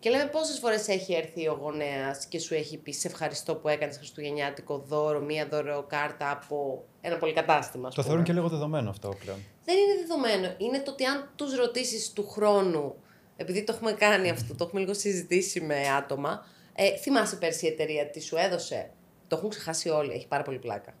Και 0.00 0.10
λέμε 0.10 0.24
πόσες 0.26 0.58
φορές 0.58 0.88
έχει 0.88 1.14
έρθει 1.14 1.48
ο 1.48 1.58
γονέας 1.60 2.26
και 2.26 2.38
σου 2.38 2.54
έχει 2.54 2.78
πει 2.78 2.92
Σε 2.92 3.08
ευχαριστώ 3.08 3.54
που 3.54 3.68
έκανες 3.68 3.96
Χριστουγεννιάτικο 3.96 4.78
δώρο, 4.78 5.20
μία 5.20 5.46
δωρεοκάρτα 5.48 6.30
από 6.30 6.84
ένα 7.00 7.16
πολυκατάστημα. 7.16 7.88
ας 7.88 7.94
Το 7.94 8.00
πούμε. 8.00 8.06
θεωρούν 8.06 8.24
και 8.24 8.32
λίγο 8.32 8.48
δεδομένο 8.48 8.90
αυτό 8.90 9.16
πλέον. 9.24 9.38
Δεν 9.64 9.76
είναι 9.76 9.94
δεδομένο. 10.06 10.54
Είναι 10.58 10.78
το 10.80 10.90
ότι 10.90 11.04
αν 11.04 11.30
τους 11.36 11.54
ρωτήσεις 11.56 12.12
του 12.12 12.28
χρόνου, 12.28 12.94
επειδή 13.36 13.64
το 13.64 13.72
έχουμε 13.72 13.92
κάνει 13.92 14.30
αυτό, 14.30 14.54
το 14.54 14.64
έχουμε 14.64 14.80
λίγο 14.80 14.94
συζητήσει 14.94 15.60
με 15.60 15.88
άτομα, 15.96 16.46
ε, 16.74 16.96
θυμάσαι 16.96 17.36
πέρσι 17.36 17.64
η 17.66 17.68
εταιρεία 17.68 18.10
τι 18.10 18.20
σου 18.20 18.36
έδωσε; 18.36 18.90
Το 19.28 19.36
έχουν 19.36 19.48
ξεχάσει 19.48 19.88
όλοι, 19.88 20.12
έχει 20.12 20.26
πάρα 20.28 20.42
πολύ 20.42 20.58
πλάκα. 20.58 20.94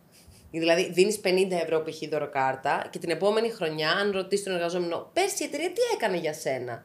Δηλαδή, 0.50 0.92
δίνεις 0.92 1.20
50 1.24 1.50
ευρώ 1.62 1.82
π.χ. 1.82 2.08
δωροκάρτα 2.10 2.88
και 2.90 2.98
την 2.98 3.10
επόμενη 3.10 3.50
χρονιά, 3.50 3.90
αν 3.90 4.10
ρωτήσεις 4.10 4.44
τον 4.44 4.54
εργαζόμενο, 4.54 5.10
πέρσι 5.12 5.42
η 5.42 5.46
εταιρεία 5.46 5.68
τι 5.68 5.80
έκανε 5.94 6.16
για 6.16 6.32
σένα; 6.32 6.84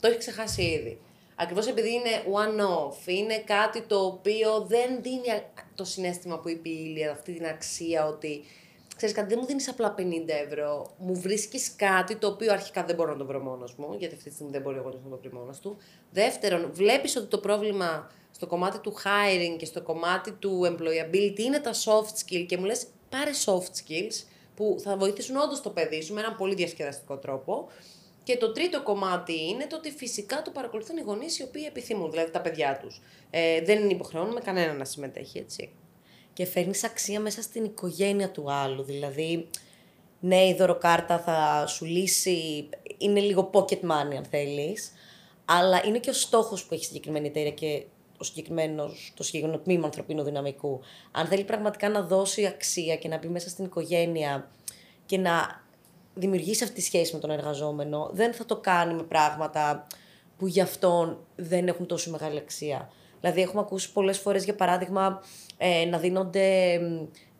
Το 0.00 0.08
έχει 0.08 0.18
ξεχάσει 0.18 0.62
ήδη. 0.62 1.00
Ακριβώς 1.38 1.66
επειδή 1.66 1.92
είναι 1.92 2.22
one-off, 2.32 3.06
είναι 3.08 3.38
κάτι 3.38 3.82
το 3.82 4.04
οποίο 4.04 4.60
δεν 4.68 5.02
δίνει 5.02 5.30
α- 5.30 5.50
το 5.74 5.84
συνέστημα 5.84 6.38
που 6.38 6.48
είπε 6.48 6.68
η 6.68 6.78
Ήλια, 6.84 7.10
αυτή 7.10 7.32
την 7.32 7.46
αξία 7.46 8.06
ότι 8.06 8.44
ξέρεις 8.96 9.14
κάτι, 9.14 9.28
δεν 9.28 9.38
μου 9.40 9.46
δίνεις 9.46 9.68
απλά 9.68 9.94
50 9.98 10.02
ευρώ, 10.46 10.94
μου 10.98 11.20
βρίσκεις 11.20 11.74
κάτι 11.76 12.16
το 12.16 12.26
οποίο 12.26 12.52
αρχικά 12.52 12.84
δεν 12.84 12.94
μπορώ 12.96 13.12
να 13.12 13.18
το 13.18 13.26
βρω 13.26 13.40
μόνος 13.40 13.74
μου, 13.74 13.94
γιατί 13.98 14.14
αυτή 14.14 14.28
τη 14.28 14.34
στιγμή 14.34 14.52
δεν 14.52 14.60
μπορεί 14.62 14.78
ο 14.78 14.82
γονιός 14.82 15.02
να 15.04 15.10
το 15.10 15.16
βρει 15.16 15.32
μόνος 15.32 15.58
του. 15.60 15.76
Δεύτερον, 16.10 16.70
βλέπεις 16.72 17.16
ότι 17.16 17.26
το 17.26 17.38
πρόβλημα 17.38 18.10
στο 18.30 18.46
κομμάτι 18.46 18.78
του 18.78 18.94
hiring 18.94 19.56
και 19.58 19.64
στο 19.64 19.82
κομμάτι 19.82 20.32
του 20.32 20.60
employability 20.64 21.38
είναι 21.38 21.58
τα 21.58 21.72
soft 21.72 22.24
skills 22.24 22.44
και 22.48 22.56
μου 22.56 22.64
λες 22.64 22.86
πάρε 23.08 23.30
soft 23.44 23.70
skills 23.80 24.24
που 24.56 24.76
θα 24.82 24.96
βοηθήσουν 24.96 25.36
όντως 25.36 25.60
το 25.60 25.70
παιδί 25.70 26.02
σου 26.02 26.14
με 26.14 26.20
έναν 26.20 26.36
πολύ 26.36 26.54
διασκεδαστικό 26.54 27.16
τρόπο. 27.16 27.68
Και 28.26 28.36
το 28.36 28.52
τρίτο 28.52 28.82
κομμάτι 28.82 29.48
είναι 29.48 29.66
το 29.66 29.76
ότι 29.76 29.90
φυσικά 29.90 30.42
το 30.42 30.50
παρακολουθούν 30.50 30.96
οι 30.96 31.00
γονείς 31.00 31.38
οι 31.38 31.42
οποίοι 31.42 31.64
επιθυμούν, 31.68 32.10
δηλαδή 32.10 32.30
τα 32.30 32.40
παιδιά 32.40 32.78
τους. 32.82 33.00
Ε, 33.30 33.60
δεν 33.60 33.90
υποχρεώνουμε 33.90 34.40
κανένα 34.40 34.72
να 34.72 34.84
συμμετέχει, 34.84 35.38
έτσι. 35.38 35.70
και 36.32 36.46
φέρνεις 36.46 36.84
αξία 36.84 37.20
μέσα 37.20 37.42
στην 37.42 37.64
οικογένεια 37.64 38.30
του 38.30 38.52
άλλου. 38.52 38.82
Δηλαδή, 38.82 39.48
ναι, 40.20 40.46
η 40.46 40.54
δωροκάρτα 40.54 41.18
θα 41.18 41.66
σου 41.66 41.84
λύσει, 41.84 42.68
είναι 42.98 43.20
λίγο 43.20 43.50
pocket 43.52 43.80
money 43.80 44.14
αν 44.16 44.24
θέλεις, 44.30 44.92
αλλά 45.44 45.82
είναι 45.84 45.98
και 45.98 46.10
ο 46.10 46.12
στόχος 46.12 46.64
που 46.64 46.74
έχει 46.74 46.82
η 46.82 46.86
συγκεκριμένη 46.86 47.26
εταιρεία 47.26 47.50
και 47.50 47.84
ο 48.18 48.24
συγκεκριμένος, 48.24 49.12
το 49.16 49.22
συγκεκριμένο 49.22 49.62
τμήμα 49.62 49.84
ανθρωπίνου 49.84 50.22
δυναμικού. 50.22 50.80
Αν 51.10 51.26
θέλει 51.26 51.44
πραγματικά 51.44 51.88
να 51.88 52.02
δώσει 52.02 52.46
αξία 52.46 52.96
και 52.96 53.08
να 53.08 53.18
μπει 53.18 53.28
μέσα 53.28 53.48
στην 53.48 53.64
οικογένεια 53.64 54.50
και 55.06 55.18
να 55.18 55.64
δημιουργήσει 56.18 56.64
αυτή 56.64 56.74
τη 56.74 56.82
σχέση 56.82 57.14
με 57.14 57.20
τον 57.20 57.30
εργαζόμενο, 57.30 58.10
δεν 58.12 58.32
θα 58.32 58.44
το 58.44 58.56
κάνει 58.56 58.94
με 58.94 59.02
πράγματα 59.02 59.86
που 60.38 60.46
για 60.46 60.62
αυτόν 60.62 61.26
δεν 61.36 61.68
έχουν 61.68 61.86
τόσο 61.86 62.10
μεγάλη 62.10 62.38
αξία. 62.38 62.90
Δηλαδή, 63.20 63.40
έχουμε 63.40 63.60
ακούσει 63.60 63.92
πολλές 63.92 64.18
φορές, 64.18 64.44
για 64.44 64.54
παράδειγμα, 64.54 65.22
ε, 65.56 65.84
να 65.84 65.98
δίνονται 65.98 66.74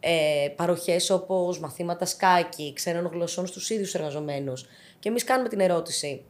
ε, 0.00 0.48
παροχές 0.56 1.10
όπως 1.10 1.60
μαθήματα 1.60 2.04
σκάκι, 2.04 2.72
ξένων 2.74 3.06
γλωσσών 3.12 3.46
στους 3.46 3.70
ίδιους 3.70 3.94
εργαζομένους. 3.94 4.66
Και 4.98 5.08
εμείς 5.08 5.24
κάνουμε 5.24 5.48
την 5.48 5.60
ερώτηση. 5.60 6.24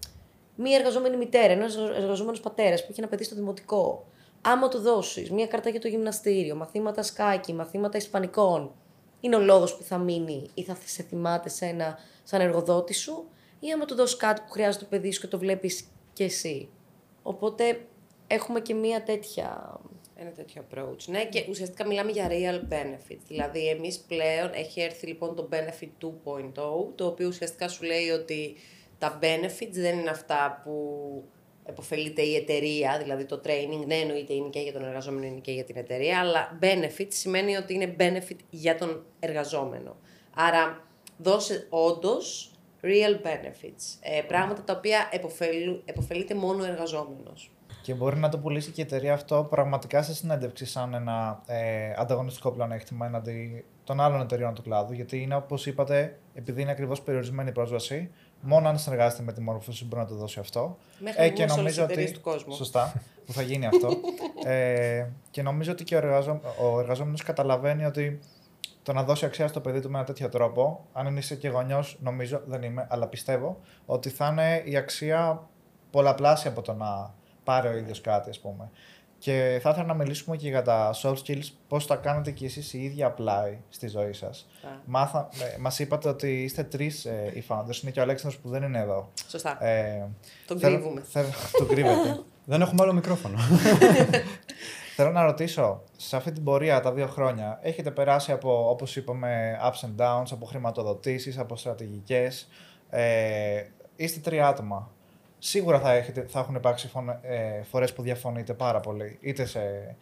Μία 0.57 0.77
εργαζόμενη 0.77 1.17
μητέρα, 1.17 1.53
ένας 1.53 1.77
εργαζόμενος 1.77 2.41
πατέρας 2.41 2.81
που 2.81 2.87
έχει 2.91 3.01
ένα 3.01 3.09
παιδί 3.09 3.25
στο 3.25 3.35
δημοτικό, 3.35 4.07
άμα 4.41 4.69
του 4.69 4.79
δώσεις 4.79 5.31
μία 5.31 5.47
καρτά 5.47 5.71
για 5.71 5.81
το 5.81 5.89
γυμναστήριο, 5.89 6.55
μαθήματα 6.55 7.03
σκάκι, 7.03 7.53
μαθήματα 7.53 7.97
Ισπανικών, 7.97 8.75
είναι 9.21 9.37
ο 9.37 9.41
λόγος 9.41 9.77
που 9.77 9.83
θα 9.83 9.99
μείνει 9.99 10.51
ή 10.55 10.63
θα 10.63 10.77
σε 10.85 11.03
θυμάται 11.03 11.49
σένα 11.49 11.99
σαν 12.27 12.41
εργοδότη 12.41 12.95
σου, 12.95 13.29
ή 13.61 13.73
άμα 13.73 13.85
του 13.85 13.95
δώσεις 13.95 14.17
κάτι 14.17 14.41
που 14.41 14.51
χρειάζεται 14.51 14.85
το 14.85 14.91
παιδί 14.91 15.13
σου 15.13 15.21
και 15.21 15.27
το 15.27 15.39
βλέπεις 15.39 15.89
κι 16.13 16.23
εσύ. 16.23 16.69
Οπότε 17.23 17.81
έχουμε 18.27 18.61
και 18.61 18.75
μία 18.75 19.03
τέτοια. 19.03 19.81
Ένα 20.17 20.31
τέτοιο 20.31 20.65
approach. 20.65 21.05
Ναι, 21.07 21.25
και 21.25 21.47
ουσιαστικά 21.49 21.87
μιλάμε 21.87 22.11
για 22.11 22.29
real 22.31 22.73
benefit. 22.73 23.19
Δηλαδή, 23.27 23.69
εμείς 23.69 23.99
πλέον 23.99 24.51
έχει 24.53 24.81
έρθει 24.81 25.07
λοιπόν 25.07 25.37
το 25.37 25.49
benefit 25.53 26.07
2.0, 26.35 26.53
το 26.95 27.07
οποίο 27.07 27.27
ουσιαστικά 27.27 27.69
σου 27.69 27.85
λέει 27.85 28.09
ότι 28.09 28.57
τα 28.99 29.19
benefits 29.23 29.73
δεν 29.73 29.99
είναι 29.99 30.11
αυτά 30.11 30.61
που 30.65 31.25
εποφελείται 31.65 32.23
η 32.23 32.35
εταιρεία, 32.35 32.99
δηλαδή 33.03 33.25
το 33.25 33.41
training, 33.45 33.87
ναι, 33.87 33.95
εννοείται 33.95 34.33
είναι 34.33 34.49
και 34.49 34.61
για 34.61 34.73
τον 34.73 34.85
εργαζόμενο, 34.85 35.27
είναι 35.27 35.41
και 35.41 35.53
για 35.53 35.65
την 35.65 35.77
εταιρεία, 35.77 36.21
αλλά 36.21 36.59
benefit 36.63 37.07
σημαίνει 37.09 37.57
ότι 37.57 37.75
είναι 37.75 37.97
benefit 37.99 38.37
για 38.51 38.77
τον 38.77 39.05
εργαζόμενο. 39.21 39.97
Άρα, 40.35 40.86
δώσε 41.17 41.67
όντως 41.71 42.51
real 42.83 43.27
benefits, 43.27 43.99
ε, 44.01 44.23
πράγματα 44.23 44.63
τα 44.63 44.73
οποία 44.77 45.09
εποφελείται 45.85 46.35
μόνο 46.35 46.63
ο 46.63 46.67
εργαζόμενος. 46.67 47.51
Και 47.83 47.95
μπορεί 47.95 48.17
να 48.17 48.29
το 48.29 48.39
πουλήσει 48.39 48.71
και 48.71 48.81
η 48.81 48.85
εταιρεία 48.85 49.13
αυτό 49.13 49.47
πραγματικά 49.51 50.03
σε 50.03 50.15
συνέντευξη 50.15 50.67
σαν 50.67 50.95
ένα 50.95 51.43
ε, 51.47 51.93
ανταγωνιστικό 51.97 52.51
πλεονέκτημα 52.51 53.07
έναντι 53.07 53.65
των 53.85 54.01
άλλων 54.01 54.21
εταιρείων 54.21 54.55
του 54.55 54.63
κλάδου. 54.63 54.93
Γιατί 54.93 55.23
είναι 55.23 55.35
όπως 55.35 55.67
είπατε, 55.67 56.19
επειδή 56.35 56.63
είναι 56.63 56.71
ακριβώς 56.71 57.03
περιορισμένη 57.03 57.49
η 57.49 57.53
πρόσβαση, 57.53 58.11
μόνο 58.41 58.69
αν 58.69 58.79
συνεργάζεται 58.79 59.23
με 59.23 59.33
τη 59.33 59.41
μόρφωση 59.41 59.85
μπορεί 59.85 60.03
να 60.03 60.09
το 60.09 60.15
δώσει 60.15 60.41
αυτό. 60.41 60.79
Μέχρι 60.99 61.25
ε, 61.25 61.29
και 61.29 61.45
νομίζω 61.45 61.85
ότι. 61.85 62.13
Του 62.13 62.21
κόσμου. 62.21 62.55
Σωστά, 62.55 63.03
που 63.27 63.33
θα 63.33 63.43
γίνει 63.43 63.67
αυτό. 63.67 63.89
ε, 64.51 65.07
και 65.31 65.43
νομίζω 65.43 65.73
ότι 65.73 65.85
και 65.85 65.95
ο, 65.95 65.99
εργαζό... 65.99 66.41
ο 66.73 66.81
εργαζόμενος 66.81 67.23
καταλαβαίνει 67.23 67.85
ότι 67.85 68.21
το 68.87 68.93
να 68.93 69.03
δώσει 69.03 69.25
αξία 69.25 69.49
στο 69.49 69.61
παιδί 69.61 69.81
του 69.81 69.91
με 69.91 69.97
ένα 69.97 70.07
τέτοιο 70.07 70.29
τρόπο, 70.29 70.87
αν 70.93 71.17
είσαι 71.17 71.35
και 71.35 71.49
γονιός, 71.49 71.99
νομίζω, 72.01 72.43
δεν 72.47 72.63
είμαι, 72.63 72.87
αλλά 72.91 73.07
πιστεύω 73.07 73.61
ότι 73.87 74.09
θα 74.09 74.27
είναι 74.27 74.63
η 74.65 74.77
αξία 74.77 75.49
πολλαπλάσια 75.91 76.51
από 76.51 76.63
το 76.63 76.73
να 76.73 77.15
πάρει 77.45 77.69
ο 77.69 77.77
ίδιος 77.77 78.01
κάτι, 78.01 78.31
ας 78.31 78.41
πούμε. 78.41 78.71
Και 79.19 79.59
θα 79.63 79.71
ήθελα 79.71 79.87
να 79.87 79.95
μιλήσουμε 79.95 80.37
και 80.37 80.49
για 80.49 80.63
τα 80.63 80.95
soft 81.03 81.17
skills, 81.27 81.49
πώς 81.69 81.87
τα 81.87 81.97
κάνετε 81.97 82.31
κι 82.31 82.45
εσείς 82.45 82.73
οι 82.73 82.83
ίδιοι 82.83 83.03
απλά 83.03 83.59
στη 83.69 83.89
ζωή 83.89 84.13
σας. 84.13 84.49
Μάθα, 84.85 85.29
ε, 85.55 85.59
μας 85.59 85.79
είπατε 85.79 86.09
ότι 86.09 86.43
είστε 86.43 86.63
τρεις 86.63 87.05
ε, 87.05 87.33
οι 87.35 87.45
founders, 87.49 87.83
είναι 87.83 87.91
και 87.91 88.01
ο 88.01 88.03
Αλέξανδρος 88.03 88.43
που 88.43 88.49
δεν 88.49 88.63
είναι 88.63 88.79
εδώ. 88.79 89.13
Σωστά. 89.29 89.65
Ε, 89.65 90.09
τον 90.47 90.59
κρύβουμε. 90.59 91.03
τον 91.59 91.69
κρύβετε. 91.69 92.21
δεν 92.45 92.61
έχουμε 92.61 92.83
άλλο 92.83 92.93
μικρόφωνο. 92.93 93.39
Θέλω 94.99 95.11
να 95.11 95.25
ρωτήσω, 95.25 95.83
σε 95.97 96.17
αυτή 96.17 96.33
την 96.33 96.45
πορεία 96.45 96.81
τα 96.81 96.93
δύο 96.93 97.07
χρόνια, 97.07 97.59
έχετε 97.63 97.91
περάσει 97.91 98.33
από, 98.33 98.71
όπως 98.71 98.97
είπαμε, 98.97 99.59
ups 99.63 99.87
and 99.87 100.03
downs, 100.03 100.27
από 100.31 100.47
χρηματοδοτήσεις, 100.47 101.39
από 101.39 101.57
στρατηγικές. 101.57 102.49
Ε, 102.91 103.65
είστε 103.97 104.21
τρία 104.21 104.49
άτομα 104.49 104.91
σίγουρα 105.39 105.81
θα, 105.81 105.93
έχετε, 105.93 106.27
θα 106.29 106.39
έχουν 106.39 106.55
υπάρξει 106.55 106.91
ε, 107.23 107.63
φορές 107.63 107.93
που 107.93 108.03
διαφωνείτε 108.03 108.55
πάρα 108.55 108.81
πολύ, 108.81 109.19
είτε 109.21 109.45
σε 109.45 109.97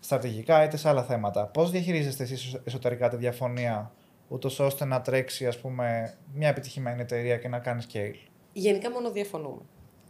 στρατηγικά 0.00 0.64
είτε 0.64 0.76
σε 0.76 0.88
άλλα 0.88 1.02
θέματα. 1.02 1.46
Πώς 1.46 1.70
διαχειρίζεστε 1.70 2.22
εσείς 2.22 2.60
εσωτερικά 2.64 3.08
τη 3.08 3.16
διαφωνία, 3.16 3.92
ούτως 4.28 4.58
ώστε 4.58 4.84
να 4.84 5.00
τρέξει 5.00 5.46
ας 5.46 5.58
πούμε, 5.58 6.14
μια 6.34 6.48
επιτυχημένη 6.48 7.00
εταιρεία 7.00 7.36
και 7.36 7.48
να 7.48 7.58
κάνει 7.58 7.82
scale; 7.92 8.28
Γενικά 8.52 8.90
μόνο 8.90 9.10
διαφωνούμε. 9.10 9.62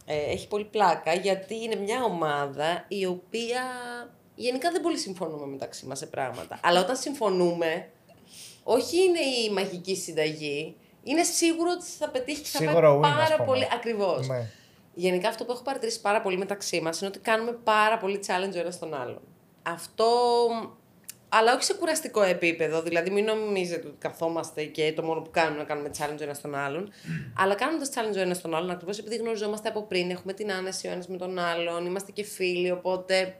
Ε, 0.05 0.31
έχει 0.31 0.47
πολύ 0.47 0.65
πλάκα 0.65 1.13
γιατί 1.13 1.55
είναι 1.55 1.75
μια 1.75 2.03
ομάδα 2.03 2.85
η 2.87 3.05
οποία 3.05 3.61
γενικά 4.37 4.71
δεν 4.71 4.81
πολύ 4.81 4.97
συμφωνούμε 4.97 5.45
μεταξύ 5.45 5.85
μας 5.85 5.97
σε 5.97 6.05
πράγματα. 6.05 6.59
Αλλά 6.63 6.79
όταν 6.79 6.95
συμφωνούμε, 6.95 7.89
όχι 8.63 9.03
είναι 9.03 9.19
η 9.19 9.49
μαγική 9.53 9.95
συνταγή, 9.95 10.75
είναι 11.03 11.23
σίγουρο 11.23 11.71
ότι 11.71 11.85
θα 11.85 12.09
πετύχει 12.09 12.41
και 12.41 12.65
θα 12.65 12.73
πάει 12.73 12.99
πάρα 12.99 13.43
πολύ 13.45 13.67
ακριβώς. 13.73 14.27
Ναι. 14.27 14.49
Γενικά 14.93 15.29
αυτό 15.29 15.45
που 15.45 15.51
έχω 15.51 15.61
παρατηρήσει 15.61 16.01
πάρα 16.01 16.21
πολύ 16.21 16.37
μεταξύ 16.37 16.81
μας 16.81 16.99
είναι 16.99 17.09
ότι 17.09 17.19
κάνουμε 17.19 17.51
πάρα 17.51 17.97
πολύ 17.97 18.19
challenge 18.27 18.55
ο 18.55 18.59
ένας 18.59 18.79
τον 18.79 18.93
άλλον. 18.93 19.21
Αυτό. 19.63 20.05
Αλλά 21.29 21.53
όχι 21.53 21.63
σε 21.63 21.73
κουραστικό 21.73 22.21
επίπεδο. 22.21 22.81
Δηλαδή, 22.81 23.09
μην 23.09 23.25
νομίζετε 23.25 23.87
ότι 23.87 23.97
καθόμαστε 23.99 24.63
και 24.63 24.93
το 24.95 25.03
μόνο 25.03 25.21
που 25.21 25.29
κάνουμε 25.31 25.53
είναι 25.53 25.63
να 25.63 25.67
κάνουμε 25.67 25.89
challenge 25.97 26.19
ο 26.19 26.23
ένας 26.23 26.41
τον 26.41 26.55
άλλον. 26.55 26.91
αλλά 27.37 27.55
κάνοντας 27.55 27.89
challenge 27.95 28.15
ο 28.17 28.19
ένας 28.19 28.41
τον 28.41 28.55
άλλον, 28.55 28.69
ακριβώς 28.69 28.97
επειδή 28.97 29.15
γνωριζόμαστε 29.15 29.69
από 29.69 29.81
πριν, 29.83 30.09
έχουμε 30.09 30.33
την 30.33 30.51
άνεση 30.51 30.87
ο 30.87 30.91
ένας 30.91 31.07
με 31.07 31.17
τον 31.17 31.39
άλλον, 31.39 31.85
είμαστε 31.85 32.11
και 32.11 32.23
φίλοι, 32.23 32.71
οπότε 32.71 33.37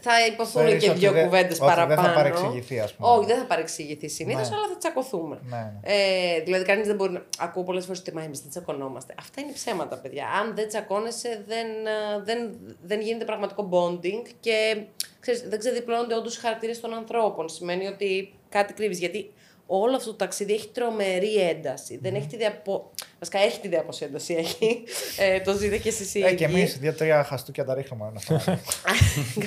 θα 0.00 0.26
υποθούν 0.26 0.78
και 0.78 0.92
δύο 0.92 1.12
κουβέντες 1.12 1.58
παραπάνω. 1.58 2.02
Δεν 2.02 2.04
θα 2.04 2.12
παρεξηγηθεί, 2.12 2.80
ας 2.80 2.94
πούμε. 2.94 3.08
Όχι, 3.08 3.26
δεν 3.26 3.38
θα 3.38 3.44
παρεξηγηθεί 3.44 4.08
συνήθως, 4.08 4.48
ναι. 4.50 4.56
αλλά 4.56 4.66
θα 4.68 4.76
τσακωθούμε. 4.78 5.38
Ναι, 5.42 5.56
ναι. 5.56 5.80
Ε, 5.82 6.40
δηλαδή, 6.42 6.64
κανείς 6.64 6.86
δεν 6.86 6.96
μπορεί 6.96 7.12
να. 7.12 7.24
Ακούω 7.38 7.62
πολλές 7.62 7.84
φορές 7.84 8.00
ότι 8.00 8.12
εμείς 8.24 8.40
δεν 8.40 8.50
τσακωνόμαστε. 8.50 9.14
Αυτά 9.18 9.40
είναι 9.40 9.52
ψέματα, 9.52 9.96
παιδιά. 9.96 10.26
Αν 10.40 10.54
δεν 10.54 10.68
τσακώνεσαι, 10.68 11.44
δεν, 11.46 11.66
ε, 11.66 12.22
δεν, 12.24 12.58
δεν 12.82 13.00
γίνεται 13.00 13.24
πραγματικό 13.24 13.68
bonding 13.72 14.22
και 14.40 14.76
ξέρεις, 15.20 15.48
δεν 15.48 15.58
ξεδιπλώνονται 15.58 16.14
όντως 16.14 16.36
οι 16.36 16.40
χαρακτήρες 16.40 16.80
των 16.80 16.94
ανθρώπων. 16.94 17.48
Σημαίνει 17.48 17.86
ότι 17.86 18.34
κάτι 18.48 18.72
κρύβεις. 18.72 18.98
Γιατί 18.98 19.32
όλο 19.66 19.96
αυτό 19.96 20.10
το 20.10 20.16
ταξίδι 20.16 20.52
έχει 20.52 20.68
τρομερή 20.68 21.34
ένταση. 21.34 21.98
Δεν 22.02 22.14
έχει 22.14 22.26
τη 22.26 22.36
διαπο... 22.36 22.90
Βασικά 23.18 23.38
έχει 23.38 23.60
τη 23.60 23.68
διαποσένταση, 23.68 24.34
έχει. 24.34 24.82
Ε, 25.18 25.40
το 25.40 25.52
ζείτε 25.52 25.78
και 25.78 25.88
εσείς 25.88 26.14
Ε, 26.14 26.34
και 26.34 26.44
εμείς 26.44 26.78
δύο-τρία 26.78 27.24
χαστούκια 27.24 27.64
τα 27.64 27.74
ρίχνουμε 27.74 28.12
ένα 28.28 28.40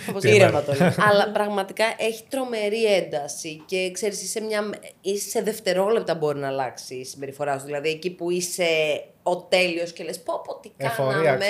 Κάπως 0.06 0.24
ήρεμα 0.24 0.64
το 0.64 0.74
λέω. 0.74 0.94
Αλλά 0.98 1.32
πραγματικά 1.32 1.86
έχει 1.98 2.24
τρομερή 2.30 2.86
ένταση 2.86 3.64
και 3.66 3.92
ξέρεις, 3.94 4.24
είσαι, 4.24 4.42
μια... 4.42 4.70
είσαι 5.02 5.30
σε 5.30 5.42
δευτερόλεπτα 5.42 6.16
μπορεί 6.16 6.40
να 6.40 6.48
αλλάξει 6.48 6.96
η 6.96 7.06
συμπεριφορά 7.06 7.60
σου. 7.60 7.66
Δηλαδή 7.66 7.90
εκεί 7.90 8.10
που 8.10 8.32
είσαι 8.32 8.66
ο 9.30 9.38
τέλειος 9.38 9.94
και 9.94 10.04
λες: 10.04 10.22
Πω, 10.22 10.42
πω, 10.46 10.60
τι 10.60 10.70
κάναμε. 10.78 11.46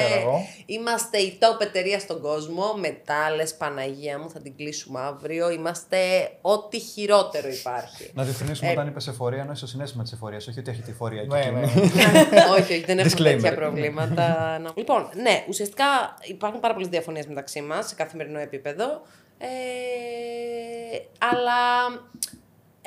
Είμαστε 0.65 1.17
η 1.17 1.38
top 1.41 1.61
εταιρεία 1.61 1.99
στον 1.99 2.21
κόσμο. 2.21 2.73
Μετά 2.73 3.32
λες: 3.36 3.55
Παναγία 3.55 4.19
μου, 4.19 4.30
θα 4.30 4.39
την 4.39 4.55
κλείσουμε 4.55 4.99
αύριο. 4.99 5.49
Είμαστε 5.49 5.97
ό,τι 6.41 6.80
χειρότερο 6.80 7.47
υπάρχει. 7.47 8.11
Να 8.13 8.23
διευκρινίσουμε 8.23 8.69
ε, 8.69 8.71
όταν 8.71 8.88
είπες 8.88 9.07
εφορία, 9.07 9.39
εννοείς 9.39 9.59
το 9.59 9.67
συνέστημα 9.67 10.03
της 10.03 10.11
εφορίας, 10.11 10.47
όχι 10.47 10.59
ότι 10.59 10.71
έχει 10.71 10.82
τη 10.82 10.93
φορεία 10.93 11.21
εκεί. 11.21 11.36
Ναι, 11.36 11.51
ναι. 11.51 11.65
όχι, 12.57 12.73
όχι, 12.73 12.84
δεν 12.86 12.99
έχουμε 12.99 13.30
τέτοια 13.30 13.53
προβλήματα. 13.53 14.57
λοιπόν, 14.75 15.09
ναι, 15.21 15.45
ουσιαστικά 15.47 15.86
υπάρχουν 16.21 16.59
πάρα 16.59 16.73
πολλές 16.73 16.89
διαφωνίες 16.89 17.25
μεταξύ 17.25 17.61
μας 17.61 17.88
σε 17.88 17.95
καθημερινό 17.95 18.39
επίπεδο. 18.39 19.01
Ε, 19.38 19.47
αλλά 21.17 21.61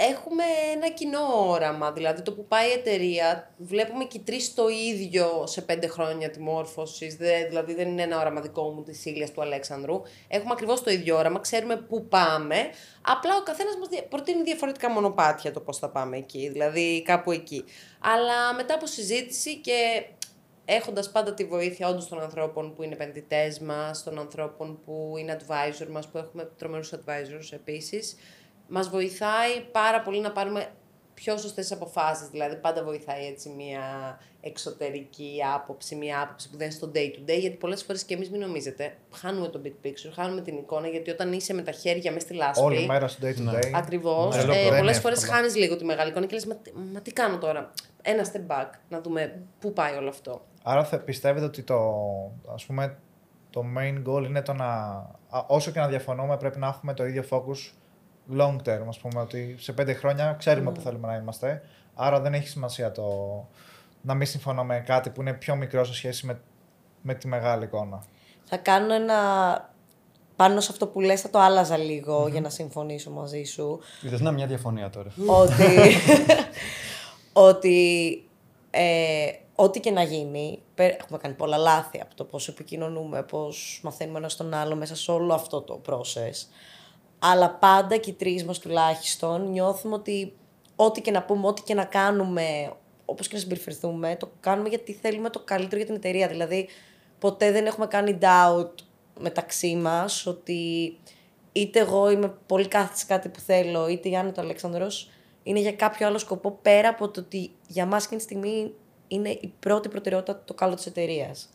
έχουμε 0.09 0.43
ένα 0.75 0.89
κοινό 0.89 1.49
όραμα. 1.49 1.93
Δηλαδή 1.93 2.23
το 2.23 2.33
που 2.33 2.47
πάει 2.47 2.69
η 2.69 2.73
εταιρεία, 2.73 3.55
βλέπουμε 3.57 4.05
και 4.05 4.19
τρεις 4.19 4.55
το 4.55 4.69
ίδιο 4.69 5.45
σε 5.47 5.63
πέντε 5.63 5.87
χρόνια 5.87 6.31
τη 6.31 6.41
μόρφωση. 6.41 7.07
Δηλαδή 7.49 7.75
δεν 7.75 7.89
είναι 7.89 8.03
ένα 8.03 8.21
όραμα 8.21 8.41
δικό 8.41 8.63
μου, 8.63 8.83
της 8.83 9.05
Ήλιας 9.05 9.33
του 9.33 9.41
Αλέξανδρου. 9.41 10.03
Έχουμε 10.29 10.53
ακριβώς 10.53 10.83
το 10.83 10.91
ίδιο 10.91 11.17
όραμα, 11.17 11.39
ξέρουμε 11.39 11.77
πού 11.77 12.07
πάμε. 12.09 12.57
Απλά 13.03 13.37
ο 13.37 13.43
καθένας 13.43 13.77
μας 13.77 13.89
προτείνει 14.09 14.43
διαφορετικά 14.43 14.91
μονοπάτια 14.91 15.53
το 15.53 15.61
πώς 15.61 15.79
θα 15.79 15.91
πάμε 15.91 16.17
εκεί. 16.17 16.49
Δηλαδή 16.49 17.03
κάπου 17.03 17.31
εκεί. 17.31 17.65
Αλλά 18.01 18.55
μετά 18.55 18.75
από 18.75 18.87
συζήτηση 18.87 19.57
και 19.57 20.07
έχοντας 20.65 21.11
πάντα 21.11 21.35
τη 21.35 21.45
βοήθεια 21.45 21.89
όντως 21.89 22.09
των 22.09 22.21
ανθρώπων 22.21 22.75
που 22.75 22.83
είναι 22.83 22.95
επενδυτές 22.95 23.59
μας, 23.59 24.03
των 24.03 24.19
ανθρώπων 24.19 24.81
που 24.85 25.15
είναι 25.19 25.37
advisor 25.41 25.87
μας, 25.91 26.09
που 26.09 26.19
έχουμε 26.19 26.51
τρομερούς 26.59 26.93
advisors 26.95 27.53
επίσης 27.53 28.17
μας 28.71 28.89
βοηθάει 28.89 29.61
πάρα 29.73 30.01
πολύ 30.01 30.21
να 30.21 30.33
πάρουμε 30.33 30.69
πιο 31.15 31.37
σωστές 31.37 31.73
αποφάσεις. 31.73 32.29
Δηλαδή 32.29 32.57
πάντα 32.57 32.85
βοηθάει 32.85 33.27
έτσι 33.27 33.49
μια 33.49 33.81
εξωτερική 34.41 35.39
άποψη, 35.55 35.95
μια 35.95 36.21
άποψη 36.21 36.51
που 36.51 36.57
δεν 36.57 36.67
είναι 36.67 36.77
στο 36.77 36.91
day 36.95 36.99
to 36.99 37.31
day, 37.31 37.39
γιατί 37.39 37.57
πολλές 37.57 37.83
φορές 37.83 38.05
και 38.05 38.15
εμείς 38.15 38.31
μην 38.31 38.41
νομίζετε, 38.41 38.97
χάνουμε 39.15 39.49
το 39.49 39.61
big 39.65 39.87
picture, 39.87 40.13
χάνουμε 40.15 40.41
την 40.41 40.57
εικόνα, 40.57 40.89
γιατί 40.89 41.11
όταν 41.11 41.33
είσαι 41.33 41.55
με 41.55 41.63
τα 41.63 41.71
χέρια 41.73 42.13
μέσα 42.13 42.27
στη 42.27 42.35
λάσπη... 42.35 42.65
Όλη 42.65 42.87
μέρα 42.87 43.09
στο 43.09 43.27
day 43.27 43.31
to 43.31 43.41
ναι. 43.41 43.53
day. 43.53 43.71
Ακριβώς. 43.75 44.45
Ναι, 44.45 44.57
ε, 44.57 44.77
πολλές 44.79 44.99
φορές 44.99 45.25
χάνεις 45.25 45.57
λίγο 45.57 45.77
τη 45.77 45.85
μεγάλη 45.85 46.11
εικόνα 46.11 46.27
και 46.27 46.35
λες, 46.35 46.47
μα, 46.47 46.57
μα 46.93 47.01
τι 47.01 47.13
κάνω 47.13 47.39
τώρα; 47.39 47.73
Ένα 48.03 48.25
step 48.33 48.53
back, 48.57 48.71
να 48.89 49.01
δούμε 49.01 49.43
πού 49.61 49.73
πάει 49.73 49.97
όλο 49.97 50.09
αυτό. 50.09 50.45
Άρα 50.63 50.85
θα 50.85 50.99
πιστεύετε 50.99 51.47
ότι 51.47 51.63
το, 51.63 51.79
ας 52.55 52.65
πούμε, 52.65 52.99
το 53.51 53.65
main 53.79 54.03
goal 54.09 54.25
είναι 54.25 54.43
το 54.43 54.53
να, 54.53 54.67
όσο 55.47 55.71
και 55.71 55.81
να 55.81 55.89
διαφωνούμε, 55.89 56.37
πρέπει 56.37 56.59
να 56.59 56.67
έχουμε 56.67 56.95
το 56.95 57.05
ίδιο 57.05 57.25
focus 57.31 57.73
long 58.39 58.57
term, 58.57 58.85
ας 58.89 58.99
πούμε, 58.99 59.21
ότι 59.21 59.57
σε 59.59 59.73
πέντε 59.73 59.93
χρόνια 59.93 60.35
ξέρουμε 60.39 60.71
mm. 60.71 60.75
που 60.75 60.81
θέλουμε 60.81 61.07
να 61.07 61.17
είμαστε. 61.17 61.63
Άρα 61.95 62.21
δεν 62.21 62.35
έχει 62.35 62.49
σημασία 62.49 62.93
το 62.93 63.05
να 64.01 64.15
μην 64.15 64.27
συμφωνώ 64.27 64.65
με 64.65 64.83
κάτι 64.87 65.11
που 65.11 65.21
είναι 65.21 65.33
πιο 65.33 65.57
μικρό 65.57 65.85
σε 65.85 65.95
σχέση 65.95 66.27
με, 66.27 66.41
με 67.03 67.15
τη 67.15 67.29
μεγάλη 67.29 67.65
εικόνα. 67.65 68.05
Θα 68.45 68.57
κάνω 68.57 68.95
ένα 68.95 69.15
πάνω 70.37 70.61
σε 70.61 70.69
αυτό 70.71 70.87
που 70.87 71.01
λες 71.01 71.21
θα 71.21 71.31
το 71.31 71.39
άλλαζα 71.39 71.77
λίγο 71.77 72.29
για 72.29 72.41
να 72.41 72.49
συμφωνήσω 72.49 73.11
μαζί 73.11 73.45
σου. 73.45 73.81
Είδες 74.03 74.21
να 74.21 74.31
μια 74.31 74.47
διαφωνία 74.47 74.91
τώρα. 74.91 75.11
ότι, 75.27 75.97
ότι 77.49 78.25
ε, 78.71 79.27
ό,τι 79.55 79.81
και 79.81 79.91
να 79.91 80.03
γίνει, 80.03 80.63
πε- 80.75 81.01
έχουμε 81.01 81.19
κάνει 81.19 81.35
πολλά 81.35 81.57
λάθη 81.57 82.01
από 82.01 82.15
το 82.15 82.25
πώς 82.25 82.49
επικοινωνούμε, 82.49 83.23
πώς 83.23 83.81
μαθαίνουμε 83.83 84.19
ένα 84.19 84.31
τον 84.37 84.55
άλλο 84.55 84.77
μέσα 84.77 84.97
σε 84.97 85.11
όλο 85.11 85.35
αυτό 85.35 85.61
το 85.61 85.81
process. 85.87 86.47
Αλλά 87.23 87.51
πάντα 87.51 87.97
και 87.97 88.11
οι 88.11 88.13
τρεις 88.13 88.45
μας 88.45 88.59
τουλάχιστον 88.59 89.51
νιώθουμε 89.51 89.95
ότι 89.95 90.33
ό,τι 90.77 91.01
και 91.01 91.11
να 91.11 91.23
πούμε, 91.23 91.47
ό,τι 91.47 91.63
και 91.63 91.75
να 91.75 91.85
κάνουμε, 91.85 92.73
όπως 93.05 93.29
και 93.29 93.35
να 93.35 93.41
συμπεριφερθούμε, 93.41 94.17
το 94.19 94.31
κάνουμε 94.41 94.69
γιατί 94.69 94.93
θέλουμε 94.93 95.31
το 95.31 95.41
καλύτερο 95.45 95.77
για 95.77 95.87
την 95.87 95.95
εταιρεία. 95.95 96.29
Δηλαδή, 96.29 96.69
ποτέ 97.19 97.53
δεν 97.53 97.67
έχουμε 97.67 97.87
κάνει 97.87 98.19
doubt 98.21 98.71
μεταξύ 99.21 99.77
μας 99.77 100.27
ότι 100.27 100.97
είτε 101.53 101.79
εγώ 101.79 102.11
είμαι 102.11 102.35
πολύ 102.47 102.69
κάθετη 102.69 102.99
σε 102.99 103.07
κάτι 103.07 103.29
που 103.29 103.41
θέλω, 103.41 103.89
είτε 103.89 104.09
η 104.09 104.17
Άννα 104.17 104.33
το 104.33 104.41
Αλέξανδρος 104.41 105.11
είναι 105.43 105.61
για 105.61 105.73
κάποιο 105.73 106.07
άλλο 106.07 106.19
σκοπό 106.19 106.59
πέρα 106.63 106.89
από 106.89 107.09
το 107.09 107.21
ότι 107.21 107.51
για 107.67 107.87
μας 107.87 108.05
εκείνη 108.05 108.19
τη 108.19 108.25
στιγμή 108.27 108.73
είναι 109.09 109.29
η 109.29 109.53
πρώτη 109.61 109.89
προτεραιότητα 109.89 110.43
το 110.45 110.55
καλό 110.55 110.75
της 110.75 110.87
εταιρείας. 110.87 111.49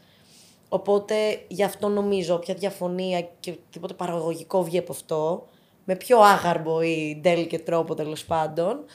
Οπότε 0.69 1.15
γι' 1.47 1.63
αυτό 1.63 1.87
νομίζω 1.87 2.35
όποια 2.35 2.53
διαφωνία 2.53 3.21
και 3.39 3.57
τίποτε 3.69 3.93
παραγωγικό 3.93 4.63
βγει 4.63 4.77
από 4.77 4.91
αυτό, 4.91 5.47
με 5.85 5.95
πιο 5.95 6.19
άγαρμπο 6.19 6.81
ή 6.81 7.21
delicate 7.23 7.61
τρόπο 7.63 7.93
τέλος 7.93 8.25
πάντων, 8.25 8.85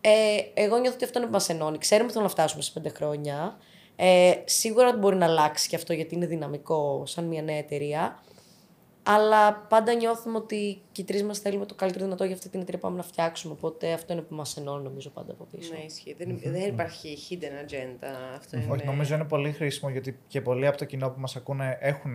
ε, 0.00 0.10
εγώ 0.54 0.76
νιώθω 0.76 0.94
ότι 0.94 1.04
αυτό 1.04 1.18
είναι 1.18 1.26
που 1.26 1.32
μας 1.32 1.48
ενώνει. 1.48 1.78
Ξέρουμε 1.78 2.04
ότι 2.04 2.12
θέλουμε 2.12 2.32
να 2.34 2.40
φτάσουμε 2.40 2.62
σε 2.62 2.72
πέντε 2.72 2.88
χρόνια. 2.88 3.56
Ε, 3.96 4.32
σίγουρα 4.44 4.96
μπορεί 4.96 5.16
να 5.16 5.26
αλλάξει 5.26 5.68
και 5.68 5.76
αυτό 5.76 5.92
γιατί 5.92 6.14
είναι 6.14 6.26
δυναμικό 6.26 7.02
σαν 7.06 7.24
μια 7.24 7.42
νέα 7.42 7.56
εταιρεία. 7.56 8.22
Αλλά 9.06 9.54
πάντα 9.54 9.94
νιώθουμε 9.94 10.36
ότι 10.36 10.82
και 10.92 11.00
οι 11.00 11.04
τρεις 11.04 11.22
μας 11.22 11.38
θέλουμε 11.38 11.66
το 11.66 11.74
καλύτερο 11.74 12.04
δυνατό 12.04 12.24
για 12.24 12.34
αυτή 12.34 12.48
την 12.48 12.60
εταιρεία 12.60 12.80
που 12.80 12.86
πάμε 12.86 12.96
να 12.96 13.02
φτιάξουμε. 13.02 13.52
Οπότε 13.52 13.92
αυτό 13.92 14.12
είναι 14.12 14.22
που 14.22 14.34
μας 14.34 14.56
ενώνει, 14.56 14.82
νομίζω, 14.82 15.10
πάντα 15.10 15.32
από 15.32 15.48
πίσω. 15.50 15.72
Ναι, 15.72 15.84
ισχύει. 15.84 16.14
Δεν, 16.18 16.40
δεν 16.42 16.68
υπάρχει 16.68 17.18
hidden 17.28 17.44
agenda. 17.44 18.08
Αυτό 18.36 18.56
είναι. 18.56 18.66
Όχι, 18.70 18.84
νομίζω 18.84 19.14
είναι 19.14 19.24
πολύ 19.24 19.52
χρήσιμο 19.52 19.90
γιατί 19.90 20.18
και 20.28 20.40
πολλοί 20.40 20.66
από 20.66 20.76
το 20.76 20.84
κοινό 20.84 21.10
που 21.10 21.20
μας 21.20 21.36
ακούνε 21.36 21.78
έχουν 21.80 22.14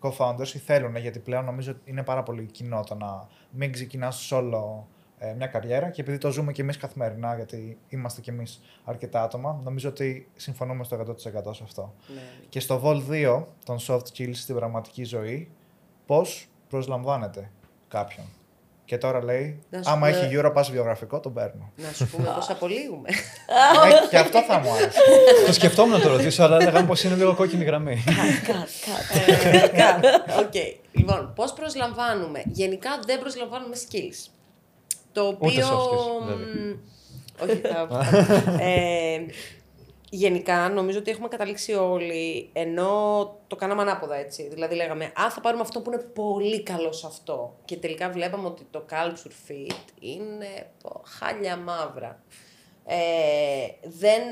co-founders 0.00 0.48
ή 0.54 0.58
θέλουν, 0.58 0.96
γιατί 0.96 1.18
πλέον 1.18 1.44
νομίζω 1.44 1.70
ότι 1.70 1.90
είναι 1.90 2.02
πάρα 2.02 2.22
πολύ 2.22 2.46
κοινό 2.46 2.84
το 2.86 2.94
να 2.94 3.28
μην 3.50 3.72
ξεκινάς 3.72 4.32
solo 4.32 4.84
ε, 5.18 5.32
μια 5.32 5.46
καριέρα 5.46 5.90
και 5.90 6.00
επειδή 6.00 6.18
το 6.18 6.30
ζούμε 6.30 6.52
και 6.52 6.62
εμείς 6.62 6.76
καθημερινά, 6.76 7.34
γιατί 7.34 7.78
είμαστε 7.88 8.20
κι 8.20 8.30
εμείς 8.30 8.60
αρκετά 8.84 9.22
άτομα, 9.22 9.60
νομίζω 9.64 9.88
ότι 9.88 10.28
συμφωνούμε 10.36 10.84
στο 10.84 10.96
100% 10.96 11.54
σε 11.54 11.62
αυτό. 11.62 11.94
Ναι. 12.14 12.20
Και 12.48 12.60
στο 12.60 12.80
Vol 12.84 13.02
2 13.10 13.44
των 13.64 13.76
soft 13.80 14.02
skills 14.12 14.34
στην 14.34 14.54
πραγματική 14.54 15.04
ζωή, 15.04 15.50
πώς 16.06 16.48
προσλαμβάνετε 16.68 17.50
κάποιον; 17.88 18.26
Και 18.86 18.98
τώρα 18.98 19.24
λέει, 19.24 19.62
Να 19.70 19.82
σου 19.82 19.90
άμα 19.90 20.06
πούμε- 20.10 20.22
έχει 20.22 20.38
Europass 20.40 20.66
βιογραφικό, 20.70 21.20
τον 21.20 21.32
παίρνω. 21.32 21.72
Να 21.76 21.92
σου 21.92 22.06
πούμε 22.08 22.32
πώς 22.34 22.50
απολύουμε. 22.50 23.08
Ε, 23.08 24.06
και 24.10 24.18
αυτό 24.18 24.42
θα 24.42 24.58
μου 24.58 24.70
άρεσε. 24.70 24.98
το 25.46 25.52
σκεφτόμουν 25.52 25.92
να 25.92 26.00
το 26.00 26.08
ρωτήσω, 26.08 26.42
αλλά 26.42 26.56
έλεγα 26.60 26.84
πως 26.84 27.02
είναι 27.04 27.14
λίγο 27.14 27.34
κόκκινη 27.34 27.64
γραμμή. 27.64 28.04
Ε, 28.06 29.76
κα- 29.76 30.00
Οκ. 30.42 30.54
Λοιπόν, 30.92 31.32
πώς 31.34 31.52
προσλαμβάνουμε; 31.52 32.42
Γενικά 32.52 32.90
δεν 33.06 33.20
προσλαμβάνουμε 33.20 33.76
skills. 33.76 34.30
Το 35.12 35.26
οποίο. 35.26 35.48
Ούτε 35.48 35.62
soft 35.62 35.82
skills, 35.82 36.24
δηλαδή. 36.26 36.44
μ, 36.44 36.74
Όχι, 37.42 37.60
θα- 37.60 37.88
ε, 38.64 39.18
Γενικά 40.16 40.68
νομίζω 40.68 40.98
ότι 40.98 41.10
έχουμε 41.10 41.28
καταλήξει 41.28 41.72
όλοι, 41.72 42.50
ενώ 42.52 42.90
το 43.46 43.56
κάναμε 43.56 43.82
ανάποδα 43.82 44.16
έτσι. 44.16 44.48
Δηλαδή 44.48 44.74
λέγαμε, 44.74 45.04
Α, 45.04 45.30
θα 45.30 45.40
πάρουμε 45.40 45.62
αυτό 45.62 45.80
που 45.80 45.92
είναι 45.92 46.02
πολύ 46.02 46.62
καλό 46.62 46.92
σε 46.92 47.06
αυτό. 47.06 47.56
Και 47.64 47.76
τελικά 47.76 48.10
βλέπαμε 48.10 48.46
ότι 48.46 48.66
το 48.70 48.84
culture 48.90 49.50
fit 49.50 49.90
είναι 50.00 50.70
πω, 50.82 51.02
χάλια 51.04 51.56
μαύρα. 51.56 52.22
Ε, 52.84 53.66
δεν 53.82 54.22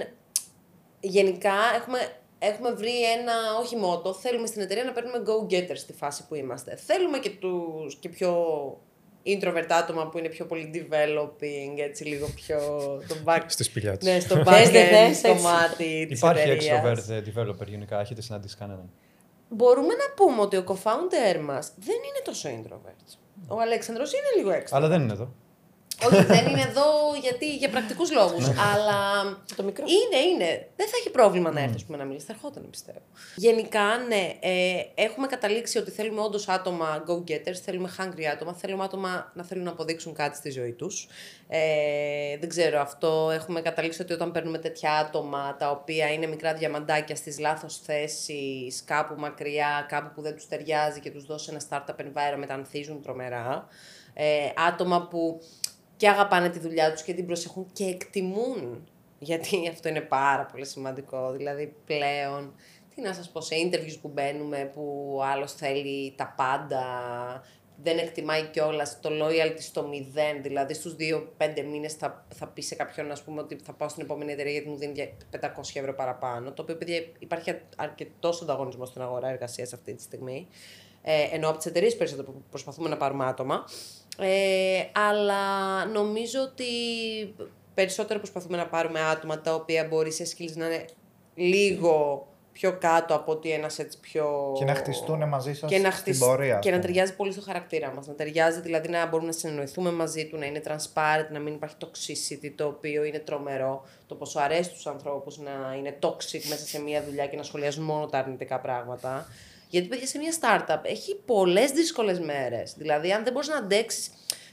γενικά 1.01 1.55
έχουμε, 1.74 1.99
έχουμε 2.39 2.72
βρει 2.72 3.03
ένα, 3.12 3.35
όχι 3.61 3.76
μότο, 3.76 4.14
θέλουμε 4.14 4.47
στην 4.47 4.62
εταιρεία 4.62 4.85
να 4.85 4.93
παίρνουμε 4.93 5.22
go-getters 5.26 5.76
στη 5.76 5.93
φάση 5.93 6.26
που 6.26 6.35
είμαστε. 6.35 6.76
Θέλουμε 6.76 7.18
και 7.18 7.30
τους 7.30 7.97
και 7.97 8.09
πιο 8.09 8.32
introvert 9.25 9.66
άτομα 9.68 10.09
που 10.09 10.18
είναι 10.18 10.29
πιο 10.29 10.45
πολύ 10.47 10.70
developing, 10.75 11.79
έτσι 11.79 12.05
λίγο 12.05 12.27
πιο 12.35 12.59
το 13.09 13.16
back... 13.25 13.41
Στη 13.57 13.64
σπηλιά 13.64 13.97
τη. 13.97 14.05
ναι, 14.05 14.20
στο 14.20 14.35
Θες, 14.35 14.45
back 14.47 14.70
δεν 14.72 14.87
θες, 14.89 15.07
end 15.07 15.09
έτσι. 15.09 15.43
κομμάτι 15.43 16.07
της 16.09 16.18
Υπάρχει 16.18 16.51
εταιρείας. 16.51 16.81
extrovert 17.09 17.12
ε, 17.14 17.22
developer 17.35 17.66
γενικά, 17.66 18.01
έχετε 18.01 18.22
συναντήσει 18.22 18.57
κανέναν; 18.57 18.91
Μπορούμε 19.49 19.95
να 19.95 20.14
πούμε 20.16 20.41
ότι 20.41 20.57
ο 20.57 20.64
co-founder 20.68 21.39
μας 21.41 21.72
δεν 21.77 21.97
είναι 21.97 22.20
τόσο 22.25 22.49
introvert. 22.49 23.16
Ο 23.49 23.61
Αλέξανδρος 23.61 24.12
είναι 24.12 24.29
λίγο 24.37 24.51
έξω. 24.51 24.77
Αλλά 24.77 24.89
δεν 24.89 25.01
είναι 25.03 25.12
εδώ. 25.12 25.35
Όχι, 26.03 26.24
δεν 26.24 26.47
είναι 26.47 26.61
εδώ 26.61 26.84
γιατί 27.20 27.57
για 27.57 27.68
πρακτικούς 27.70 28.12
λόγους. 28.12 28.49
αλλά. 28.49 29.22
Το 29.57 29.62
μικρό. 29.62 29.84
Είναι, 29.88 30.22
είναι. 30.22 30.68
Δεν 30.76 30.86
θα 30.86 30.97
έχει 30.99 31.11
πρόβλημα 31.11 31.51
να 31.51 31.61
έρθει 31.61 31.74
ας 31.74 31.84
πούμε, 31.84 31.99
να 31.99 32.05
μιλήσει. 32.05 32.26
Θα 32.26 32.32
ερχόταν, 32.32 32.70
πιστεύω. 32.70 32.99
Γενικά, 33.36 33.99
ναι. 34.09 34.32
Ε, 34.40 34.80
έχουμε 34.95 35.26
καταλήξει 35.26 35.78
ότι 35.78 35.90
θέλουμε 35.90 36.20
όντως 36.20 36.49
άτομα 36.49 37.05
go-getters, 37.09 37.59
θέλουμε 37.64 37.90
hungry 37.99 38.24
άτομα, 38.32 38.55
θέλουμε 38.55 38.84
άτομα 38.84 39.32
να 39.34 39.45
θέλουν 39.45 39.64
να 39.64 39.70
αποδείξουν 39.70 40.14
κάτι 40.14 40.36
στη 40.36 40.51
ζωή 40.51 40.72
τους. 40.72 41.09
Ε, 41.49 42.38
δεν 42.38 42.49
ξέρω, 42.49 42.80
αυτό 42.80 43.30
έχουμε 43.32 43.61
καταλήξει 43.61 44.03
ότι 44.03 44.12
όταν 44.12 44.32
παίρνουμε 44.32 44.59
τέτοια 44.59 44.92
άτομα 44.92 45.57
τα 45.59 45.70
οποία 45.70 46.12
είναι 46.12 46.26
μικρά 46.26 46.55
διαμαντάκια 46.55 47.16
στις 47.16 47.38
λάθος 47.38 47.78
θέσεις, 47.78 48.82
κάπου 48.84 49.14
μακριά, 49.18 49.86
κάπου 49.88 50.11
που 50.14 50.22
δεν 50.22 50.34
τους 50.34 50.49
ταιριάζει 50.49 51.01
και 51.01 51.11
τους 51.11 51.24
δώσει 51.24 51.51
ένα 51.51 51.61
startup 51.68 52.01
environment, 52.01 52.49
ανθίζουν 52.49 53.03
τρομερά. 53.03 53.68
Ε, 54.14 54.53
άτομα 54.66 55.09
που 55.09 55.40
και 55.97 56.09
αγαπάνε 56.09 56.49
τη 56.49 56.59
δουλειά 56.59 56.92
τους 56.92 57.03
και 57.03 57.14
την 57.14 57.26
προσεχούν 57.26 57.66
και 57.72 57.84
εκτιμούν. 57.84 58.88
Γιατί 59.18 59.59
αυτό 59.72 59.88
είναι 59.88 60.01
πάρα 60.01 60.47
πολύ 60.53 60.66
σημαντικό. 60.66 61.32
Δηλαδή 61.32 61.74
πλέον, 61.86 62.55
τι 62.95 63.01
να 63.01 63.12
σας 63.12 63.30
πω, 63.30 63.40
σε 63.40 63.55
interviews 63.64 63.99
που 64.01 64.09
μπαίνουμε 64.09 64.70
που 64.74 65.14
ο 65.16 65.24
άλλος 65.24 65.53
θέλει 65.53 66.14
τα 66.16 66.34
πάντα, 66.36 66.82
δεν 67.82 67.99
εκτιμάει 67.99 68.42
κιόλας 68.42 69.01
το 69.01 69.11
loyalty 69.12 69.59
στο 69.59 69.86
μηδέν. 69.86 70.42
Δηλαδή 70.42 70.74
στους 70.74 70.97
δύο-πέντε 70.97 71.62
μήνες 71.62 71.92
θα, 71.92 72.26
θα 72.34 72.47
πει 72.47 72.62
σε 72.62 72.74
κάποιον 72.74 73.11
ας 73.11 73.22
πούμε, 73.22 73.40
ότι 73.40 73.59
θα 73.64 73.72
πάω 73.72 73.88
στην 73.88 74.03
επόμενη 74.03 74.32
εταιρεία 74.32 74.53
γιατί 74.53 74.68
μου 74.68 74.76
δίνει 74.76 75.14
500 75.30 75.38
ευρώ 75.74 75.95
παραπάνω. 75.95 76.53
Το 76.53 76.62
οποίο 76.62 76.76
παιδιά, 76.76 77.05
υπάρχει 77.18 77.55
αρκετός 77.76 78.42
ανταγωνισμός 78.42 78.88
στην 78.88 79.03
αγορά 79.03 79.28
εργασίας 79.28 79.72
αυτή 79.72 79.95
τη 79.95 80.03
στιγμή. 80.03 80.49
Ε, 81.07 81.28
ενώ 81.32 81.49
από 81.49 81.57
τις 81.57 81.66
εταιρείες 81.66 81.97
περισσότερο 81.97 82.32
που 82.32 82.42
προσπαθούμε 82.51 82.88
να 82.88 82.97
πάρουμε 82.97 83.24
άτομα. 83.24 83.64
Ε, 84.19 84.83
αλλά 84.93 85.85
νομίζω 85.85 86.41
ότι 86.43 86.65
περισσότερο 87.75 88.19
προσπαθούμε 88.19 88.57
να 88.57 88.67
πάρουμε 88.67 89.01
άτομα 89.01 89.41
τα 89.41 89.55
οποία 89.55 89.85
μπορεί 89.85 90.12
σε 90.12 90.25
skills 90.37 90.53
να 90.55 90.67
είναι 90.67 90.85
λίγο 91.35 92.27
πιο 92.53 92.73
κάτω 92.79 93.15
από 93.15 93.33
ότι 93.33 93.51
ένας 93.51 93.79
έτσι 93.79 93.99
πιο. 94.01 94.53
Και 94.59 94.65
να 94.65 94.75
χτιστούν 94.75 95.29
μαζί 95.29 95.55
σας 95.55 95.71
και 95.71 95.79
να 95.79 95.91
στην 95.91 96.01
χτισ- 96.03 96.21
πορεία, 96.21 96.55
ας 96.57 96.65
Και 96.65 96.71
να 96.71 96.77
πούμε. 96.77 96.87
ταιριάζει 96.87 97.15
πολύ 97.17 97.33
στο 97.33 97.41
χαρακτήρα 97.41 97.93
μας. 97.95 98.07
Να 98.07 98.15
ταιριάζει 98.15 98.61
δηλαδή 98.61 98.89
να 98.89 99.07
μπορούμε 99.07 99.29
να 99.29 99.35
συνεννοηθούμε 99.35 99.93
μαζί 99.93 100.27
του, 100.27 100.37
να 100.39 100.47
είναι 100.47 100.62
transparent, 100.67 101.29
να 101.33 101.39
μην 101.39 101.55
υπάρχει 101.55 101.77
toxicity, 101.85 102.53
το 102.57 102.67
οποίο 102.67 103.05
είναι 103.05 103.19
τρομερό. 103.19 103.85
Το 104.07 104.15
πόσο 104.15 104.39
αρέσει 104.41 104.71
στου 104.77 104.91
ανθρώπους 104.91 105.39
να 105.39 105.75
είναι 105.79 105.99
toxic 106.03 106.43
μέσα 106.49 106.67
σε 106.67 106.81
μια 106.81 107.03
δουλειά 107.05 107.27
και 107.27 107.37
να 107.37 107.43
σχολιάζουν 107.43 107.85
μόνο 107.85 108.07
τα 108.07 108.19
αρνητικά 108.19 108.61
πράγματα. 108.61 109.27
Γιατί, 109.75 109.89
παιδιά, 109.89 110.07
σε 110.07 110.18
μια 110.18 110.35
startup 110.41 110.81
έχει 110.83 111.14
πολλές 111.14 111.70
δύσκολες 111.70 112.20
μέρες. 112.20 112.75
Δηλαδή, 112.77 113.12
αν 113.12 113.25
δεν 113.25 113.33
μπορείς 113.33 113.49
να 113.49 113.57
αντέξεις. 113.57 114.11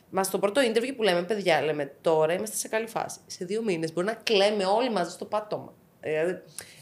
Μας 0.10 0.28
στο 0.28 0.40
πρώτο 0.40 0.62
interview 0.62 0.94
που 0.96 1.04
λέμε, 1.04 1.24
παιδιά, 1.24 1.62
λέμε 1.62 1.96
τώρα 2.02 2.34
είμαστε 2.34 2.56
σε 2.56 2.68
καλή 2.68 2.88
φάση. 2.88 3.20
Σε 3.28 3.46
δύο 3.46 3.62
μήνες 3.64 3.94
μπορεί 3.94 4.06
να 4.08 4.14
κλαίμε 4.14 4.66
όλοι 4.66 4.90
μαζί 4.90 5.12
στο 5.12 5.26
πάτωμα. 5.26 5.74
Δηλαδή, 6.00 6.32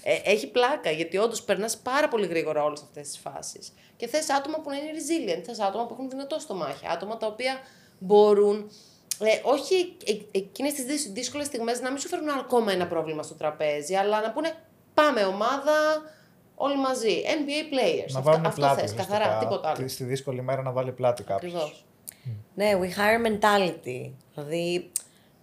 ε, 0.04 0.16
έχει 0.24 0.48
πλάκα 0.48 0.92
γιατί 0.92 1.18
όντως 1.18 1.44
περνάς 1.44 1.78
πάρα 1.78 2.08
πολύ 2.08 2.28
γρήγορα 2.28 2.64
όλες 2.64 2.82
αυτές 2.82 3.08
τις 3.08 3.18
φάσεις. 3.18 3.74
Και 3.96 4.08
θες 4.08 4.30
άτομα 4.30 4.60
που 4.60 4.70
να 4.70 4.76
είναι 4.76 4.90
resilient, 4.92 5.44
θες 5.46 5.60
άτομα 5.60 5.86
που 5.86 5.94
έχουν 5.94 6.10
δυνατό 6.10 6.40
στομάχι, 6.40 6.86
άτομα 6.92 7.18
τα 7.18 7.28
οποία 7.28 7.60
μπορούν. 8.00 8.72
Ε, 9.20 9.40
όχι 9.44 9.98
ε, 10.06 10.14
εκείνες 10.32 10.74
τις 10.74 11.12
δύσκολες 11.12 11.48
στιγμές 11.48 11.82
να 11.82 11.90
μην 11.90 12.00
σου 12.00 12.08
φέρουν 12.08 12.30
ακόμα 12.30 12.72
ένα 12.72 12.88
πρόβλημα 12.88 13.24
στο 13.24 13.34
τραπέζι, 13.34 13.96
αλλά 13.96 14.22
να 14.22 14.32
πούνε 14.32 14.54
πάμε 14.94 15.24
ομάδα, 15.24 15.74
όλοι 16.62 16.78
μαζί. 16.78 17.22
NBA 17.38 17.74
players. 17.74 18.12
Να 18.12 18.20
αυτό 18.20 18.22
βάλουν 18.22 18.46
αυτό 18.46 18.62
πλάτη. 18.62 18.80
θες, 18.82 18.94
καθαρά, 18.94 19.26
ουσιαστικά, 19.26 19.50
τίποτα 19.50 19.70
άλλο. 19.70 19.88
Στη 19.88 20.04
δύσκολη 20.04 20.42
μέρα 20.42 20.62
να 20.62 20.72
βάλει 20.72 20.92
πλάτη 20.92 21.24
κάποιος. 21.24 21.54
Ακριβώς. 21.54 21.86
Ναι, 22.56 22.72
we 22.82 22.86
hire 22.86 23.26
mentality. 23.28 24.12
Δηλαδή, 24.34 24.92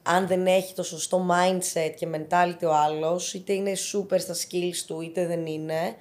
αν 0.03 0.27
δεν 0.27 0.47
έχει 0.47 0.75
το 0.75 0.83
σωστό 0.83 1.27
mindset 1.31 1.95
και 1.97 2.09
mentality 2.13 2.65
ο 2.67 2.75
άλλος, 2.75 3.35
είτε 3.35 3.53
είναι 3.53 3.73
super 3.73 4.21
στα 4.21 4.35
skills 4.35 4.85
του, 4.87 5.01
είτε 5.01 5.27
δεν 5.27 5.47
είναι, 5.47 5.97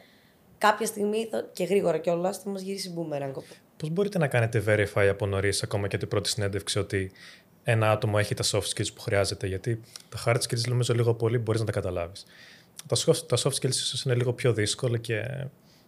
κάποια 0.58 0.86
στιγμή 0.86 1.28
θα, 1.32 1.50
και 1.54 1.64
γρήγορα 1.64 1.98
κιόλας 1.98 2.38
θα 2.38 2.50
μας 2.50 2.62
γυρίσει 2.62 2.94
boomerang. 2.98 3.32
Πώς 3.78 3.90
μπορείτε 3.90 4.18
να 4.18 4.28
κάνετε 4.28 4.64
verify 4.68 5.08
από 5.10 5.26
νωρίς, 5.26 5.64
ακόμα 5.64 5.88
και 5.88 5.98
την 5.98 6.08
πρώτη 6.08 6.30
συνέντευξη, 6.30 6.80
ότι 6.80 7.12
ένα 7.64 7.92
άτομο 7.92 8.16
έχει 8.20 8.34
τα 8.34 8.44
soft 8.44 8.70
skills 8.76 8.94
που 8.96 9.02
χρειάζεται; 9.02 9.48
Γιατί 9.48 9.82
τα 10.10 10.24
hard 10.26 10.38
skills, 10.38 10.68
νομίζω, 10.68 10.94
λίγο 10.94 11.14
πολύ 11.14 11.38
μπορείς 11.38 11.60
να 11.60 11.66
τα 11.66 11.72
καταλάβεις. 11.72 12.26
Τα 12.88 12.96
soft, 12.96 13.28
τα 13.28 13.38
soft 13.38 13.54
skills 13.54 13.70
ίσως 13.70 14.04
είναι 14.04 14.16
λίγο 14.16 14.34
πιο 14.34 14.54
δύσκολο 14.54 14.98
και 14.98 15.48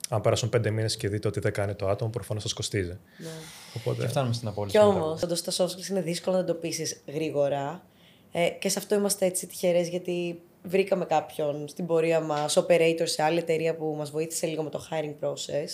αν 0.10 0.22
περάσουν 0.22 0.50
πέντε 0.50 0.70
μήνες 0.70 0.98
και 0.98 1.10
δείτε 1.10 1.28
ότι 1.28 1.40
δεν 1.40 1.54
κάνει 1.54 1.74
το 1.74 1.88
άτομο, 1.88 2.12
προφανώς 2.12 2.44
σας 2.44 2.54
κοστίζει. 2.54 2.98
Ναι. 3.18 3.28
Οπότε. 3.76 4.02
Και 4.02 4.08
φτάνουμε 4.08 4.34
στην 4.34 4.48
απόλυση. 4.48 4.78
Κι 4.78 4.86
μετά. 4.86 5.00
όμω, 5.00 5.18
όντως 5.24 5.42
τα 5.42 5.52
soft 5.52 5.66
skills 5.68 5.90
είναι 5.90 6.02
δύσκολο 6.02 6.36
να 6.36 6.42
εντοπίσει 6.42 7.02
γρήγορα. 7.08 7.84
Ε, 8.32 8.50
και 8.50 8.70
σε 8.70 8.80
αυτό 8.80 8.96
είμαστε 8.96 9.26
έτσι 9.26 9.48
τυχερές, 9.48 9.88
γιατί 9.88 10.42
βρήκαμε 10.64 11.06
κάποιον 11.06 11.68
στην 11.68 11.86
πορεία 11.86 12.20
μας, 12.20 12.58
operator 12.58 13.04
σε 13.04 13.24
άλλη 13.24 13.38
εταιρεία 13.38 13.76
που 13.76 13.96
μας 13.98 14.12
βοήθησε 14.12 14.48
λίγο 14.48 14.64
με 14.64 14.70
το 14.70 14.88
hiring 14.92 15.28
process. 15.28 15.70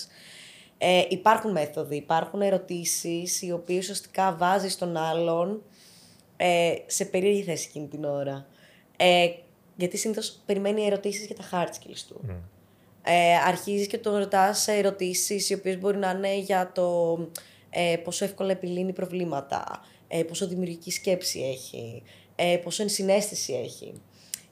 Ε, 0.77 1.03
υπάρχουν 1.09 1.51
μέθοδοι, 1.51 1.95
υπάρχουν 1.95 2.41
ερωτήσεις 2.41 3.41
οι 3.41 3.51
οποίες 3.51 3.79
ουσιαστικά 3.83 4.35
βάζεις 4.35 4.77
τον 4.77 4.97
άλλον 4.97 5.61
ε, 6.37 6.73
σε 6.85 7.05
περίεργη 7.05 7.43
θέση 7.43 7.67
εκείνη 7.69 7.87
την 7.87 8.03
ώρα. 8.03 8.45
Ε, 8.97 9.27
γιατί 9.75 9.97
συνήθως 9.97 10.39
περιμένει 10.45 10.85
ερωτήσεις 10.85 11.25
για 11.25 11.35
τα 11.35 11.43
hard 11.51 11.67
skills 11.69 11.99
του. 12.07 12.21
Ε, 13.05 13.35
αρχίζεις 13.35 13.87
και 13.87 13.97
τον 13.97 14.17
ρωτάς 14.17 14.67
ερωτήσεις 14.67 15.49
οι 15.49 15.53
οποίες 15.53 15.79
μπορεί 15.79 15.97
να 15.97 16.09
είναι 16.09 16.37
για 16.37 16.71
το 16.71 17.17
ε, 17.69 17.97
πόσο 18.03 18.25
εύκολα 18.25 18.51
επιλύνει 18.51 18.93
προβλήματα, 18.93 19.81
ε, 20.07 20.23
πόσο 20.23 20.47
δημιουργική 20.47 20.91
σκέψη 20.91 21.39
έχει, 21.41 22.03
ε, 22.35 22.57
πόσο 22.63 22.81
ενσυναίσθηση 22.83 23.53
έχει. 23.53 23.93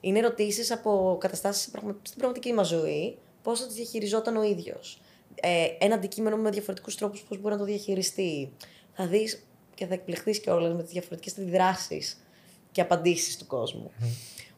Είναι 0.02 0.20
ερωτήσεις 0.20 0.72
από 0.72 1.18
καταστάσεις 1.20 1.64
σε 1.64 1.70
πραγμα- 1.72 2.00
στην 2.02 2.18
πραγματική 2.18 2.54
μας 2.54 2.68
ζωή, 2.68 3.18
πώς 3.44 3.60
θα 3.60 3.66
τις 3.66 3.76
διαχειριζόταν 3.76 4.38
ο 4.38 4.44
ίδιος. 4.44 5.02
Ε, 5.36 5.68
ένα 5.80 5.96
αντικείμενο 5.96 6.38
με 6.38 6.50
διαφορετικούς 6.50 6.96
τρόπους 6.96 7.22
πώς 7.22 7.38
μπορεί 7.42 7.54
να 7.54 7.60
το 7.60 7.66
διαχειριστεί. 7.66 8.52
Θα 8.94 9.08
δεις 9.08 9.46
και 9.76 9.86
θα 9.86 9.94
εκπληχθείς 9.94 10.40
κιόλας 10.40 10.74
με 10.74 10.84
τις 10.84 10.92
διαφορετικές 10.92 11.38
αντιδράσεις 11.38 12.22
και 12.72 12.82
απαντήσεις 12.82 13.38
του 13.38 13.48
κόσμου. 13.48 13.92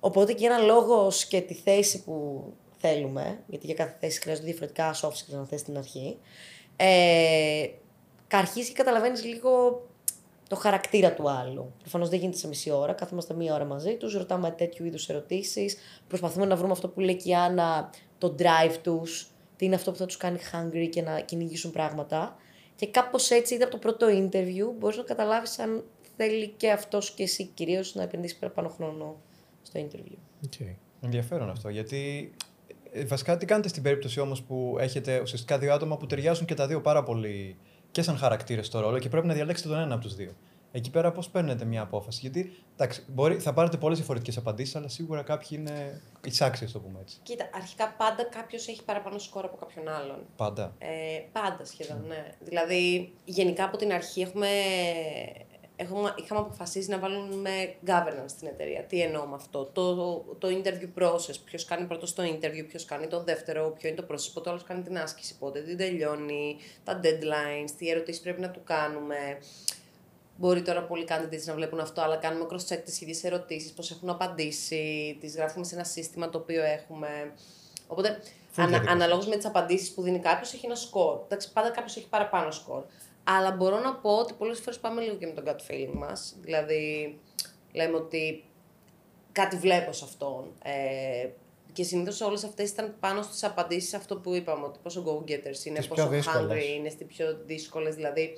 Οπότε 0.05 0.33
και 0.33 0.45
ένα 0.45 0.57
λόγο 0.57 1.11
και 1.27 1.41
τη 1.41 1.53
θέση 1.53 2.03
που 2.03 2.43
θέλουμε, 2.77 3.39
γιατί 3.47 3.65
για 3.65 3.75
κάθε 3.75 3.97
θέση 3.99 4.21
χρειάζονται 4.21 4.45
διαφορετικά 4.45 4.93
soft 4.93 5.09
skills 5.09 5.37
να 5.37 5.45
θες 5.45 5.59
στην 5.59 5.77
αρχή, 5.77 6.17
ε, 6.75 7.67
αρχίζει 8.31 8.67
και 8.67 8.73
καταλαβαίνεις 8.73 9.23
λίγο 9.23 9.81
το 10.49 10.55
χαρακτήρα 10.55 11.13
του 11.13 11.29
άλλου. 11.29 11.73
Προφανώς 11.79 12.09
δεν 12.09 12.19
γίνεται 12.19 12.37
σε 12.37 12.47
μισή 12.47 12.71
ώρα. 12.71 12.93
Κάθομαστε 12.93 13.33
μία 13.33 13.53
ώρα 13.53 13.65
μαζί 13.65 13.95
τους, 13.95 14.13
ρωτάμε 14.13 14.51
τέτοιου 14.51 14.85
είδους 14.85 15.09
ερωτήσεις. 15.09 15.77
Προσπαθούμε 16.07 16.45
να 16.45 16.55
βρούμε 16.55 16.71
αυτό 16.71 16.87
που 16.87 16.99
λέει 16.99 17.15
και 17.15 17.29
η 17.29 17.35
Άννα, 17.35 17.89
το 18.17 18.35
drive 18.39 18.75
τους, 18.81 19.31
τι 19.55 19.65
είναι 19.65 19.75
αυτό 19.75 19.91
που 19.91 19.97
θα 19.97 20.05
τους 20.05 20.17
κάνει 20.17 20.39
hungry 20.51 20.89
και 20.89 21.01
να 21.01 21.19
κυνηγήσουν 21.19 21.71
πράγματα. 21.71 22.35
Και 22.75 22.87
κάπως 22.87 23.29
έτσι, 23.29 23.53
είτε 23.53 23.63
από 23.63 23.71
το 23.71 23.77
πρώτο 23.77 24.07
interview, 24.09 24.73
μπορείς 24.77 24.97
να 24.97 25.03
καταλάβεις 25.03 25.59
αν 25.59 25.83
θέλει 26.17 26.47
και 26.57 26.71
αυτός 26.71 27.11
και 27.11 27.23
εσύ 27.23 27.45
κυρίως 27.45 27.95
να 27.95 28.03
επενδύσεις 28.03 28.37
παραπάνω 28.37 28.69
χρόνο 28.69 29.21
στο 29.63 29.87
interview. 29.87 30.47
Okay. 30.49 30.75
Ενδιαφέρον 31.01 31.49
αυτό, 31.49 31.69
γιατί 31.69 32.33
ε, 32.91 33.05
βασικά 33.05 33.37
τι 33.37 33.45
κάνετε 33.45 33.67
στην 33.67 33.83
περίπτωση 33.83 34.19
όμως 34.19 34.41
που 34.41 34.75
έχετε 34.79 35.19
ουσιαστικά 35.19 35.57
δύο 35.57 35.73
άτομα 35.73 35.97
που 35.97 36.05
ταιριάζουν 36.05 36.45
και 36.45 36.53
τα 36.53 36.67
δύο 36.67 36.81
πάρα 36.81 37.03
πολύ 37.03 37.57
και 37.91 38.01
σαν 38.01 38.17
χαρακτήρες 38.17 38.65
στο 38.65 38.79
ρόλο 38.79 38.99
και 38.99 39.09
πρέπει 39.09 39.27
να 39.27 39.33
διαλέξετε 39.33 39.69
τον 39.69 39.79
ένα 39.79 39.93
από 39.93 40.03
τους 40.03 40.15
δύο. 40.15 40.31
Εκεί 40.75 40.89
πέρα 40.89 41.11
πώς 41.11 41.29
παίρνετε 41.29 41.65
μια 41.65 41.81
απόφαση, 41.81 42.19
γιατί 42.21 42.53
εντάξει, 42.73 43.03
μπορεί, 43.07 43.39
θα 43.39 43.53
πάρετε 43.53 43.77
πολλές 43.77 43.97
διαφορετικές 43.97 44.37
απαντήσεις, 44.37 44.75
αλλά 44.75 44.87
σίγουρα 44.87 45.21
κάποιοι 45.21 45.47
είναι 45.51 46.01
εισάξιες, 46.25 46.71
το 46.71 46.79
πούμε 46.79 46.99
έτσι. 47.01 47.17
Κοίτα, 47.23 47.49
αρχικά 47.53 47.95
πάντα 47.97 48.23
κάποιος 48.23 48.67
έχει 48.67 48.83
παραπάνω 48.83 49.19
σκόρ 49.19 49.45
από 49.45 49.57
κάποιον 49.57 49.87
άλλον. 49.87 50.17
Πάντα. 50.35 50.75
Ε, 50.77 51.19
πάντα 51.31 51.65
σχεδόν, 51.65 52.05
ναι. 52.07 52.31
Δηλαδή, 52.39 53.13
γενικά 53.25 53.63
από 53.63 53.77
την 53.77 53.91
αρχή 53.91 54.21
έχουμε, 54.21 54.47
έχουμε, 55.83 56.13
είχαμε 56.17 56.41
αποφασίσει 56.41 56.89
να 56.89 56.99
βάλουμε 56.99 57.75
governance 57.85 58.25
στην 58.29 58.47
εταιρεία. 58.47 58.83
Τι 58.83 59.01
εννοώ 59.01 59.25
με 59.25 59.35
αυτό; 59.35 59.65
Το, 59.65 59.95
το 60.37 60.47
interview 60.47 61.03
process. 61.03 61.35
Ποιος 61.45 61.65
κάνει 61.65 61.85
πρώτος 61.85 62.13
το 62.13 62.23
interview, 62.23 62.65
ποιος 62.67 62.85
κάνει 62.85 63.07
το 63.07 63.23
δεύτερο, 63.23 63.75
ποιο 63.79 63.89
είναι 63.89 64.01
το 64.01 64.05
process, 64.11 64.29
πότε 64.33 64.49
άλλος 64.49 64.63
κάνει 64.63 64.81
την 64.81 64.97
άσκηση, 64.97 65.37
πότε 65.37 65.61
την 65.61 65.77
τελειώνει, 65.77 66.57
τα 66.83 66.99
deadlines, 67.03 67.71
τι 67.77 67.89
ερωτήσεις 67.89 68.21
πρέπει 68.21 68.41
να 68.41 68.49
του 68.49 68.61
κάνουμε. 68.63 69.37
Μπορεί 70.37 70.61
τώρα 70.61 70.83
πολλοί 70.83 71.05
candidates 71.09 71.43
να 71.45 71.53
βλέπουν 71.53 71.79
αυτό, 71.79 72.01
αλλά 72.01 72.15
κάνουμε 72.15 72.45
cross-check 72.51 72.81
τις 72.85 73.01
ίδιες 73.01 73.23
ερωτήσεις, 73.23 73.71
πώς 73.71 73.91
έχουν 73.91 74.09
απαντήσει, 74.09 75.17
τις 75.19 75.35
γράφουμε 75.35 75.65
σε 75.65 75.75
ένα 75.75 75.83
σύστημα 75.83 76.29
το 76.29 76.37
οποίο 76.37 76.63
έχουμε. 76.63 77.33
Οπότε, 77.87 78.07
ανα, 78.09 78.67
διαδικασία. 78.67 78.91
αναλόγως 78.91 79.27
με 79.27 79.35
τις 79.35 79.45
απαντήσεις 79.45 79.91
που 79.91 80.01
δίνει 80.01 80.19
κάποιος, 80.19 80.53
έχει 80.53 80.65
ένα 80.65 80.75
σκορ. 80.75 81.19
Εντάξει, 81.25 81.53
πάντα 81.53 81.69
κάποιος 81.69 81.97
έχει 81.97 82.07
παραπάνω 82.07 82.51
σκορ. 82.51 82.83
Αλλά 83.23 83.51
μπορώ 83.51 83.79
να 83.79 83.95
πω 83.95 84.09
ότι 84.17 84.33
πολλές 84.33 84.59
φορές 84.59 84.79
πάμε 84.79 85.01
λίγο 85.01 85.15
και 85.15 85.25
με 85.25 85.31
τον 85.31 85.43
gut 85.47 85.71
feeling 85.71 85.93
μας. 85.93 86.35
Δηλαδή, 86.41 87.19
λέμε 87.71 87.95
ότι 87.95 88.43
κάτι 89.31 89.55
βλέπω 89.57 89.91
σε 89.91 90.03
αυτόν. 90.05 90.51
Ε, 90.63 91.29
και 91.73 91.83
συνήθως 91.83 92.21
όλες 92.21 92.43
αυτές 92.43 92.69
ήταν 92.69 92.95
πάνω 92.99 93.21
στις 93.21 93.43
απαντήσεις 93.43 93.93
αυτό 93.93 94.15
που 94.17 94.33
είπαμε, 94.33 94.65
ότι 94.65 94.79
πόσο 94.83 95.03
go-getters 95.07 95.65
είναι, 95.65 95.77
Τις 95.77 95.87
πιο 95.87 95.95
πόσο 95.95 96.07
δύσκολες. 96.07 96.63
hungry 96.63 96.75
είναι, 96.77 96.89
στις 96.89 97.05
πιο 97.07 97.37
δύσκολες. 97.45 97.95
Δηλαδή, 97.95 98.37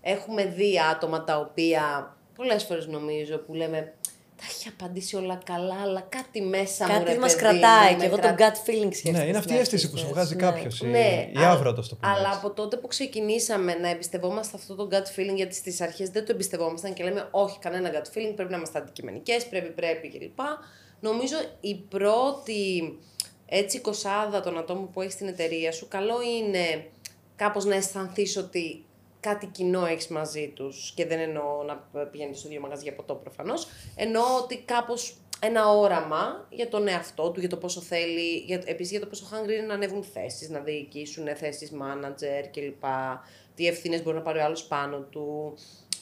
έχουμε 0.00 0.44
δει 0.44 0.80
άτομα 0.80 1.24
τα 1.24 1.38
οποία 1.38 2.16
πολλές 2.36 2.64
φορές 2.64 2.86
νομίζω 2.86 3.38
που 3.38 3.54
λέμε 3.54 3.94
τα 4.42 4.48
έχει 4.50 4.68
απαντήσει 4.68 5.16
όλα 5.16 5.40
καλά, 5.44 5.80
αλλά 5.82 6.00
κάτι 6.08 6.40
μέσα 6.42 6.86
μου. 6.86 6.92
Κάτι 6.92 7.12
ρε 7.12 7.18
μας 7.18 7.34
παιδί 7.36 7.44
κρατάει 7.44 7.84
μου, 7.84 7.90
και 7.90 7.96
με 7.96 8.04
εγώ 8.04 8.16
κρα- 8.18 8.34
το 8.36 8.44
gut 8.44 8.68
feeling 8.68 8.88
σκέφτομαι. 8.94 9.18
Ναι, 9.18 9.24
είναι 9.28 9.38
αυτή 9.38 9.52
η 9.52 9.56
στην 9.56 9.76
αίσθηση 9.76 9.84
αρχή, 9.84 9.90
που 9.90 9.96
σου 9.96 10.04
θες. 10.04 10.12
βγάζει 10.12 10.34
Ναι. 10.34 10.40
κάποιος. 10.42 10.80
Ναι, 10.80 11.28
η 11.32 11.36
αλλά- 11.36 11.50
άβρατο 11.50 11.80
το 11.88 11.96
πούμε. 12.00 12.12
Αλλά 12.12 12.26
έτσι. 12.28 12.38
από 12.38 12.50
τότε 12.50 12.76
που 12.76 12.86
ξεκινήσαμε 12.86 13.74
να 13.74 13.88
εμπιστευόμαστε 13.88 14.56
αυτό 14.56 14.74
το 14.74 14.88
gut 14.90 15.18
feeling, 15.20 15.34
γιατί 15.34 15.54
στις 15.54 15.80
αρχές 15.80 16.08
δεν 16.10 16.24
το 16.26 16.32
εμπιστευόμασταν 16.32 16.92
και 16.92 17.04
λέμε 17.04 17.28
Όχι, 17.30 17.58
κανένα 17.58 17.90
gut 17.90 18.06
feeling, 18.18 18.32
πρέπει 18.36 18.50
να 18.50 18.56
είμαστε 18.56 18.78
αντικειμενικές, 18.78 19.46
πρέπει, 19.46 19.68
πρέπει 19.70 20.08
κλπ. 20.08 20.38
Νομίζω 21.00 21.36
η 21.60 21.74
πρώτη 21.74 22.98
έτσι 23.46 23.80
κοσάδα 23.80 24.40
των 24.40 24.58
ατόμων 24.58 24.90
που 24.90 25.00
έχεις 25.00 25.12
στην 25.14 25.28
εταιρεία 25.28 25.72
σου, 25.72 25.88
καλό 25.88 26.14
είναι 26.38 26.86
κάπως 27.36 27.64
να 27.64 27.74
αισθανθείς 27.74 28.36
ότι 28.36 28.84
κάτι 29.22 29.46
κοινό 29.46 29.86
έχεις 29.86 30.08
μαζί 30.08 30.52
τους 30.54 30.92
και 30.94 31.06
δεν 31.06 31.18
εννοώ 31.18 31.62
να 31.62 31.76
πηγαίνεις 32.04 32.38
στο 32.38 32.48
ίδιο 32.48 32.60
μαγαζί 32.60 32.82
για 32.82 32.94
ποτό 32.94 33.14
προφανώς. 33.14 33.66
Εννοώ 33.96 34.22
ότι 34.42 34.58
κάπως 34.58 35.16
ένα 35.40 35.68
όραμα 35.68 36.46
για 36.50 36.68
τον 36.68 36.88
εαυτό 36.88 37.30
του, 37.30 37.40
για 37.40 37.48
το 37.48 37.56
πόσο 37.56 37.80
θέλει, 37.80 38.36
για, 38.36 38.62
επίσης 38.64 38.90
για 38.90 39.00
το 39.00 39.06
πόσο 39.06 39.26
hungry 39.32 39.50
είναι 39.50 39.66
να 39.66 39.74
ανέβουν 39.74 40.02
θέσεις, 40.02 40.48
να 40.48 40.60
διοικήσουν 40.60 41.36
θέσεις 41.36 41.72
manager 41.72 42.48
κλπ. 42.50 42.84
Τι 43.54 43.66
ευθύνες 43.66 44.02
μπορεί 44.02 44.16
να 44.16 44.22
πάρει 44.22 44.38
ο 44.38 44.44
άλλος 44.44 44.64
πάνω 44.64 44.98
του, 44.98 45.54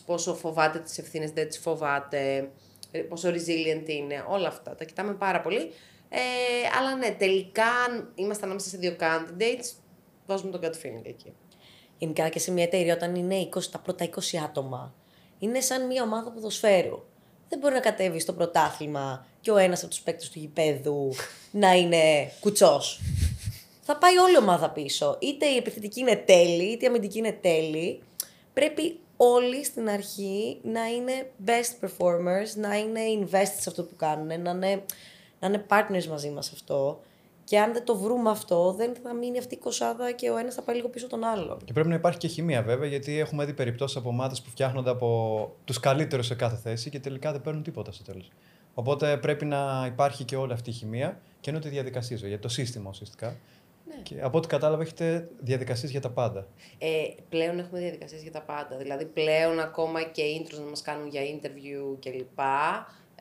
πόσο 0.07 0.35
φοβάται 0.35 0.79
τις 0.79 0.99
ευθύνες, 0.99 1.31
δεν 1.31 1.49
τις 1.49 1.59
φοβάται, 1.59 2.51
ε, 2.91 2.99
πόσο 2.99 3.29
resilient 3.29 3.89
είναι, 3.89 4.25
όλα 4.29 4.49
αυτά. 4.49 4.75
Τα 4.75 4.85
κοιτάμε 4.85 5.12
πάρα 5.14 5.41
πολύ. 5.41 5.73
Ε, 6.09 6.21
αλλά 6.79 6.97
ναι, 6.97 7.11
τελικά 7.18 7.66
αν 7.66 8.12
είμαστε 8.14 8.45
ανάμεσα 8.45 8.68
σε 8.68 8.77
δύο 8.77 8.97
candidates, 9.01 9.73
βάζουμε 10.27 10.51
τον 10.51 10.61
gut 10.61 10.87
feeling 10.87 11.05
εκεί. 11.05 11.33
Γενικά 12.01 12.29
και 12.29 12.39
σε 12.39 12.51
μια 12.51 12.65
εταιρεία 12.65 12.95
όταν 12.95 13.15
είναι 13.15 13.49
20, 13.55 13.65
τα 13.71 13.79
πρώτα 13.79 14.05
20 14.05 14.37
άτομα, 14.45 14.95
είναι 15.39 15.61
σαν 15.61 15.87
μια 15.87 16.03
ομάδα 16.03 16.31
ποδοσφαίρου. 16.31 17.03
Δεν 17.49 17.59
μπορεί 17.59 17.75
να 17.75 17.81
κατέβει 17.81 18.21
στο 18.21 18.33
πρωτάθλημα 18.33 19.27
και 19.41 19.51
ο 19.51 19.57
ένας 19.57 19.81
από 19.81 19.91
τους 19.91 20.01
παίκτες 20.01 20.31
του 20.31 20.39
γηπέδου 20.39 21.13
να 21.51 21.73
είναι 21.73 22.33
κουτσός. 22.41 23.01
Θα 23.83 23.97
πάει 23.97 24.19
όλη 24.19 24.33
η 24.33 24.39
ομάδα 24.39 24.71
πίσω. 24.71 25.17
Είτε 25.21 25.47
η 25.47 25.57
επιθετική 25.57 26.01
είναι 26.01 26.17
τέλη, 26.17 26.63
είτε 26.63 26.85
η 26.85 26.89
αμυντική 26.89 27.19
είναι 27.19 27.33
τέλη. 27.33 28.03
Πρέπει 28.53 29.01
όλοι 29.17 29.65
στην 29.65 29.89
αρχή 29.89 30.59
να 30.63 30.87
είναι 30.87 31.31
best 31.47 31.87
performers, 31.87 32.55
να 32.57 32.79
είναι 32.79 33.01
invested 33.19 33.59
σε 33.61 33.69
αυτό 33.69 33.83
που 33.83 33.97
κάνουν, 33.97 34.27
να 34.27 34.51
είναι, 34.51 34.85
να 35.41 35.49
είναι 35.49 35.65
partners 35.69 36.05
μαζί 36.05 36.31
μας 36.31 36.53
αυτό. 36.53 37.01
Και 37.51 37.59
αν 37.59 37.73
δεν 37.73 37.85
το 37.85 37.97
βρούμε 37.97 38.31
αυτό, 38.31 38.73
δεν 38.73 38.95
θα 39.03 39.15
μείνει 39.15 39.39
αυτή 39.39 39.55
η 39.55 39.59
κοσάδα 39.59 40.13
και 40.13 40.31
ο 40.31 40.37
ένας 40.37 40.55
θα 40.55 40.63
πάει 40.63 40.77
λίγο 40.77 40.89
πίσω 40.89 41.07
τον 41.07 41.25
άλλον. 41.25 41.59
Και 41.65 41.73
πρέπει 41.73 41.89
να 41.89 41.95
υπάρχει 41.95 42.19
και 42.19 42.29
χημεία 42.29 42.63
βέβαια, 42.63 42.89
γιατί 42.89 43.19
έχουμε 43.19 43.45
δει 43.45 43.53
περιπτώσεις 43.53 43.97
από 43.97 44.09
ομάδες 44.09 44.43
που 44.43 44.51
φτιάχνονται 44.51 44.91
από 44.91 45.51
τους 45.65 45.81
καλύτερους 45.81 46.27
σε 46.27 46.35
κάθε 46.35 46.57
θέση 46.57 46.91
και 46.91 47.01
τελικά 47.01 47.33
δεν 47.33 47.41
παίρνουν 47.41 47.63
τίποτα 47.63 47.93
στο 47.93 48.05
τέλος. 48.05 48.31
Οπότε 48.75 49.17
πρέπει 49.17 49.45
να 49.45 49.85
υπάρχει 49.87 50.25
και 50.25 50.37
όλη 50.37 50.53
αυτή 50.53 50.71
η 50.71 50.73
χημεία 50.73 51.21
και 51.41 51.51
εννοείται 51.51 51.69
διαδικασίες, 51.69 52.21
για 52.21 52.39
το 52.39 52.49
σύστημα 52.49 52.91
ουσιαστικά. 52.91 53.37
Και 54.03 54.23
από 54.23 54.39
ό,τι 54.39 54.49
κατάλαβα, 54.49 54.83
έχετε 54.83 55.29
διαδικασίες 55.41 55.91
για 55.91 56.01
τα 56.01 56.11
πάντα. 56.11 56.47
Ε, 56.79 56.89
πλέον 57.29 57.59
έχουμε 57.59 57.81
διαδικασίες 57.81 58.23
για 58.23 58.33
τα 58.33 58.43
πάντα. 58.43 58.77
Δηλαδή 58.77 59.05
πλέον 59.05 59.61
ακόμα 59.61 60.03
και 60.03 60.23
intros 60.41 60.59
να 60.59 60.69
μας 60.69 60.83
κάνουν 60.83 61.09
για 61.09 61.21
interview 61.23 61.97
κλπ. 62.01 62.39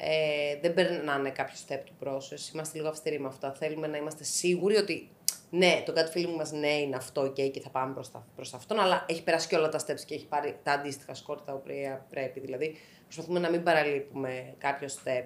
Ε, 0.02 0.60
δεν 0.62 0.74
περνάνε 0.74 1.30
κάποιο 1.30 1.56
step 1.68 1.80
του 1.86 1.94
process. 2.04 2.54
Είμαστε 2.54 2.78
λίγο 2.78 2.90
αυστηροί 2.90 3.20
με 3.20 3.28
αυτά. 3.28 3.54
Θέλουμε 3.54 3.88
να 3.88 3.98
είμαστε 3.98 4.24
σίγουροι 4.24 4.76
ότι 4.76 5.10
ναι, 5.50 5.84
το 5.86 5.94
gut 5.96 6.18
feeling 6.18 6.36
μας 6.38 6.52
ναι 6.52 6.72
είναι 6.72 6.96
αυτό 6.96 7.22
okay, 7.22 7.52
και 7.52 7.62
θα 7.62 7.70
πάμε 7.70 7.94
προς, 7.94 8.12
τα, 8.12 8.28
προς 8.36 8.54
αυτόν, 8.54 8.80
αλλά 8.80 9.06
έχει 9.08 9.24
περάσει 9.24 9.48
και 9.48 9.56
όλα 9.56 9.70
τα 9.70 9.80
steps 9.80 10.02
και 10.06 10.16
έχει 10.16 10.28
πάρει 10.28 10.60
τα 10.64 10.72
αντίστοιχα 10.72 11.14
σκόρ 11.14 11.42
τα 11.42 11.54
οποία 11.54 12.06
πρέπει. 12.10 12.40
Δηλαδή 12.40 12.78
προσπαθούμε 13.04 13.40
να 13.40 13.50
μην 13.50 13.64
παραλείπουμε 13.64 14.54
κάποιο 14.58 14.88
step. 14.88 15.24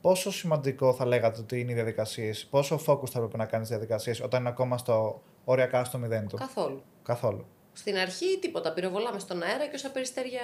Πόσο 0.00 0.32
σημαντικό 0.32 0.94
θα 0.94 1.06
λέγατε 1.06 1.40
ότι 1.40 1.60
είναι 1.60 1.70
οι 1.70 1.74
διαδικασίες, 1.74 2.46
πόσο 2.50 2.80
focus 2.86 3.08
θα 3.08 3.18
έπρεπε 3.18 3.36
να 3.36 3.46
κάνεις 3.46 3.68
διαδικασίες 3.68 4.20
όταν 4.20 4.40
είναι 4.40 4.48
ακόμα 4.48 4.78
στο 4.78 5.22
οριακά 5.44 5.84
στο 5.84 5.98
μηδέν 5.98 6.28
του; 6.28 6.36
Καθόλου. 6.36 6.82
Καθόλου. 7.02 7.46
Στην 7.78 7.96
αρχή 7.96 8.38
τίποτα. 8.40 8.72
Πυροβολάμε 8.72 9.18
στον 9.18 9.42
αέρα 9.42 9.66
και 9.66 9.74
όσα 9.74 9.90
περιστέρια 9.90 10.40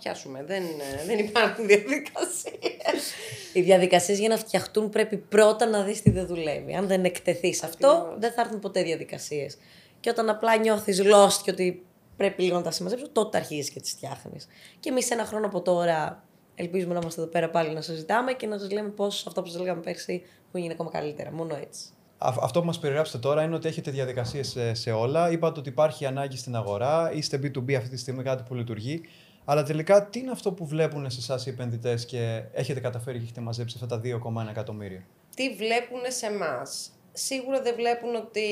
πιάσουμε. 0.00 0.44
Δεν, 0.44 0.62
ε, 0.62 1.04
δεν 1.06 1.18
υπάρχουν 1.18 1.66
διαδικασίες. 1.66 3.12
Οι 3.52 3.60
διαδικασίες 3.60 4.18
για 4.18 4.28
να 4.28 4.36
φτιαχτούν 4.36 4.88
πρέπει 4.88 5.16
πρώτα 5.16 5.66
να 5.66 5.82
δεις 5.82 6.02
τι 6.02 6.10
δεν 6.10 6.26
δουλεύει. 6.26 6.74
Αν 6.74 6.86
δεν 6.86 7.04
εκτεθείς 7.04 7.58
σε 7.58 7.66
αυτό, 7.66 7.88
Ακριβώς. 7.88 8.18
δεν 8.18 8.32
θα 8.32 8.40
έρθουν 8.40 8.58
ποτέ 8.58 8.82
διαδικασίες. 8.82 9.58
Και 10.00 10.10
όταν 10.10 10.28
απλά 10.28 10.56
νιώθεις 10.56 11.02
lost 11.02 11.40
και 11.42 11.50
ότι 11.50 11.86
πρέπει 12.16 12.42
λίγο 12.42 12.56
να 12.56 12.62
τα 12.62 12.70
συμμαζέψω, 12.70 13.08
τότε 13.08 13.38
αρχίζεις 13.38 13.70
και 13.70 13.80
τις 13.80 13.90
φτιάχνεις. 13.90 14.48
Και 14.80 14.88
εμείς 14.88 15.10
ένα 15.10 15.24
χρόνο 15.24 15.46
από 15.46 15.62
τώρα 15.62 16.24
ελπίζουμε 16.54 16.94
να 16.94 16.98
είμαστε 17.02 17.20
εδώ 17.20 17.30
πέρα 17.30 17.50
πάλι 17.50 17.74
να 17.74 17.80
συζητάμε 17.80 18.32
και 18.32 18.46
να 18.46 18.58
σας 18.58 18.70
λέμε 18.70 18.88
πώς 18.88 19.26
αυτό 19.26 19.42
που 19.42 19.48
σας 19.48 19.60
λέγαμε 19.60 19.80
πέρσι 19.80 20.22
που 20.50 20.58
γίνει 20.58 20.72
ακόμα 20.72 20.90
καλύτερα. 20.90 21.32
Μόνο 21.32 21.56
έτσι. 21.62 21.82
Α- 22.18 22.34
Αυτό 22.40 22.60
που 22.60 22.66
μας 22.66 22.78
περιγράψετε 22.78 23.18
τώρα 23.18 23.42
είναι 23.42 23.54
ότι 23.54 23.68
έχετε 23.68 23.90
διαδικασίες 23.90 24.48
σε, 24.48 24.74
σε 24.74 24.90
όλα. 24.90 25.30
Είπατε 25.30 25.60
ότι 25.60 25.68
υπάρχει 25.68 26.06
ανάγκη 26.06 26.36
στην 26.36 26.56
αγορά, 26.56 27.12
είστε 27.14 27.36
B2B 27.42 27.72
αυτή 27.74 27.88
τη 27.88 27.96
στιγμή, 27.96 28.22
κάτι 28.22 28.42
που 28.42 28.54
λειτουργεί. 28.54 29.00
Αλλά 29.44 29.62
τελικά, 29.62 30.06
τι 30.08 30.18
είναι 30.18 30.30
αυτό 30.30 30.52
που 30.52 30.66
βλέπουν 30.66 31.10
σε 31.10 31.18
εσάς 31.20 31.46
οι 31.46 31.50
επενδυτές 31.50 32.04
και 32.06 32.42
έχετε 32.52 32.80
καταφέρει 32.80 33.18
και 33.18 33.24
έχετε 33.24 33.40
μαζέψει 33.40 33.78
αυτά 33.82 33.96
τα 33.96 34.00
2,1 34.04 34.48
εκατομμύρια; 34.50 35.06
τι 35.36 35.54
βλέπουν 35.54 36.00
σε 36.08 36.26
εμάς; 36.26 36.90
Σίγουρα 37.12 37.62
δεν 37.62 37.74
βλέπουν 37.74 38.14
ότι 38.14 38.46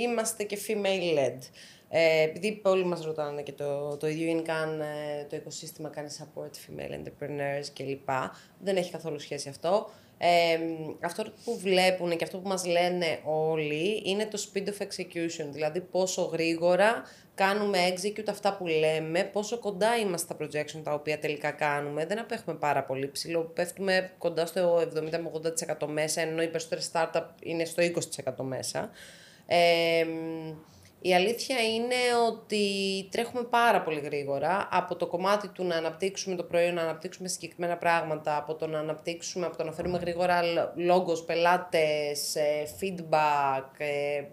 είμαστε 0.00 0.42
και 0.42 0.58
female 0.68 1.18
led. 1.18 1.38
Ε, 1.88 2.22
επειδή 2.22 2.60
όλοι 2.64 2.84
μας 2.84 3.04
ρωτάνε 3.04 3.42
και 3.42 3.52
το, 3.52 3.96
το 3.96 4.08
ίδιο 4.08 4.26
είναι 4.26 4.42
καν 4.42 4.80
ε, 4.80 5.26
το 5.30 5.36
οικοσύστημα 5.36 5.88
κάνει 5.88 6.08
support 6.18 6.50
female 6.50 6.92
entrepreneurs 6.92 7.66
κλπ. 7.74 8.08
Δεν 8.60 8.76
έχει 8.76 8.90
καθόλου 8.90 9.18
σχέση 9.18 9.48
αυτό. 9.48 9.90
Ε, 10.24 10.58
αυτό 11.00 11.24
που 11.44 11.58
βλέπουν 11.58 12.16
και 12.16 12.24
αυτό 12.24 12.38
που 12.38 12.48
μας 12.48 12.66
λένε 12.66 13.20
όλοι 13.24 14.02
είναι 14.04 14.26
το 14.26 14.46
speed 14.46 14.66
of 14.66 14.82
execution, 14.82 15.46
δηλαδή 15.50 15.80
πόσο 15.80 16.22
γρήγορα 16.22 17.02
κάνουμε 17.34 17.78
execute 17.88 18.28
αυτά 18.28 18.56
που 18.56 18.66
λέμε, 18.66 19.24
πόσο 19.24 19.58
κοντά 19.58 19.96
είμαστε 19.96 20.34
στα 20.34 20.44
projection 20.44 20.80
τα 20.84 20.92
οποία 20.92 21.18
τελικά 21.18 21.50
κάνουμε. 21.50 22.06
Δεν 22.06 22.18
απέχουμε 22.18 22.56
πάρα 22.56 22.82
πολύ 22.84 23.08
ψηλό, 23.10 23.40
πέφτουμε 23.40 24.10
κοντά 24.18 24.46
στο 24.46 24.76
70 24.78 24.88
με 25.10 25.30
80% 25.80 25.86
μέσα, 25.86 26.20
ενώ 26.20 26.42
οι 26.42 26.48
περισσότερες 26.48 26.90
startup 26.92 27.26
είναι 27.42 27.64
στο 27.64 27.82
20% 27.82 28.44
μέσα. 28.44 28.90
Ε, 29.46 30.06
η 31.02 31.14
αλήθεια 31.14 31.60
είναι 31.60 31.94
ότι 32.28 32.64
τρέχουμε 33.10 33.42
πάρα 33.42 33.82
πολύ 33.82 34.00
γρήγορα 34.00 34.68
από 34.70 34.96
το 34.96 35.06
κομμάτι 35.06 35.48
του 35.48 35.64
να 35.64 35.76
αναπτύξουμε 35.76 36.36
το 36.36 36.42
προϊόν, 36.42 36.74
να 36.74 36.82
αναπτύξουμε 36.82 37.28
συγκεκριμένα 37.28 37.76
πράγματα, 37.76 38.36
από 38.36 38.54
το 38.54 38.66
να 38.66 38.78
αναπτύξουμε, 38.78 39.46
από 39.46 39.56
το 39.56 39.64
να 39.64 39.72
φέρουμε 39.72 39.98
γρήγορα 39.98 40.42
λόγος, 40.74 41.24
πελάτες, 41.24 42.34
ε, 42.34 42.66
feedback. 42.80 43.64
ε, 43.78 44.24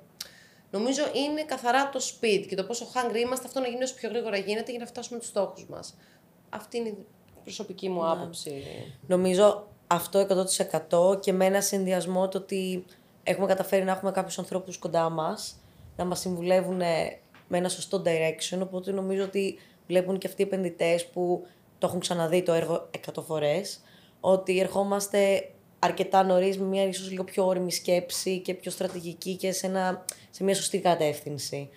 Νομίζω 0.71 1.03
είναι 1.13 1.43
καθαρά 1.43 1.89
το 1.89 1.99
speed 1.99 2.45
και 2.47 2.55
το 2.55 2.63
πόσο 2.63 2.85
hungry 2.93 3.17
είμαστε 3.17 3.47
αυτό 3.47 3.59
να 3.59 3.67
γίνει 3.67 3.83
όσο 3.83 3.93
πιο 3.95 4.09
γρήγορα 4.09 4.37
γίνεται 4.37 4.71
για 4.71 4.79
να 4.79 4.85
φτάσουμε 4.85 5.19
τους 5.19 5.27
στόχους 5.27 5.65
μας. 5.65 5.97
Αυτή 6.49 6.77
είναι 6.77 6.87
η 6.89 6.97
προσωπική 7.43 7.89
μου 7.89 8.09
άποψη. 8.09 8.63
Νομίζω 9.07 9.67
αυτό 9.87 10.19
100% 10.19 11.19
και 11.19 11.33
με 11.33 11.45
ένα 11.45 11.61
συνδυασμό 11.61 12.27
το 12.27 12.37
ότι 12.37 12.85
έχουμε 13.23 13.47
καταφέρει 13.47 13.83
να 13.83 13.91
έχουμε 13.91 14.11
κάποιους 14.11 14.39
ανθρώπους 14.39 14.77
κοντά 14.77 15.09
μας, 15.09 15.58
να 15.99 16.05
μας 16.05 16.19
συμβουλεύουν 16.19 16.77
με 17.47 17.57
ένα 17.57 17.69
σωστό 17.69 18.01
direction, 18.05 18.59
οπότε 18.61 18.91
νομίζω 18.91 19.23
ότι 19.23 19.57
βλέπουν 19.87 20.17
και 20.17 20.27
αυτοί 20.27 20.41
οι 20.41 20.45
επενδυτές 20.45 21.05
που 21.05 21.47
το 21.77 21.87
έχουν 21.87 21.99
ξαναδεί 21.99 22.43
το 22.43 22.53
έργο 22.53 22.89
100 23.15 23.23
φορές, 23.25 23.79
ότι 24.19 24.59
ερχόμαστε 24.59 25.49
αρκετά 25.79 26.23
νωρίς 26.23 26.57
με 26.57 26.65
μια 26.65 26.83
ίσως 26.83 27.09
λίγο 27.09 27.23
πιο 27.23 27.45
όρημη 27.45 27.71
σκέψη 27.71 28.39
και 28.39 28.53
πιο 28.53 28.71
στρατηγική 28.71 29.35
και 29.35 29.51
σε, 29.51 29.67
ένα, 29.67 30.05
σε 30.29 30.43
μια 30.43 30.55
σωστή 30.55 30.79
κατεύθυνση. 30.79 31.69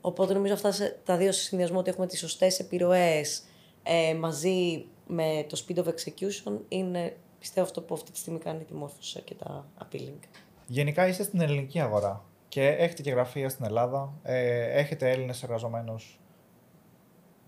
Οπότε 0.00 0.34
νομίζω 0.34 0.54
αυτά 0.54 0.72
σε- 0.72 0.98
τα 1.04 1.16
δύο 1.16 1.32
σε 1.32 1.40
συνδυασμό 1.42 1.78
ότι 1.78 1.90
έχουμε 1.90 2.06
τις 2.06 2.18
σωστές 2.18 2.58
επιρροές 2.58 3.42
ε, 3.82 4.14
μαζί 4.14 4.84
με 5.06 5.46
το 5.48 5.64
speed 5.66 5.78
of 5.78 5.84
execution 5.84 6.58
είναι 6.68 7.16
πιστεύω 7.38 7.66
αυτό 7.66 7.80
που 7.80 7.94
αυτή 7.94 8.10
τη 8.10 8.18
στιγμή 8.18 8.38
κάνει 8.38 8.64
τη 8.64 8.74
μόρφωση 8.74 9.20
και 9.20 9.34
τα 9.34 9.66
appealing. 9.78 10.18
Γενικά 10.66 11.06
είστε 11.06 11.22
στην 11.22 11.40
ελληνική 11.40 11.80
αγορά 11.80 12.24
και 12.50 12.68
έχετε 12.68 13.02
και 13.02 13.10
γραφεία 13.10 13.48
στην 13.48 13.64
Ελλάδα, 13.64 14.12
ε, 14.22 14.78
έχετε 14.78 15.10
Έλληνες 15.10 15.42
εργαζομένους. 15.42 16.20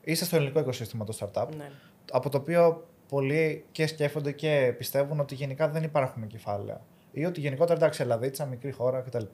Είστε 0.00 0.24
στο 0.24 0.36
ελληνικό 0.36 0.58
οικοσύστημα 0.58 1.04
το 1.04 1.16
startup, 1.20 1.46
Ναι. 1.56 1.70
από 2.12 2.28
το 2.28 2.38
οποίο 2.38 2.86
πολλοί 3.08 3.64
και 3.72 3.86
σκέφτονται 3.86 4.32
και 4.32 4.74
πιστεύουν 4.78 5.20
ότι 5.20 5.34
γενικά 5.34 5.68
δεν 5.68 5.82
υπάρχουν 5.82 6.26
κεφάλαια. 6.26 6.80
Ή 7.12 7.24
ότι 7.24 7.40
γενικότερα 7.40 7.78
εντάξει, 7.78 8.02
Ελλαδίτσα, 8.02 8.44
μικρή 8.44 8.70
χώρα 8.72 9.00
κτλ. 9.00 9.24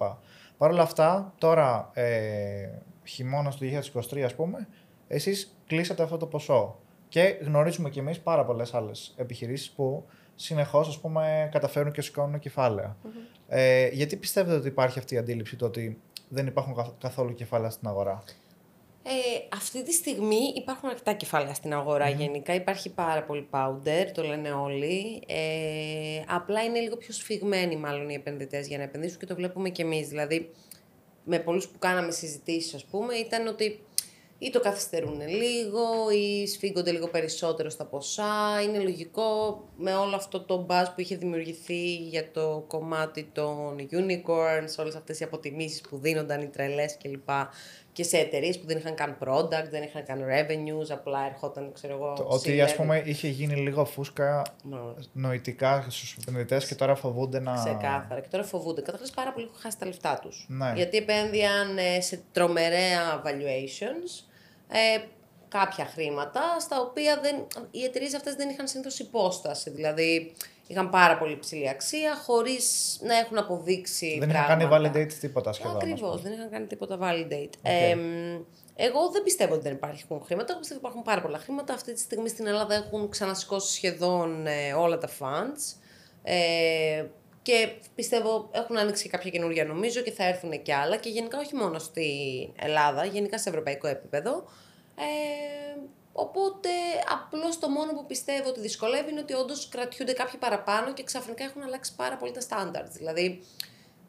Παρ' 0.57 0.71
όλα 0.71 0.83
αυτά, 0.83 1.35
τώρα 1.39 1.91
ε, 1.95 2.69
χειμώνας 3.05 3.57
του 3.57 3.65
2023, 3.65 4.21
ας 4.25 4.35
πούμε, 4.35 4.69
εσείς 5.09 5.59
κλείσατε 5.67 6.03
αυτό 6.03 6.17
το 6.17 6.27
ποσό. 6.27 6.79
Και 7.09 7.39
γνωρίζουμε 7.43 7.91
κι 7.91 7.99
εμείς 7.99 8.21
πάρα 8.21 8.45
πολλές 8.45 8.75
άλλες 8.75 9.15
επιχειρήσεις 9.17 9.71
που 9.71 10.05
συνεχώς 10.41 11.01
καταφέρουν 11.51 11.93
και 11.93 12.01
σηκώνουν 12.01 12.39
κεφάλαια. 12.39 12.97
Ε, 13.49 13.89
γιατί 13.89 14.17
πιστεύετε 14.17 14.57
ότι 14.57 14.69
υπάρχει 14.69 14.99
αυτή 14.99 15.15
η 15.15 15.19
αντίληψη 15.19 15.57
το 15.57 15.67
ότι 15.67 16.01
δεν 16.29 16.47
υπάρχουν 16.47 16.75
καθ- 16.75 17.01
καθόλου 17.01 17.35
κεφάλαια 17.35 17.71
στην 17.71 17.89
αγορά; 17.89 18.23
Ε, 19.03 19.11
αυτή 19.57 19.83
τη 19.83 19.93
στιγμή 19.93 20.53
υπάρχουν 20.57 20.89
αρκετά 20.89 21.13
κεφάλαια 21.13 21.55
στην 21.55 21.75
αγορα 21.75 22.09
γενικά. 22.09 22.55
Υπάρχει 22.55 22.91
πάρα 22.91 23.23
πολύ 23.23 23.49
powder, 23.51 24.07
το 24.15 24.23
λένε 24.23 24.51
όλοι. 24.51 25.23
Ε, 25.27 26.23
απλά 26.29 26.65
είναι 26.65 26.79
λίγο 26.81 26.97
πιο 26.97 27.13
σφιγμένοι 27.13 27.77
μάλλον 27.77 28.09
οι 28.09 28.15
επενδυτές 28.15 28.67
για 28.67 28.77
να 28.79 28.83
επενδύσουν 28.83 29.19
και 29.19 29.27
το 29.27 29.35
βλέπουμε 29.35 29.69
και 29.69 29.83
εμείς. 29.83 30.09
Δηλαδή, 30.09 30.51
με 31.25 31.39
πολλούς 31.39 31.69
που 31.69 31.79
κάναμε 31.79 32.11
συζητήσεις, 32.11 32.75
ας 32.75 32.85
πούμε, 32.85 33.15
ήταν 33.15 33.47
ότι 33.47 33.81
ή 34.41 34.51
το 34.51 34.61
καθυστερούν 34.61 35.21
λίγο 35.29 36.11
ή 36.11 36.47
σφίγγονται 36.47 36.91
λίγο 36.91 37.09
περισσότερο 37.09 37.71
στα 37.71 37.85
ποσά. 37.85 38.63
Είναι 38.65 38.79
λογικό 38.79 39.61
με 39.77 39.95
όλο 39.95 40.17
αυτό 40.17 40.41
το 40.41 40.67
buzz 40.69 40.85
που 40.95 41.01
είχε 41.01 41.17
δημιουργηθεί 41.17 41.95
για 41.97 42.31
το 42.31 42.65
κομμάτι 42.67 43.31
των 43.33 43.77
unicorns, 43.91 44.75
όλες 44.79 44.95
αυτές 44.95 45.21
οι 45.21 45.25
αποτιμήσεις 45.25 45.81
που 45.81 45.97
δίνονταν 45.99 46.41
οι 46.43 46.47
τρελές 46.47 46.97
κλπ. 47.03 47.29
Και 47.93 48.05
σε 48.05 48.17
εταιρείες 48.17 48.59
που 48.59 48.67
δεν 48.67 48.77
είχαν 48.77 48.95
καν 48.95 49.19
product, 49.25 49.69
δεν 49.71 49.83
είχαν 49.83 50.05
καν 50.05 50.21
revenues, 50.29 50.87
απλά 50.91 51.27
ερχόταν, 51.27 51.73
ξέρω 51.73 51.95
εγώ, 51.95 52.13
Το 52.17 52.27
ότι 52.29 52.57
C-level. 52.57 52.61
ας 52.65 52.75
πούμε 52.75 53.03
είχε 53.05 53.29
γίνει 53.29 53.55
λίγο 53.55 53.85
φούσκα 53.85 54.43
Ναι. 54.63 54.77
νοητικά 55.13 55.87
στους 55.89 56.17
επενδυτές 56.21 56.67
και 56.67 56.75
τώρα 56.75 56.95
φοβούνται 56.95 57.41
να... 57.41 57.55
Ξεκάθαρα. 57.65 58.21
Και 58.21 58.29
τώρα 58.31 58.45
φοβούνται. 58.45 58.81
Καταρχάς 58.81 59.11
πάρα 59.11 59.33
πολύ 59.33 59.47
έχουν 59.47 59.59
χάσει 59.61 59.79
τα 59.79 59.87
λεφτά 59.87 60.19
τους. 60.23 60.47
Ναι. 60.49 60.73
Γιατί 60.77 60.97
επένδυαν 60.97 61.79
ε, 61.79 62.01
σε 62.01 62.21
τρομερέα 62.33 63.23
valuations 63.25 64.28
ε, 64.69 64.99
κάποια 65.49 65.85
χρήματα, 65.85 66.41
στα 66.61 66.81
οποία 66.81 67.19
δεν, 67.21 67.47
οι 67.71 67.85
εταιρείες 67.85 68.15
αυτές 68.15 68.35
δεν 68.35 68.49
είχαν 68.49 68.69
συνήθως 68.69 68.99
υπόσταση. 68.99 69.71
Δηλαδή 69.71 70.35
είχαν 70.67 70.91
πάρα 70.91 71.19
πολύ 71.19 71.39
ψηλή 71.39 71.69
αξία, 71.69 72.17
χωρίς 72.17 72.99
να 73.03 73.17
έχουν 73.17 73.39
αποδείξει. 73.39 74.17
Δεν 74.19 74.31
είχαν 74.31 74.45
πράγματα. 74.45 74.79
κάνει 74.79 74.89
validate 74.89 75.13
τίποτα 75.13 75.53
σχεδόν. 75.53 75.77
ας 75.77 75.83
Ακριβώς, 75.83 76.11
πούμε. 76.11 76.23
δεν 76.23 76.33
είχαν 76.33 76.51
κάνει 76.51 76.67
τίποτα 76.67 76.99
validate. 77.01 77.53
Ε, 77.63 77.95
μ, 77.95 78.01
εγώ 78.77 79.11
δεν 79.11 79.23
πιστεύω 79.23 79.55
ότι 79.55 79.63
δεν 79.63 79.73
υπάρχουν 79.73 80.23
χρήματα. 80.25 80.51
Εγώ 80.51 80.59
πιστεύω 80.59 80.81
ότι 80.81 80.89
υπάρχουν 80.89 81.03
πάρα 81.03 81.21
πολλά 81.21 81.39
χρήματα. 81.39 81.75
Αυτή 81.75 81.93
τη 81.93 82.01
στιγμή 82.01 82.29
στην 82.29 82.47
Ελλάδα 82.47 82.75
έχουν 82.75 83.09
ξανασηκώσει 83.09 83.73
σχεδόν 83.75 84.47
ε, 84.47 84.73
όλα 84.73 84.99
τα 84.99 85.09
funds. 85.09 85.77
Ε, 86.23 87.05
και 87.49 87.69
πιστεύω 87.95 88.49
έχουν 88.53 88.79
ανοίξει 88.79 89.03
και 89.03 89.09
κάποια 89.09 89.31
καινούργια 89.31 89.65
νομίζω 89.65 90.01
και 90.01 90.11
θα 90.11 90.25
έρθουν 90.25 90.63
και 90.63 90.75
άλλα. 90.75 90.97
Και 90.97 91.09
γενικά 91.09 91.39
όχι 91.39 91.55
μόνο 91.55 91.79
στην 91.79 92.53
Ελλάδα, 92.57 93.05
γενικά 93.05 93.39
σε 93.39 93.49
ευρωπαϊκό 93.49 93.87
επίπεδο. 93.87 94.49
Ε, 94.97 95.81
οπότε 96.13 96.69
απλώς 97.13 97.59
το 97.59 97.69
μόνο 97.69 97.93
που 97.93 98.07
πιστεύω 98.07 98.49
ότι 98.49 98.61
δυσκολεύει 98.61 99.11
είναι 99.11 99.21
ότι 99.21 99.35
όντως 99.35 99.69
κρατιούνται 99.69 100.13
κάποιοι 100.13 100.39
παραπάνω 100.39 100.93
και 100.93 101.03
ξαφνικά 101.03 101.45
έχουν 101.45 101.63
αλλάξει 101.63 101.95
πάρα 101.97 102.17
πολύ 102.17 102.33
τα 102.33 102.41
standards. 102.49 102.93
Δηλαδή 102.93 103.43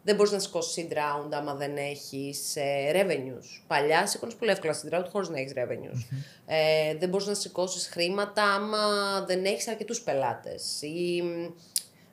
δεν 0.03 0.15
μπορείς 0.15 0.31
να 0.31 0.39
σηκώσεις 0.39 0.85
seed 0.89 0.93
round 0.93 1.29
άμα 1.31 1.53
δεν 1.53 1.77
έχεις 1.77 2.55
ε, 2.55 2.91
revenues. 2.93 3.63
Παλιά 3.67 4.07
σήκωνε 4.07 4.33
πολύ 4.39 4.51
εύκολα 4.51 4.81
seed 4.81 4.93
round 4.93 5.05
χωρίς 5.11 5.29
να 5.29 5.39
έχεις 5.39 5.53
revenues. 5.55 6.17
Ε, 6.45 6.95
δεν 6.95 7.09
μπορείς 7.09 7.27
να 7.27 7.33
σηκώσεις 7.33 7.87
χρήματα 7.87 8.43
άμα 8.43 8.79
δεν 9.27 9.45
έχεις 9.45 9.67
αρκετούς 9.67 10.01
πελάτες. 10.01 10.81
Ή 10.81 11.23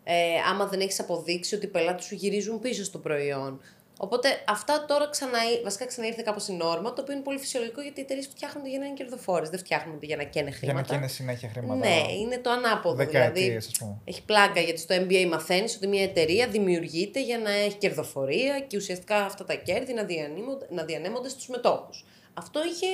ε, 0.09 0.15
άμα 0.51 0.67
δεν 0.67 0.81
έχεις 0.81 1.01
αποδείξει 1.01 1.55
ότι 1.55 1.65
οι 1.67 1.69
πελάτες 1.69 2.05
σου 2.05 2.15
γυρίζουν 2.15 2.61
πίσω 2.61 2.85
στο 2.85 2.99
προϊόν. 2.99 3.61
Οπότε 3.99 4.29
αυτά 4.49 4.85
τώρα 4.89 5.09
ξανά, 5.11 5.39
βασικά 5.65 5.87
ξαναήρθε 5.87 6.23
κάπω 6.25 6.41
η 6.49 6.53
νόρμα, 6.53 6.93
το 6.93 7.03
οποίο 7.03 7.15
είναι 7.15 7.23
πολύ 7.23 7.39
φυσιολογικό 7.39 7.81
γιατί 7.81 8.01
οι 8.01 8.03
εταιρείες 8.03 8.27
φτιάχνονται 8.27 8.69
για 8.69 8.79
να 8.79 8.85
είναι 8.85 8.95
κερδοφόρες. 8.95 9.49
Δεν 9.49 9.59
φτιάχνονται 9.59 10.07
για 10.07 10.17
να 10.17 10.23
καίνε 10.25 10.49
Για 10.49 10.59
χρήματα. 10.59 10.81
να 10.81 10.95
καίνε 10.99 11.09
συνέχεια 11.09 11.49
χρήματα. 11.49 11.89
Ναι, 11.89 12.03
είναι 12.21 12.39
το 12.39 12.51
ανάποδο. 12.51 12.95
δηλαδή, 12.97 13.13
Δεκαετίες, 13.19 13.67
ας 13.67 13.79
πούμε. 13.79 13.99
έχει 14.05 14.23
πλάκα 14.25 14.61
γιατί 14.61 14.81
στο 14.81 14.95
MBA 14.95 15.27
μαθαίνεις 15.31 15.77
ότι 15.77 15.87
μια 15.87 16.03
εταιρεία 16.03 16.47
δημιουργείται 16.49 17.23
για 17.23 17.39
να 17.39 17.51
έχει 17.51 17.77
κερδοφορία 17.77 18.61
και 18.61 18.77
ουσιαστικά 18.77 19.17
αυτά 19.17 19.45
τα 19.45 19.55
κέρδη 19.55 19.93
να, 19.93 20.03
διανύμονται- 20.05 20.71
να 20.71 20.85
διανέμονται 20.85 21.29
στους 21.29 21.49
μετόχους. 21.49 22.05
Αυτό 22.35 22.61
είχε, 22.65 22.87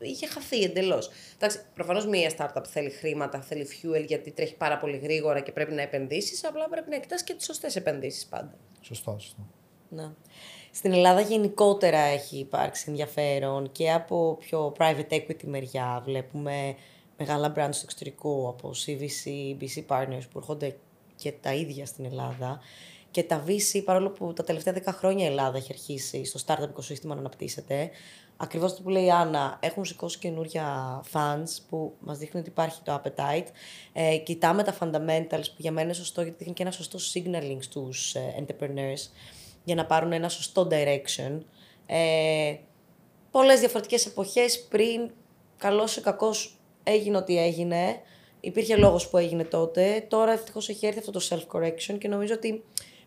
είχε 0.00 0.26
χαθεί 0.26 0.62
εντελώς. 0.62 1.10
Εντάξει, 1.34 1.60
προφανώς 1.74 2.06
μια 2.06 2.32
startup 2.36 2.64
θέλει 2.66 2.90
χρήματα, 2.90 3.40
θέλει 3.40 3.66
fuel 3.70 4.04
γιατί 4.06 4.30
τρέχει 4.30 4.56
πάρα 4.56 4.78
πολύ 4.78 4.96
γρήγορα 4.96 5.40
και 5.40 5.52
πρέπει 5.52 5.72
να 5.72 5.82
επενδύσεις. 5.82 6.44
Απλά 6.44 6.68
πρέπει 6.68 6.90
να 6.90 6.98
κοιτά 6.98 7.16
και 7.24 7.34
τις 7.34 7.44
σωστές 7.44 7.76
επενδύσεις 7.76 8.26
πάντα. 8.26 8.54
Σωστό, 8.80 9.16
σωστό. 9.18 9.46
Ναι. 9.88 10.10
Στην 10.72 10.92
Ελλάδα 10.92 11.20
γενικότερα 11.20 11.98
έχει 11.98 12.38
υπάρξει 12.38 12.84
ενδιαφέρον 12.88 13.72
και 13.72 13.92
από 13.92 14.36
πιο 14.40 14.72
private 14.78 15.12
equity 15.12 15.44
μεριά. 15.44 16.02
Βλέπουμε 16.04 16.74
μεγάλα 17.18 17.52
brands 17.56 17.72
του 17.72 17.80
εξωτερικού 17.82 18.48
από 18.48 18.70
CVC, 18.86 19.56
BC 19.60 19.84
Partners 19.86 20.22
που 20.30 20.38
έρχονται 20.38 20.76
και 21.16 21.32
τα 21.32 21.54
ίδια 21.54 21.86
στην 21.86 22.04
Ελλάδα. 22.04 22.60
Και 23.10 23.22
τα 23.22 23.44
VC, 23.46 23.82
παρόλο 23.84 24.10
που 24.10 24.32
τα 24.32 24.44
τελευταία 24.44 24.74
10 24.74 24.82
χρόνια 24.86 25.24
η 25.24 25.28
Ελλάδα 25.28 25.56
έχει 25.56 25.72
αρχίσει 25.72 26.24
στο 26.24 26.40
startup 26.46 26.68
οικοσύστημα 26.68 27.14
να 27.14 27.20
αναπτύσσεται, 27.20 27.90
ακριβώς 28.42 28.76
το 28.76 28.82
που 28.82 28.88
λέει 28.88 29.04
η 29.04 29.10
Άννα, 29.10 29.58
έχουν 29.60 29.84
σηκώσει 29.84 30.18
καινούργια 30.18 31.00
fans 31.12 31.58
που 31.68 31.94
μας 32.00 32.18
δείχνουν 32.18 32.42
ότι 32.42 32.50
υπάρχει 32.50 32.80
το 32.82 33.02
appetite. 33.02 33.46
Ε, 33.92 34.16
κοιτάμε 34.16 34.62
τα 34.62 34.76
fundamentals 34.80 35.44
που 35.44 35.56
για 35.56 35.70
μένα 35.70 35.82
είναι 35.82 35.92
σωστό 35.92 36.22
γιατί 36.22 36.36
δείχνει 36.38 36.54
και 36.54 36.62
ένα 36.62 36.72
σωστό 36.72 36.98
signaling 37.12 37.58
στους 37.58 38.14
ε, 38.14 38.34
entrepreneurs 38.38 39.10
για 39.64 39.74
να 39.74 39.86
πάρουν 39.86 40.12
ένα 40.12 40.28
σωστό 40.28 40.68
direction. 40.70 41.38
Ε, 41.86 42.54
Πολλές 43.30 43.60
διαφορετικές 43.60 44.06
εποχές 44.06 44.60
πριν, 44.60 45.10
καλός 45.56 45.96
ή 45.96 46.00
κακός, 46.00 46.58
έγινε 46.82 47.16
ό,τι 47.16 47.38
έγινε. 47.38 48.00
Υπήρχε 48.40 48.76
λόγος 48.76 49.08
που 49.08 49.16
έγινε 49.16 49.44
τότε. 49.44 50.04
Τώρα 50.08 50.32
ευτυχώς 50.32 50.68
έχει 50.68 50.86
έρθει 50.86 50.98
αυτό 50.98 51.10
το 51.10 51.20
self-correction 51.30 51.98
και 51.98 52.08
νομίζω 52.08 52.34
ότι 52.34 52.64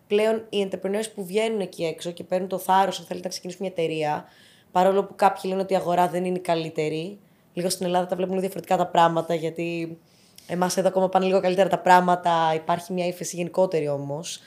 πλέον 0.07 0.45
οι 0.49 0.69
entrepreneurs 0.69 1.11
που 1.15 1.25
βγαίνουν 1.25 1.59
εκεί 1.59 1.83
έξω 1.83 2.11
και 2.11 2.23
παίρνουν 2.23 2.49
το 2.49 2.57
θάρρος, 2.57 2.99
αν 2.99 3.05
θέλετε 3.05 3.25
να 3.25 3.29
ξεκινήσουν 3.29 3.61
μια 3.65 3.71
εταιρεία, 3.75 4.25
παρόλο 4.73 5.03
που 5.03 5.13
κάποιοι 5.15 5.41
λένε 5.45 5.61
ότι 5.61 5.73
η 5.73 5.75
αγορά 5.75 6.07
δεν 6.07 6.25
είναι 6.25 6.37
η 6.37 6.41
καλύτερη. 6.41 7.19
Λίγο 7.53 7.69
στην 7.69 7.85
Ελλάδα 7.85 8.05
τα 8.05 8.15
βλέπουν 8.15 8.39
διαφορετικά 8.39 8.77
τα 8.77 8.87
πράγματα, 8.87 9.33
γιατί 9.33 9.97
εμάς 10.47 10.77
εδώ 10.77 10.87
ακόμα 10.87 11.09
πάνε 11.09 11.25
λίγο 11.25 11.39
καλύτερα 11.39 11.69
τα 11.69 11.79
πράγματα. 11.79 12.51
Υπάρχει 12.55 12.93
μια 12.93 13.07
ύφεση 13.07 13.35
γενικότερη 13.35 13.87
όμως. 13.87 14.39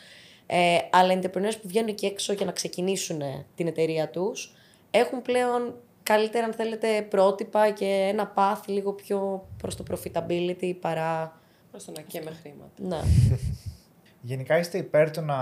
Ε, 0.46 0.78
αλλά 0.90 1.12
οι 1.12 1.18
entrepreneurs 1.22 1.56
που 1.62 1.68
βγαίνουν 1.68 1.88
εκεί 1.88 2.06
έξω 2.06 2.32
για 2.32 2.46
να 2.46 2.52
ξεκινήσουν 2.52 3.20
την 3.54 3.66
εταιρεία 3.66 4.10
τους, 4.10 4.54
έχουν 4.90 5.22
πλέον 5.22 5.74
καλύτερα, 6.02 6.44
αν 6.44 6.52
θέλετε, 6.52 7.02
πρότυπα 7.02 7.70
και 7.70 8.08
ένα 8.12 8.32
path 8.36 8.60
λίγο 8.66 8.92
πιο 8.92 9.46
προς 9.56 9.76
το 9.76 9.84
profitability 9.90 10.74
παρά... 10.80 11.40
Προς 11.70 11.84
το 11.84 11.92
να 11.96 12.02
καίμε 12.02 12.30
χρήματα. 12.40 12.72
Ναι. 12.76 13.00
Γενικά 14.30 14.58
είστε 14.58 14.78
υπέρ 14.78 15.10
του 15.10 15.20
να 15.20 15.36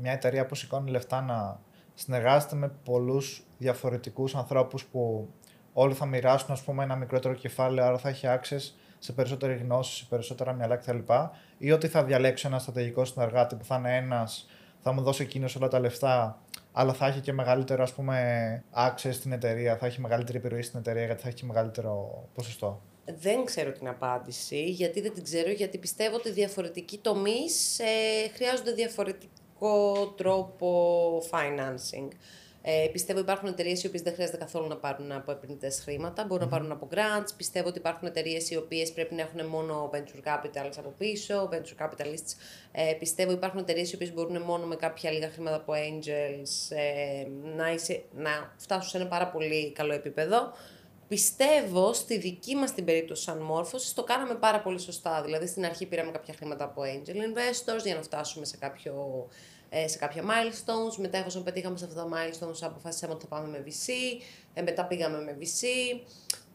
μια 0.00 0.12
εταιρεία 0.12 0.46
που 0.46 0.54
σηκώνει 0.54 0.90
λεφτά 0.90 1.20
να 1.20 1.60
συνεργάζεται 1.94 2.56
με 2.56 2.72
πολλούς 2.84 3.46
διαφορετικούς 3.64 4.34
ανθρώπους 4.34 4.84
που 4.84 5.28
όλοι 5.72 5.94
θα 5.94 6.06
μοιράσουν 6.06 6.52
ας 6.52 6.62
πούμε, 6.62 6.82
ένα 6.82 6.96
μικρότερο 6.96 7.34
κεφάλαιο, 7.34 7.86
άρα 7.86 7.98
θα 7.98 8.08
έχει 8.08 8.26
access 8.28 8.72
σε 8.98 9.12
περισσότερη 9.12 9.54
γνώση, 9.54 9.96
σε 9.96 10.06
περισσότερα 10.08 10.52
μυαλά 10.52 10.76
κτλ. 10.76 10.98
Ή 11.58 11.72
ότι 11.72 11.88
θα 11.88 12.04
διαλέξω 12.04 12.48
ένα 12.48 12.58
στρατηγικό 12.58 13.04
συνεργάτη 13.04 13.54
που 13.54 13.64
θα 13.64 13.76
είναι 13.76 13.96
ένας, 13.96 14.48
θα 14.82 14.92
μου 14.92 15.02
δώσει 15.02 15.22
εκείνος 15.22 15.56
όλα 15.56 15.68
τα 15.68 15.80
λεφτά, 15.80 16.42
αλλά 16.72 16.92
θα 16.92 17.06
έχει 17.06 17.20
και 17.20 17.32
μεγαλύτερο 17.32 17.82
ας 17.82 17.92
πούμε, 17.92 18.64
access 18.86 19.12
στην 19.12 19.32
εταιρεία, 19.32 19.76
θα 19.76 19.86
έχει 19.86 20.00
μεγαλύτερη 20.00 20.38
επιρροή 20.38 20.62
στην 20.62 20.78
εταιρεία 20.78 21.04
γιατί 21.04 21.22
θα 21.22 21.28
έχει 21.28 21.36
και 21.36 21.46
μεγαλύτερο 21.46 22.24
ποσοστό. 22.34 22.82
Δεν 23.20 23.44
ξέρω 23.44 23.72
την 23.72 23.88
απάντηση, 23.88 24.64
γιατί 24.64 25.00
δεν 25.00 25.14
την 25.14 25.24
ξέρω, 25.24 25.50
γιατί 25.50 25.78
πιστεύω 25.78 26.16
ότι 26.16 26.30
διαφορετικοί 26.30 26.98
τομείς 26.98 27.78
ε, 27.78 28.28
χρειάζονται 28.34 28.72
διαφορετικό 28.72 30.06
τρόπο 30.16 30.68
financing. 31.30 32.08
Ε, 32.66 32.88
πιστεύω 32.92 33.20
υπάρχουν 33.20 33.48
εταιρείες 33.48 33.82
οι 33.82 33.86
οποίες 33.86 34.02
δεν 34.02 34.12
χρειάζεται 34.12 34.38
καθόλου 34.38 34.68
να 34.68 34.76
πάρουν 34.76 35.12
από 35.12 35.30
επενδυτές 35.30 35.80
χρήματα, 35.80 36.24
μπορούν 36.24 36.44
να 36.44 36.50
πάρουν 36.50 36.72
από 36.72 36.88
grants. 36.94 37.28
Πιστεύω 37.36 37.68
ότι 37.68 37.78
υπάρχουν 37.78 38.08
εταιρείες 38.08 38.50
οι 38.50 38.56
οποίες 38.56 38.92
πρέπει 38.92 39.14
να 39.14 39.22
έχουν 39.22 39.46
μόνο 39.46 39.90
venture 39.94 40.28
capitals 40.28 40.72
από 40.78 40.94
πίσω, 40.98 41.48
venture 41.52 41.84
capitalists. 41.84 42.36
Ε, 42.72 42.92
πιστεύω 42.98 43.32
υπάρχουν 43.32 43.60
εταιρείες 43.60 43.92
οι 43.92 43.94
οποίες 43.94 44.12
μπορούν 44.12 44.42
μόνο 44.42 44.66
με 44.66 44.76
κάποια 44.76 45.10
λίγα 45.10 45.30
χρήματα 45.30 45.56
από 45.56 45.72
angels 45.72 46.76
ε, 46.76 47.26
να, 47.56 47.72
είσαι, 47.72 48.02
να 48.14 48.54
φτάσουν 48.56 48.90
σε 48.90 48.96
ένα 48.96 49.06
πάρα 49.06 49.28
πολύ 49.28 49.72
καλό 49.72 49.92
επίπεδο. 49.92 50.52
Πιστεύω 51.08 51.92
στη 51.92 52.18
δική 52.18 52.54
μας 52.54 52.74
την 52.74 52.84
περίπτωση 52.84 53.22
σαν 53.22 53.38
μόρφωση 53.38 53.94
το 53.94 54.04
κάναμε 54.04 54.34
πάρα 54.34 54.60
πολύ 54.60 54.78
σωστά. 54.78 55.22
Δηλαδή 55.22 55.46
στην 55.46 55.64
αρχή 55.64 55.86
πήραμε 55.86 56.10
κάποια 56.10 56.34
χρήματα 56.34 56.64
από 56.64 56.82
angel 56.82 57.16
investors 57.16 57.84
για 57.84 57.94
να 57.94 58.02
φτάσουμε 58.02 58.44
σε, 58.44 58.56
κάποιο, 58.56 59.26
ε, 59.26 59.53
σε 59.86 59.98
κάποια 59.98 60.22
milestones. 60.22 60.96
Μετά 60.96 61.18
εφόσον 61.18 61.42
πετύχαμε 61.44 61.76
σε 61.76 61.84
αυτά 61.84 62.04
τα 62.04 62.08
milestones 62.12 62.58
αποφασίσαμε 62.60 63.12
ότι 63.12 63.22
θα 63.22 63.28
πάμε 63.28 63.48
με 63.48 63.64
VC. 63.66 63.90
Ε, 64.54 64.62
μετά 64.62 64.84
πήγαμε 64.84 65.22
με 65.22 65.36
VC. 65.40 65.64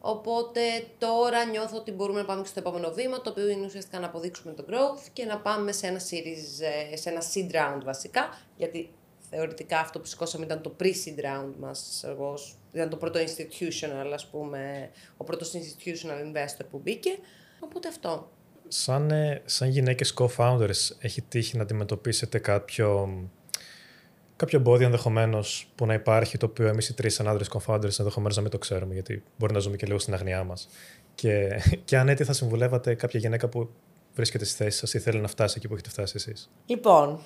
Οπότε 0.00 0.60
τώρα 0.98 1.44
νιώθω 1.44 1.76
ότι 1.76 1.92
μπορούμε 1.92 2.20
να 2.20 2.26
πάμε 2.26 2.42
και 2.42 2.48
στο 2.48 2.58
επόμενο 2.58 2.90
βήμα, 2.92 3.20
το 3.20 3.30
οποίο 3.30 3.48
είναι 3.48 3.66
ουσιαστικά 3.66 3.98
να 3.98 4.06
αποδείξουμε 4.06 4.52
το 4.52 4.64
growth 4.68 5.08
και 5.12 5.24
να 5.24 5.38
πάμε 5.38 5.72
σε 5.72 5.86
ένα, 5.86 5.98
series, 5.98 6.64
ε, 6.92 6.96
σε 6.96 7.10
ένα 7.10 7.22
seed 7.34 7.50
round 7.54 7.80
βασικά, 7.84 8.38
γιατί 8.56 8.90
θεωρητικά 9.30 9.78
αυτό 9.78 9.98
που 9.98 10.06
σηκώσαμε 10.06 10.44
ήταν 10.44 10.62
το 10.62 10.76
pre-seed 10.80 11.24
round 11.24 11.52
μας, 11.58 12.04
εγώ, 12.06 12.34
ήταν 12.72 12.88
το 12.88 12.96
πρώτο 12.96 13.20
institutional, 13.20 14.10
ας 14.12 14.26
πούμε, 14.26 14.90
ο 15.16 15.24
πρώτος 15.24 15.52
institutional 15.54 16.26
investor 16.26 16.64
που 16.70 16.78
μπήκε, 16.78 17.18
οπότε 17.60 17.88
αυτό. 17.88 18.30
Σαν, 18.72 19.10
ε, 19.10 19.42
σαν 19.44 19.68
γυναίκες 19.68 20.14
co-founders, 20.18 20.96
έχει 20.98 21.22
τύχει 21.22 21.56
να 21.56 21.62
αντιμετωπίσετε 21.62 22.38
κάποιο, 22.38 23.18
κάποιο 24.36 24.58
εμπόδιο 24.58 24.86
ενδεχομένως 24.86 25.70
που 25.74 25.86
να 25.86 25.94
υπάρχει, 25.94 26.38
το 26.38 26.46
οποίο 26.46 26.66
εμείς 26.66 26.88
οι 26.88 26.94
τρεις 26.94 27.14
σαν 27.14 27.28
άντρες 27.28 27.50
co-founders 27.52 27.98
ενδεχομένως 27.98 28.36
να 28.36 28.42
μην 28.42 28.50
το 28.50 28.58
ξέρουμε, 28.58 28.94
γιατί 28.94 29.22
μπορεί 29.38 29.52
να 29.52 29.58
ζούμε 29.58 29.76
και 29.76 29.86
λίγο 29.86 29.98
στην 29.98 30.14
αγνιά 30.14 30.44
μας. 30.44 30.68
Και, 31.14 31.62
και 31.84 31.98
αν 31.98 32.08
έτσι 32.08 32.24
θα 32.24 32.32
συμβουλεύατε 32.32 32.94
κάποια 32.94 33.20
γυναίκα 33.20 33.48
που 33.48 33.70
βρίσκεται 34.14 34.44
στη 34.44 34.62
θέση 34.62 34.78
σας 34.78 34.94
ή 34.94 34.98
θέλει 34.98 35.20
να 35.20 35.28
φτάσει 35.28 35.54
εκεί 35.56 35.68
που 35.68 35.74
έχετε 35.74 35.88
φτάσει 35.90 36.14
εσείς. 36.16 36.50
Λοιπόν, 36.66 37.20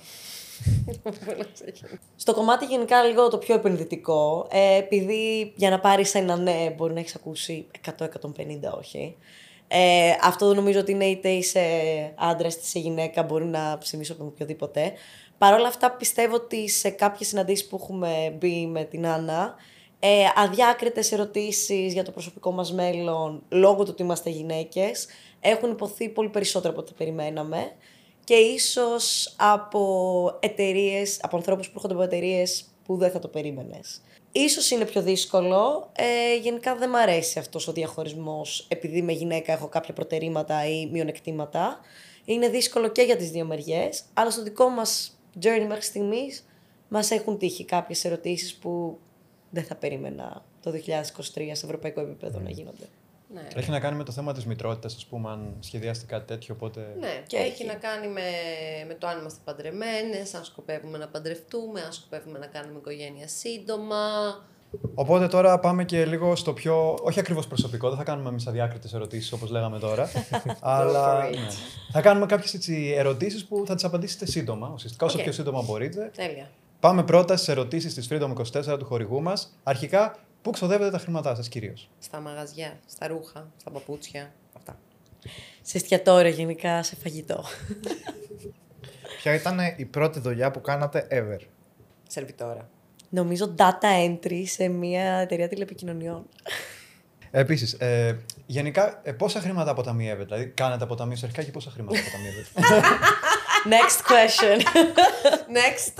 στο 2.17 2.35
κομμάτι 2.35 2.65
γενικά 2.65 3.03
λίγο 3.03 3.29
το 3.29 3.39
πιο 3.39 3.55
επενδυτικό, 3.55 4.49
ε, 4.51 4.77
επειδή 4.77 5.53
για 5.57 5.71
να 5.71 5.81
πάρεις 5.81 6.15
ένα 6.15 6.37
ναι 6.37 6.75
μπορεί 6.77 6.93
να 6.93 7.01
έχεις 7.01 7.15
ακούσει 7.15 7.67
100-150 7.99 8.07
όχι. 8.79 9.17
Ε, 9.69 10.11
αυτό 10.23 10.55
νομίζω 10.55 10.81
ότι 10.81 10.93
είναι 10.93 11.05
είτε 11.05 11.29
είσαι 11.29 11.61
άντρας 12.15 12.55
είτε 12.55 12.63
είσαι 12.65 12.79
γυναίκα, 12.79 13.23
μπορεί 13.23 13.45
να 13.45 13.79
ψημίσω 13.79 14.13
από 14.13 14.25
οποιοδήποτε. 14.25 14.93
Παρ' 15.39 15.55
όλα 15.55 15.69
αυτά 15.69 15.91
πιστεύω 15.91 16.35
ότι 16.35 16.69
σε 16.69 16.91
κάποιες 16.91 17.29
συναντήσεις 17.29 17.67
που 17.67 17.79
έχουμε 17.83 18.37
μπει 18.39 18.67
με 18.67 18.85
την 18.85 19.07
Άννα, 19.07 19.55
ε, 19.99 20.25
αδιάκριτες 20.37 21.13
ερωτήσεις 21.13 21.93
για 21.93 22.03
το 22.05 22.11
προσωπικό 22.11 22.53
μας 22.53 22.73
μέλλον 22.73 23.43
λόγω 23.49 23.83
του 23.83 23.89
ότι 23.91 24.03
είμαστε 24.03 24.31
γυναίκες 24.31 25.07
έχουν 25.41 25.71
υποθεί 25.71 26.09
πολύ 26.09 26.29
περισσότερο 26.29 26.73
από 26.73 26.81
ό,τι 26.81 26.93
περιμέναμε 26.93 27.73
και 28.25 28.35
ίσως 28.35 29.35
από 29.39 30.39
εταιρείες, 30.41 31.19
από 31.23 31.37
ανθρώπους 31.37 31.67
που 31.67 31.73
έρχονται 31.75 31.95
από 31.95 32.03
εταιρείες 32.03 32.65
που 32.85 32.97
δεν 32.97 33.11
θα 33.11 33.19
το 33.19 33.29
περίμενες. 33.29 34.01
Ίσως 34.37 34.71
είναι 34.71 34.85
πιο 34.85 35.03
δύσκολο. 35.03 35.91
Ε, 35.93 36.37
γενικά 36.37 36.77
δεν 36.77 36.89
μ' 36.91 36.95
αρέσει 36.95 37.39
αυτός 37.39 37.69
ο 37.69 37.73
διαχωρισμός 37.73 38.67
επειδή 38.69 39.03
με 39.03 39.13
γυναίκα 39.13 39.53
έχω 39.53 39.69
κάποια 39.69 39.95
προτερήματα 39.95 40.69
ή 40.69 40.87
μειονεκτήματα. 40.87 41.81
Είναι 42.25 42.49
δύσκολο 42.49 42.89
και 42.89 43.03
για 43.03 43.17
τις 43.17 43.31
δύο 43.31 43.45
μεριές, 43.45 44.05
αλλά 44.15 44.31
στο 44.31 44.43
δικό 44.43 44.69
μας 44.69 45.19
journey 45.43 45.65
μέχρι 45.69 45.83
στιγμής 45.83 46.47
μας 46.89 47.11
έχουν 47.11 47.39
τύχει 47.39 47.65
κάποιες 47.65 48.05
ερωτήσεις 48.05 48.55
που 48.55 48.99
δεν 49.51 49.65
θα 49.65 49.75
περίμενα 49.75 50.45
το 50.63 50.71
2023 50.71 50.81
σε 51.53 51.67
ευρωπαϊκό 51.67 52.01
επίπεδο 52.01 52.39
να 52.39 52.51
γίνονται. 52.51 52.89
Ναι. 53.35 53.47
Έχει 53.55 53.71
να 53.71 53.81
κάνει 53.81 53.97
με 53.97 54.05
το 54.05 54.13
θέμα 54.13 54.33
της 54.33 54.47
μητρότητας, 54.47 54.95
ας 54.95 55.07
πούμε, 55.07 55.31
αν 55.31 55.57
σχεδιάσετε 55.61 56.07
κάτι 56.07 56.27
τέτοιο. 56.27 56.55
Οπότε... 56.55 56.95
Ναι, 57.01 57.23
και 57.27 57.37
έχει 57.37 57.65
να 57.65 57.75
κάνει 57.75 58.09
με, 58.09 58.21
με 58.89 58.95
το 58.95 59.07
αν 59.07 59.19
είμαστε 59.19 59.41
παντρεμένες, 59.45 60.35
αν 60.35 60.45
σκοπεύουμε 60.45 60.99
να 60.99 61.09
παντρευτούμε, 61.09 61.81
αν 61.81 61.93
σκοπεύουμε 61.93 62.39
να 62.39 62.47
κάνουμε 62.47 62.79
οικογένεια 62.79 63.29
σύντομα. 63.29 63.97
Οπότε 64.95 65.27
τώρα 65.27 65.59
πάμε 65.59 65.85
και 65.85 66.05
λίγο 66.05 66.37
στο 66.37 66.53
πιο. 66.53 66.99
Όχι 67.03 67.21
ακριβώς 67.21 67.47
προσωπικό, 67.47 67.89
δεν 67.89 67.99
θα 67.99 68.05
κάνουμε 68.05 68.29
εμείς 68.29 68.47
αδιάκριτες 68.47 68.95
ερωτήσεις 68.95 69.33
όπως 69.33 69.51
λέγαμε 69.51 69.79
τώρα. 69.79 70.11
αλλά 70.61 71.23
for 71.23 71.29
it. 71.29 71.37
ναι. 71.37 71.47
θα 71.93 72.01
κάνουμε 72.01 72.27
κάποιες 72.27 72.69
ερωτήσεις 72.97 73.45
που 73.45 73.65
θα 73.67 73.75
τις 73.75 73.85
απαντήσετε 73.85 74.27
σύντομα, 74.27 74.71
ουσιαστικά 74.75 75.07
όσο 75.07 75.17
Οκ. 75.17 75.23
πιο 75.23 75.33
σύντομα 75.33 75.63
μπορείτε. 75.63 76.11
Τέλεια. 76.17 76.51
Πάμε 76.81 77.03
πρώτα 77.03 77.37
στις 77.37 77.53
ερωτήσεις 77.53 77.95
της 77.95 78.09
Freedom 78.11 78.33
24 78.73 78.79
του 78.79 78.85
χορηγού 78.85 79.23
μας. 79.23 79.57
Αρχικά, 79.63 80.17
πού 80.45 80.51
ξοδεύετε 80.51 80.91
τα 80.91 80.99
χρήματά 80.99 81.35
σας 81.35 81.49
κυρίως; 81.49 81.91
Στα 81.99 82.21
μαγαζιά, 82.21 82.79
στα 82.87 83.07
ρούχα, 83.07 83.53
στα 83.57 83.71
παπούτσια. 83.71 84.33
Αυτά. 84.57 84.79
Σε 85.63 85.77
εστιατόριο 85.77 86.31
γενικά, 86.31 86.83
σε 86.83 86.97
φαγητό. 86.97 87.45
Ποια 89.23 89.35
ήταν 89.35 89.59
η 89.77 89.85
πρώτη 89.85 90.21
δουλειά 90.21 90.51
που 90.51 90.61
κάνατε 90.61 91.07
ever; 91.11 91.47
Σερβιτόρα. 92.09 92.69
Νομίζω 93.09 93.55
data 93.59 94.09
entry 94.09 94.43
σε 94.47 94.69
μια 94.69 95.13
εταιρεία 95.15 95.49
τηλεπικοινωνιών. 95.49 96.27
Επίσης, 97.31 97.73
ε, 97.73 98.19
γενικά, 98.47 99.01
ε, 99.03 99.13
πόσα 99.13 99.41
χρήματα 99.41 99.71
αποταμιεύετε, 99.71 100.25
δηλαδή 100.25 100.47
κάνετε 100.51 100.85
αποταμίωση 100.85 101.25
αρχικά 101.25 101.43
και 101.43 101.51
πόσα 101.51 101.71
χρήματα 101.71 101.99
αποταμιεύετε. 102.01 102.49
Next 103.75 103.99
question. 104.13 104.59
Next. 105.61 105.95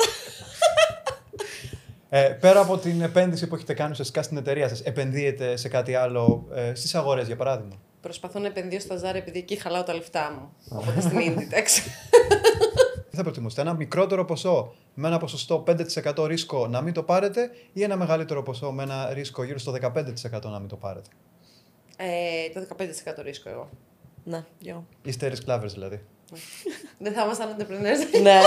Ε, 2.17 2.29
πέρα 2.41 2.61
από 2.61 2.79
την 2.79 3.01
επένδυση 3.03 3.47
που 3.47 3.55
έχετε 3.55 3.75
κάνει 3.75 3.91
ουσιαστικά 3.91 4.23
στην 4.23 4.37
εταιρεία 4.37 4.69
σας, 4.69 4.81
επενδύετε 4.81 5.57
σε 5.57 5.69
κάτι 5.69 5.95
άλλο 5.95 6.49
ε, 6.55 6.75
στις 6.75 6.95
αγορές, 6.95 7.27
για 7.27 7.37
παράδειγμα; 7.37 7.75
Προσπαθώ 8.01 8.39
να 8.39 8.47
επενδύω 8.47 8.81
στα 8.81 8.97
ζάρια 8.97 9.21
επειδή 9.21 9.39
εκεί 9.39 9.57
χαλάω 9.57 9.83
τα 9.83 9.95
λεφτά 9.95 10.33
μου. 10.33 10.53
Οπότε 10.79 11.01
στην 11.01 11.19
Inditex. 11.27 11.67
Τι 13.11 13.17
θα 13.17 13.23
προτιμούσετε, 13.23 13.61
ένα 13.61 13.75
μικρότερο 13.75 14.25
ποσό 14.25 14.75
με 14.95 15.09
ένα 15.09 15.19
ποσοστό 15.19 15.65
5% 16.17 16.27
ρίσκο 16.27 16.67
να 16.67 16.81
μην 16.81 16.93
το 16.93 17.03
πάρετε 17.03 17.51
ή 17.73 17.83
ένα 17.83 17.97
μεγαλύτερο 17.97 18.43
ποσό 18.43 18.73
με 18.73 18.83
ένα 18.83 19.13
ρίσκο 19.13 19.45
γύρω 19.45 19.59
στο 19.59 19.73
15% 19.73 20.43
να 20.43 20.59
μην 20.59 20.69
το 20.69 20.77
πάρετε; 20.77 21.09
ε, 21.97 22.61
το 22.61 22.67
15% 23.21 23.23
ρίσκο 23.23 23.51
εγώ. 23.51 23.71
Να, 24.25 24.47
γιο. 24.59 24.87
Είστε 25.03 25.33
risk 25.33 25.55
lovers 25.55 25.73
δηλαδή. 25.73 26.05
Δεν 26.99 27.13
θα 27.13 27.25
ήμασταν 27.25 27.57
entrepreneurs. 27.59 28.23
ναι. 28.23 28.41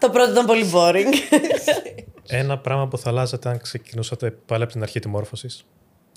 το 0.00 0.10
πρώτο 0.10 0.30
ήταν 0.30 0.46
πολύ 0.46 0.70
boring. 0.74 1.12
Ένα 2.28 2.58
πράγμα 2.58 2.88
που 2.88 2.98
θα 2.98 3.08
αλλάζατε 3.10 3.48
αν 3.48 3.60
ξεκινούσατε 3.60 4.30
πάλι 4.30 4.62
από 4.62 4.72
την 4.72 4.82
αρχή 4.82 5.00
τη 5.00 5.08
μόρφωση. 5.08 5.48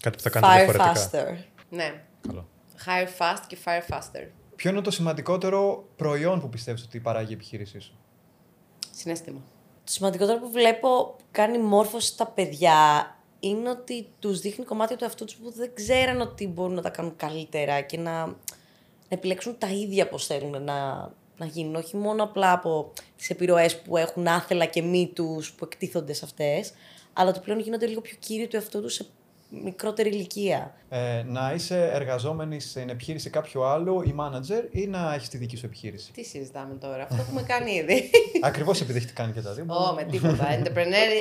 Κάτι 0.01 0.17
που 0.17 0.23
θα 0.23 0.29
κάνετε 0.29 0.53
Fire 0.53 0.65
διαφορετικά. 0.65 1.09
faster. 1.11 1.37
ναι. 1.69 2.03
Καλό. 2.27 2.47
Hire 2.85 3.07
fast 3.17 3.43
και 3.47 3.57
fire 3.65 3.93
faster. 3.95 4.27
Ποιο 4.55 4.69
είναι 4.69 4.81
το 4.81 4.91
σημαντικότερο 4.91 5.87
προϊόν 5.95 6.39
που 6.39 6.49
πιστεύεις 6.49 6.83
ότι 6.83 6.99
παράγει 6.99 7.31
η 7.31 7.33
επιχείρησή 7.33 7.79
σου; 7.79 7.93
Συνέστημα. 8.91 9.39
Το 9.83 9.91
σημαντικότερο 9.91 10.39
που 10.39 10.51
βλέπω 10.51 11.15
που 11.17 11.23
κάνει 11.31 11.57
μόρφωση 11.57 12.07
στα 12.07 12.25
παιδιά 12.27 12.77
είναι 13.39 13.69
ότι 13.69 14.07
τους 14.19 14.39
δείχνει 14.39 14.65
κομμάτια 14.65 14.97
του 14.97 15.03
εαυτού 15.03 15.25
τους 15.25 15.35
που 15.35 15.51
δεν 15.51 15.71
ξέραν 15.73 16.21
ότι 16.21 16.47
μπορούν 16.47 16.73
να 16.73 16.81
τα 16.81 16.89
κάνουν 16.89 17.15
καλύτερα 17.15 17.81
και 17.81 17.97
να, 17.97 18.25
να 18.25 18.35
επιλέξουν 19.07 19.57
τα 19.57 19.67
ίδια 19.67 20.07
πώς 20.07 20.25
θέλουν 20.25 20.63
να, 20.63 21.11
να 21.39 21.45
γίνουν. 21.45 21.75
Όχι 21.75 21.97
μόνο 21.97 22.23
απλά 22.23 22.51
από 22.51 22.91
τις 23.17 23.29
επιρροές 23.29 23.81
που 23.81 23.97
έχουν 23.97 24.27
άθελα 24.27 24.65
και 24.65 24.81
μη 24.81 25.11
τους 25.15 25.51
που 25.51 25.65
εκτίθονται 25.65 26.13
σε 26.13 26.25
αυτές, 26.25 26.73
αλλά 27.13 27.29
ότι 27.29 27.39
πλέον 27.39 27.59
γίνονται 27.59 27.85
λίγο 27.85 28.01
πιο 28.01 28.17
κύριοι 28.19 28.47
του 28.47 28.55
εαυτού 28.55 28.81
τους 28.81 28.93
σε 28.93 29.05
μικρότερη 29.49 30.09
ηλικία. 30.09 30.73
Ε, 30.89 31.23
να 31.27 31.53
είσαι 31.53 31.89
εργαζόμενη 31.93 32.59
στην 32.59 32.89
επιχείρηση 32.89 33.29
κάποιου 33.29 33.63
άλλου 33.63 34.01
ή 34.01 34.15
manager 34.19 34.63
ή 34.71 34.87
να 34.87 35.13
έχεις 35.13 35.29
τη 35.29 35.37
δική 35.37 35.55
σου 35.55 35.65
επιχείρηση. 35.65 36.11
Τι 36.11 36.23
συζητάμε 36.23 36.75
τώρα, 36.75 37.03
αυτό 37.03 37.15
έχουμε 37.19 37.41
κάνει 37.41 37.71
ήδη. 37.71 38.09
Ακριβώς 38.41 38.81
επειδή 38.81 38.97
έχετε 38.97 39.13
κάνει 39.13 39.33
και 39.33 39.41
τα 39.41 39.53
δύο. 39.53 39.65
Ω, 39.67 39.93
με 39.93 40.03
τίποτα. 40.03 40.47
Entrepreneur 40.59 41.11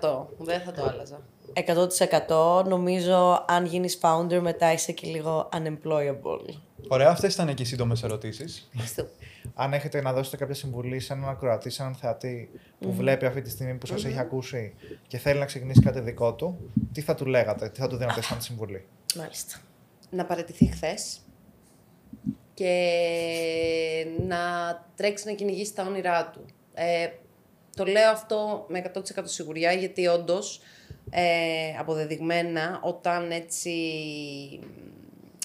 1000%. 0.00 0.24
Δεν 0.38 0.60
θα 0.60 0.72
το 0.72 0.84
άλλαζα. 0.84 1.20
100% 2.60 2.64
νομίζω 2.64 3.44
αν 3.48 3.64
γίνεις 3.64 3.98
founder 4.02 4.38
μετά 4.40 4.72
είσαι 4.72 4.92
και 4.92 5.06
λίγο 5.06 5.48
unemployable. 5.52 6.54
Ωραία, 6.88 7.10
αυτές 7.10 7.34
ήταν 7.34 7.54
και 7.54 7.62
οι 7.62 7.66
σύντομες 7.66 8.02
ερωτήσεις. 8.02 8.68
Ευχαριστώ. 8.72 9.08
Αν 9.54 9.72
έχετε 9.72 10.02
να 10.02 10.12
δώσετε 10.12 10.36
κάποια 10.36 10.54
συμβουλή 10.54 11.00
σε 11.00 11.12
έναν 11.12 11.28
ακροατή, 11.28 11.70
σε 11.70 11.82
έναν 11.82 11.94
θεατή 11.94 12.50
που 12.78 12.92
βλέπει 12.92 13.26
αυτή 13.26 13.42
τη 13.42 13.50
στιγμή 13.50 13.74
που 13.74 13.86
σας 13.86 14.04
έχει 14.04 14.18
ακούσει 14.18 14.74
και 15.06 15.18
θέλει 15.18 15.38
να 15.38 15.44
ξεκινήσει 15.44 15.80
κάτι 15.80 16.00
δικό 16.00 16.34
του, 16.34 16.70
τι 16.92 17.00
θα 17.00 17.14
του 17.14 17.26
λέγατε, 17.26 17.68
τι 17.68 17.80
θα 17.80 17.88
του 17.88 17.96
δίνατε 17.96 18.22
σαν 18.22 18.40
συμβουλή; 18.40 18.84
Μάλιστα. 19.16 19.56
να 20.10 20.24
παραιτηθεί 20.24 20.66
χθες 20.66 21.20
και 22.54 24.06
να 24.26 24.38
τρέξει 24.96 25.26
να 25.26 25.32
κυνηγήσει 25.32 25.74
τα 25.74 25.82
όνειρά 25.82 26.30
του. 26.30 26.44
Ε, 26.74 27.08
το 27.76 27.84
λέω 27.84 28.10
αυτό 28.10 28.66
με 28.68 28.92
100% 28.94 29.00
σιγουριά 29.24 29.72
γιατί 29.72 30.06
όντως 30.06 30.60
ε, 31.10 31.76
αποδεδειγμένα 31.78 32.80
όταν 32.82 33.30
έτσι 33.30 33.70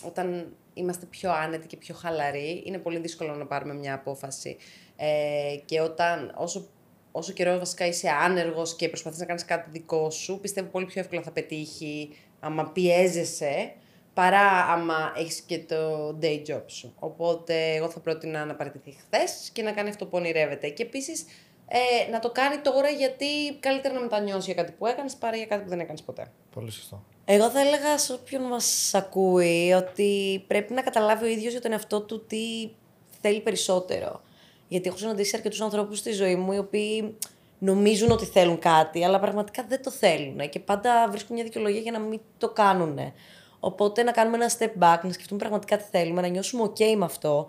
όταν 0.04 0.56
είμαστε 0.78 1.06
πιο 1.06 1.32
άνετοι 1.32 1.68
και 1.68 1.78
πιο 1.78 1.96
χαλαροί 1.96 2.64
είναι 2.66 2.78
πολύ 2.78 3.00
δύσκολο 3.00 3.36
να 3.36 3.46
πάρουμε 3.46 3.74
μια 3.74 3.94
απόφαση 3.94 4.58
ε, 4.96 5.56
και 5.66 5.82
όταν 5.82 6.34
όσο, 6.38 6.68
όσο 7.12 7.34
καιρό 7.34 7.58
βασικά 7.58 7.86
είσαι 7.86 8.10
άνεργος 8.10 8.76
και 8.76 8.90
προσπαθείς 8.90 9.20
να 9.20 9.26
κάνεις 9.26 9.46
κάτι 9.46 9.70
δικό 9.70 10.10
σου 10.10 10.40
πιστεύω 10.40 10.68
πολύ 10.68 10.86
πιο 10.86 11.02
εύκολα 11.02 11.22
θα 11.22 11.32
πετύχει 11.32 12.10
άμα 12.40 12.72
πιέζεσαι 12.72 13.74
παρά 14.14 14.66
άμα 14.66 15.14
έχεις 15.18 15.42
και 15.42 15.60
το 15.60 16.08
day 16.22 16.42
job 16.48 16.64
σου. 16.66 16.94
Οπότε 17.00 17.74
εγώ 17.76 17.90
θα 17.90 18.00
πρότεινα 18.00 18.46
να 18.46 18.56
παραιτηθεί 18.56 18.92
χθες 18.92 19.50
και 19.54 19.62
να 19.62 19.72
κάνει 19.72 19.90
αυτό 19.90 20.06
που 20.06 20.18
ονειρεύεται. 20.18 20.70
Και 20.70 20.84
επίσης 20.84 21.26
ε, 21.68 22.12
να 22.12 22.20
το 22.20 22.32
κάνει 22.32 22.58
τώρα 22.58 22.90
γιατί 22.90 23.26
καλύτερα 23.60 23.94
να 23.94 24.00
μετανιώσεις 24.00 24.46
για 24.46 24.54
κάτι 24.54 24.72
που 24.72 24.86
έκανες 24.86 25.16
παρά 25.16 25.36
για 25.36 25.46
κάτι 25.46 25.64
που 25.64 25.70
δεν 25.70 25.80
έκανες 25.80 26.02
ποτέ. 26.02 26.32
Πολύ 26.54 26.72
σωστό. 26.72 27.04
Εγώ 27.30 27.50
θα 27.50 27.60
έλεγα 27.60 27.98
σε 27.98 28.14
όποιον 28.14 28.42
μας 28.42 28.94
ακούει 28.94 29.74
ότι 29.74 30.44
πρέπει 30.48 30.74
να 30.74 30.82
καταλάβει 30.82 31.26
ο 31.26 31.28
ίδιος 31.28 31.52
για 31.52 31.62
τον 31.62 31.72
εαυτό 31.72 32.02
του 32.02 32.26
τι 32.26 32.70
θέλει 33.22 33.42
περισσότερο. 33.42 34.22
Γιατί 34.68 34.88
έχω 34.88 34.98
συναντήσει 34.98 35.36
αρκετούς 35.36 35.62
ανθρώπους 35.62 35.98
στη 35.98 36.12
ζωή 36.12 36.36
μου 36.36 36.54
οι 36.54 36.58
οποίοι 36.58 37.16
νομίζουν 37.60 38.12
ότι 38.12 38.26
θέλουν 38.26 38.60
κάτι, 38.60 39.04
αλλά 39.04 39.20
πραγματικά 39.20 39.66
δεν 39.68 39.84
το 39.84 39.92
θέλουν 39.92 40.50
και 40.50 40.60
πάντα 40.60 41.08
βρίσκουν 41.10 41.36
μια 41.36 41.44
δικαιολογία 41.44 41.82
για 41.82 41.92
να 41.92 42.00
μην 42.00 42.20
το 42.38 42.50
κάνουν. 42.50 43.00
Οπότε 43.60 44.04
να 44.04 44.12
κάνουμε 44.12 44.38
ένα 44.38 44.52
step 44.58 44.84
back, 44.84 45.00
να 45.04 45.12
σκεφτούμε 45.12 45.40
πραγματικά 45.40 45.78
τι 45.78 45.84
θέλουμε, 45.92 46.22
να 46.22 46.28
νιώσουμε 46.28 46.64
ok 46.64 46.96
με 46.96 47.06
αυτό. 47.06 47.48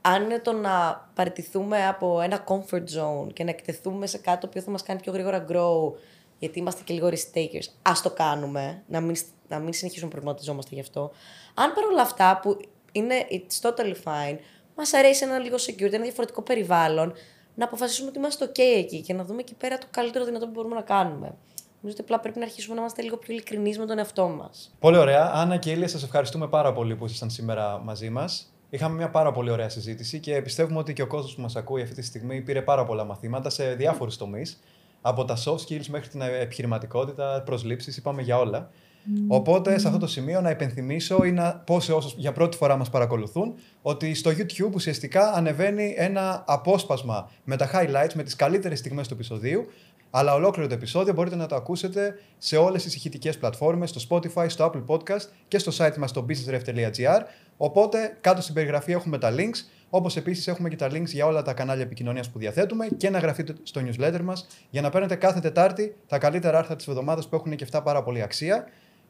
Αν 0.00 0.22
είναι 0.22 0.38
το 0.38 0.52
να 0.52 1.08
παραιτηθούμε 1.14 1.86
από 1.86 2.20
ένα 2.20 2.44
comfort 2.48 2.84
zone 2.98 3.32
και 3.32 3.44
να 3.44 3.50
εκτεθούμε 3.50 4.06
σε 4.06 4.18
κάτι 4.18 4.40
το 4.40 4.46
οποίο 4.46 4.62
θα 4.62 4.70
μας 4.70 4.82
κάνει 4.82 5.00
πιο 5.00 5.12
γρήγορα 5.12 5.44
grow, 5.48 5.92
γιατί 6.38 6.58
είμαστε 6.58 6.82
και 6.84 6.94
λίγο 6.94 7.08
risk 7.08 7.38
takers, 7.38 7.68
ας 7.82 8.02
το 8.02 8.10
κάνουμε, 8.10 8.82
να 8.86 9.00
μην, 9.00 9.16
να 9.48 9.58
μην 9.58 9.72
συνεχίσουμε 9.72 10.06
να 10.06 10.12
προβληματιζόμαστε 10.12 10.74
γι' 10.74 10.80
αυτό. 10.80 11.10
Αν 11.54 11.72
παρόλα 11.72 12.02
αυτά 12.02 12.38
που 12.42 12.60
είναι 12.92 13.14
it's 13.30 13.68
totally 13.68 13.94
fine, 14.04 14.38
μας 14.76 14.92
αρέσει 14.92 15.24
ένα 15.24 15.38
λίγο 15.38 15.56
security, 15.56 15.92
ένα 15.92 16.02
διαφορετικό 16.02 16.42
περιβάλλον, 16.42 17.12
να 17.54 17.64
αποφασίσουμε 17.64 18.08
ότι 18.08 18.18
είμαστε 18.18 18.44
ok 18.44 18.58
εκεί 18.58 19.00
και 19.00 19.12
να 19.14 19.24
δούμε 19.24 19.40
εκεί 19.40 19.54
πέρα 19.54 19.78
το 19.78 19.86
καλύτερο 19.90 20.24
δυνατό 20.24 20.44
που 20.44 20.52
μπορούμε 20.52 20.74
να 20.74 20.82
κάνουμε. 20.82 21.34
Νομίζω 21.80 21.90
ότι 21.90 22.00
απλά 22.00 22.20
πρέπει 22.20 22.38
να 22.38 22.44
αρχίσουμε 22.44 22.74
να 22.74 22.80
είμαστε 22.80 23.02
λίγο 23.02 23.16
πιο 23.16 23.34
ειλικρινείς 23.34 23.78
με 23.78 23.86
τον 23.86 23.98
εαυτό 23.98 24.28
μας. 24.28 24.74
Πολύ 24.78 24.96
ωραία. 24.96 25.30
Άννα 25.34 25.56
και 25.56 25.70
Ηλία, 25.70 25.88
σας 25.88 26.02
ευχαριστούμε 26.02 26.48
πάρα 26.48 26.72
πολύ 26.72 26.96
που 26.96 27.04
ήσασταν 27.04 27.30
σήμερα 27.30 27.78
μαζί 27.78 28.10
μας. 28.10 28.52
Είχαμε 28.70 28.96
μια 28.96 29.10
πάρα 29.10 29.32
πολύ 29.32 29.50
ωραία 29.50 29.68
συζήτηση 29.68 30.20
και 30.20 30.42
πιστεύουμε 30.42 30.78
ότι 30.78 30.92
και 30.92 31.02
ο 31.02 31.06
κόσμος 31.06 31.34
που 31.34 31.40
μας 31.40 31.56
ακούει 31.56 31.82
αυτή 31.82 31.94
τη 31.94 32.02
στιγμή 32.02 32.40
πήρε 32.40 32.62
πάρα 32.62 32.84
πολλά 32.84 33.04
μαθήματα 33.04 33.50
σε 33.50 33.74
διάφορους 33.74 34.16
τομείς. 34.16 34.60
Από 35.00 35.24
τα 35.24 35.36
soft 35.44 35.56
skills 35.56 35.86
μέχρι 35.86 36.08
την 36.08 36.20
επιχειρηματικότητα, 36.20 37.42
προσλήψεις, 37.44 37.96
είπαμε 37.96 38.22
για 38.22 38.38
όλα. 38.38 38.70
Οπότε, 39.28 39.78
σε 39.78 39.86
αυτό 39.86 39.98
το 39.98 40.06
σημείο 40.06 40.40
να 40.40 40.50
υπενθυμίσω 40.50 41.24
ή 41.24 41.32
να 41.32 41.54
πω 41.54 41.80
σε 41.80 41.92
όσους 41.92 42.14
για 42.16 42.32
πρώτη 42.32 42.56
φορά 42.56 42.76
μας 42.76 42.90
παρακολουθούν 42.90 43.54
ότι 43.82 44.14
στο 44.14 44.30
YouTube 44.30 44.72
ουσιαστικά 44.74 45.32
ανεβαίνει 45.32 45.94
ένα 45.96 46.44
απόσπασμα 46.46 47.30
με 47.44 47.56
τα 47.56 47.70
highlights, 47.72 48.12
με 48.14 48.22
τις 48.22 48.36
καλύτερες 48.36 48.78
στιγμές 48.78 49.08
του 49.08 49.14
επεισοδίου. 49.14 49.66
Αλλά 50.10 50.34
ολόκληρο 50.34 50.68
το 50.68 50.74
επεισόδιο 50.74 51.12
μπορείτε 51.12 51.36
να 51.36 51.46
το 51.46 51.54
ακούσετε 51.54 52.14
σε 52.38 52.56
όλες 52.56 52.82
τις 52.82 52.94
ηχητικές 52.94 53.38
πλατφόρμες, 53.38 53.90
στο 53.90 54.00
Spotify, 54.08 54.46
στο 54.48 54.72
Apple 54.72 54.84
Podcast 54.94 55.28
και 55.48 55.58
στο 55.58 55.72
site 55.76 55.96
μας 55.96 56.10
στο 56.10 56.26
businessref.gr. 56.28 57.20
Οπότε 57.56 58.16
κάτω 58.20 58.42
στην 58.42 58.54
περιγραφή 58.54 58.92
έχουμε 58.92 59.18
τα 59.18 59.34
links, 59.36 59.58
όπως 59.90 60.16
επίσης 60.16 60.46
έχουμε 60.48 60.68
και 60.68 60.76
τα 60.76 60.86
links 60.90 61.06
για 61.06 61.26
όλα 61.26 61.42
τα 61.42 61.52
κανάλια 61.52 61.82
επικοινωνίας 61.82 62.30
που 62.30 62.38
διαθέτουμε 62.38 62.88
και 62.96 63.10
να 63.10 63.18
γραφείτε 63.18 63.54
στο 63.62 63.80
newsletter 63.84 64.20
μας 64.22 64.46
για 64.70 64.80
να 64.80 64.90
παίρνετε 64.90 65.14
κάθε 65.14 65.40
Τετάρτη 65.40 65.96
τα 66.06 66.18
καλύτερα 66.18 66.58
άρθρα 66.58 66.76
της 66.76 66.88
εβδομάδας 66.88 67.28
που 67.28 67.36
έχουν 67.36 67.56
και 67.56 67.64
αυτά 67.64 67.82
πάρα 67.82 68.02
πολύ 68.02 68.22
αξία. 68.22 68.66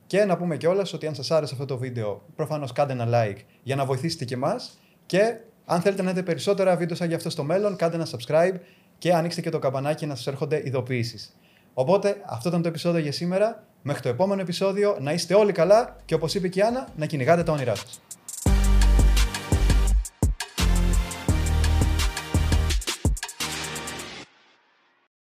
Και 0.06 0.24
να 0.24 0.36
πούμε 0.36 0.56
κιόλας 0.56 0.92
ότι 0.92 1.06
αν 1.06 1.14
σας 1.14 1.30
άρεσε 1.30 1.54
αυτό 1.54 1.66
το 1.66 1.78
βίντεο, 1.78 2.22
προφανώς 2.36 2.72
κάντε 2.72 2.92
ένα 2.92 3.06
like 3.10 3.38
για 3.62 3.76
να 3.76 3.84
βοηθήσετε 3.84 4.24
και 4.24 4.34
εμάς 4.34 4.78
και 5.06 5.36
αν 5.64 5.80
θέλετε 5.80 6.02
να 6.02 6.08
δείτε 6.08 6.22
περισσότερα 6.22 6.76
βίντεο 6.76 6.96
σαν 6.96 7.08
γι' 7.08 7.14
αυτό 7.14 7.30
στο 7.30 7.44
μέλλον, 7.44 7.76
κάντε 7.76 7.96
ένα 7.96 8.06
subscribe 8.06 8.54
και 8.98 9.14
ανοίξτε 9.14 9.40
και 9.40 9.50
το 9.50 9.58
καμπανάκι 9.58 10.06
να 10.06 10.14
σας 10.14 10.26
έρχονται 10.26 10.62
ειδοποιήσεις. 10.64 11.36
Οπότε 11.74 12.22
αυτό 12.26 12.48
ήταν 12.48 12.62
το 12.62 12.68
επεισόδιο 12.68 13.00
για 13.00 13.12
σήμερα. 13.12 13.62
Μέχρι 13.82 14.02
το 14.02 14.08
επόμενο 14.08 14.40
επεισόδιο 14.40 14.96
να 15.00 15.12
είστε 15.12 15.34
όλοι 15.34 15.52
καλά 15.52 15.96
και 16.04 16.14
όπως 16.14 16.34
είπε 16.34 16.48
και 16.48 16.58
η 16.58 16.62
Άννα, 16.62 16.88
να 16.96 17.06
κυνηγάτε 17.06 17.42
τα 17.42 17.52
όνειρά 17.52 17.74
σας. 17.74 18.00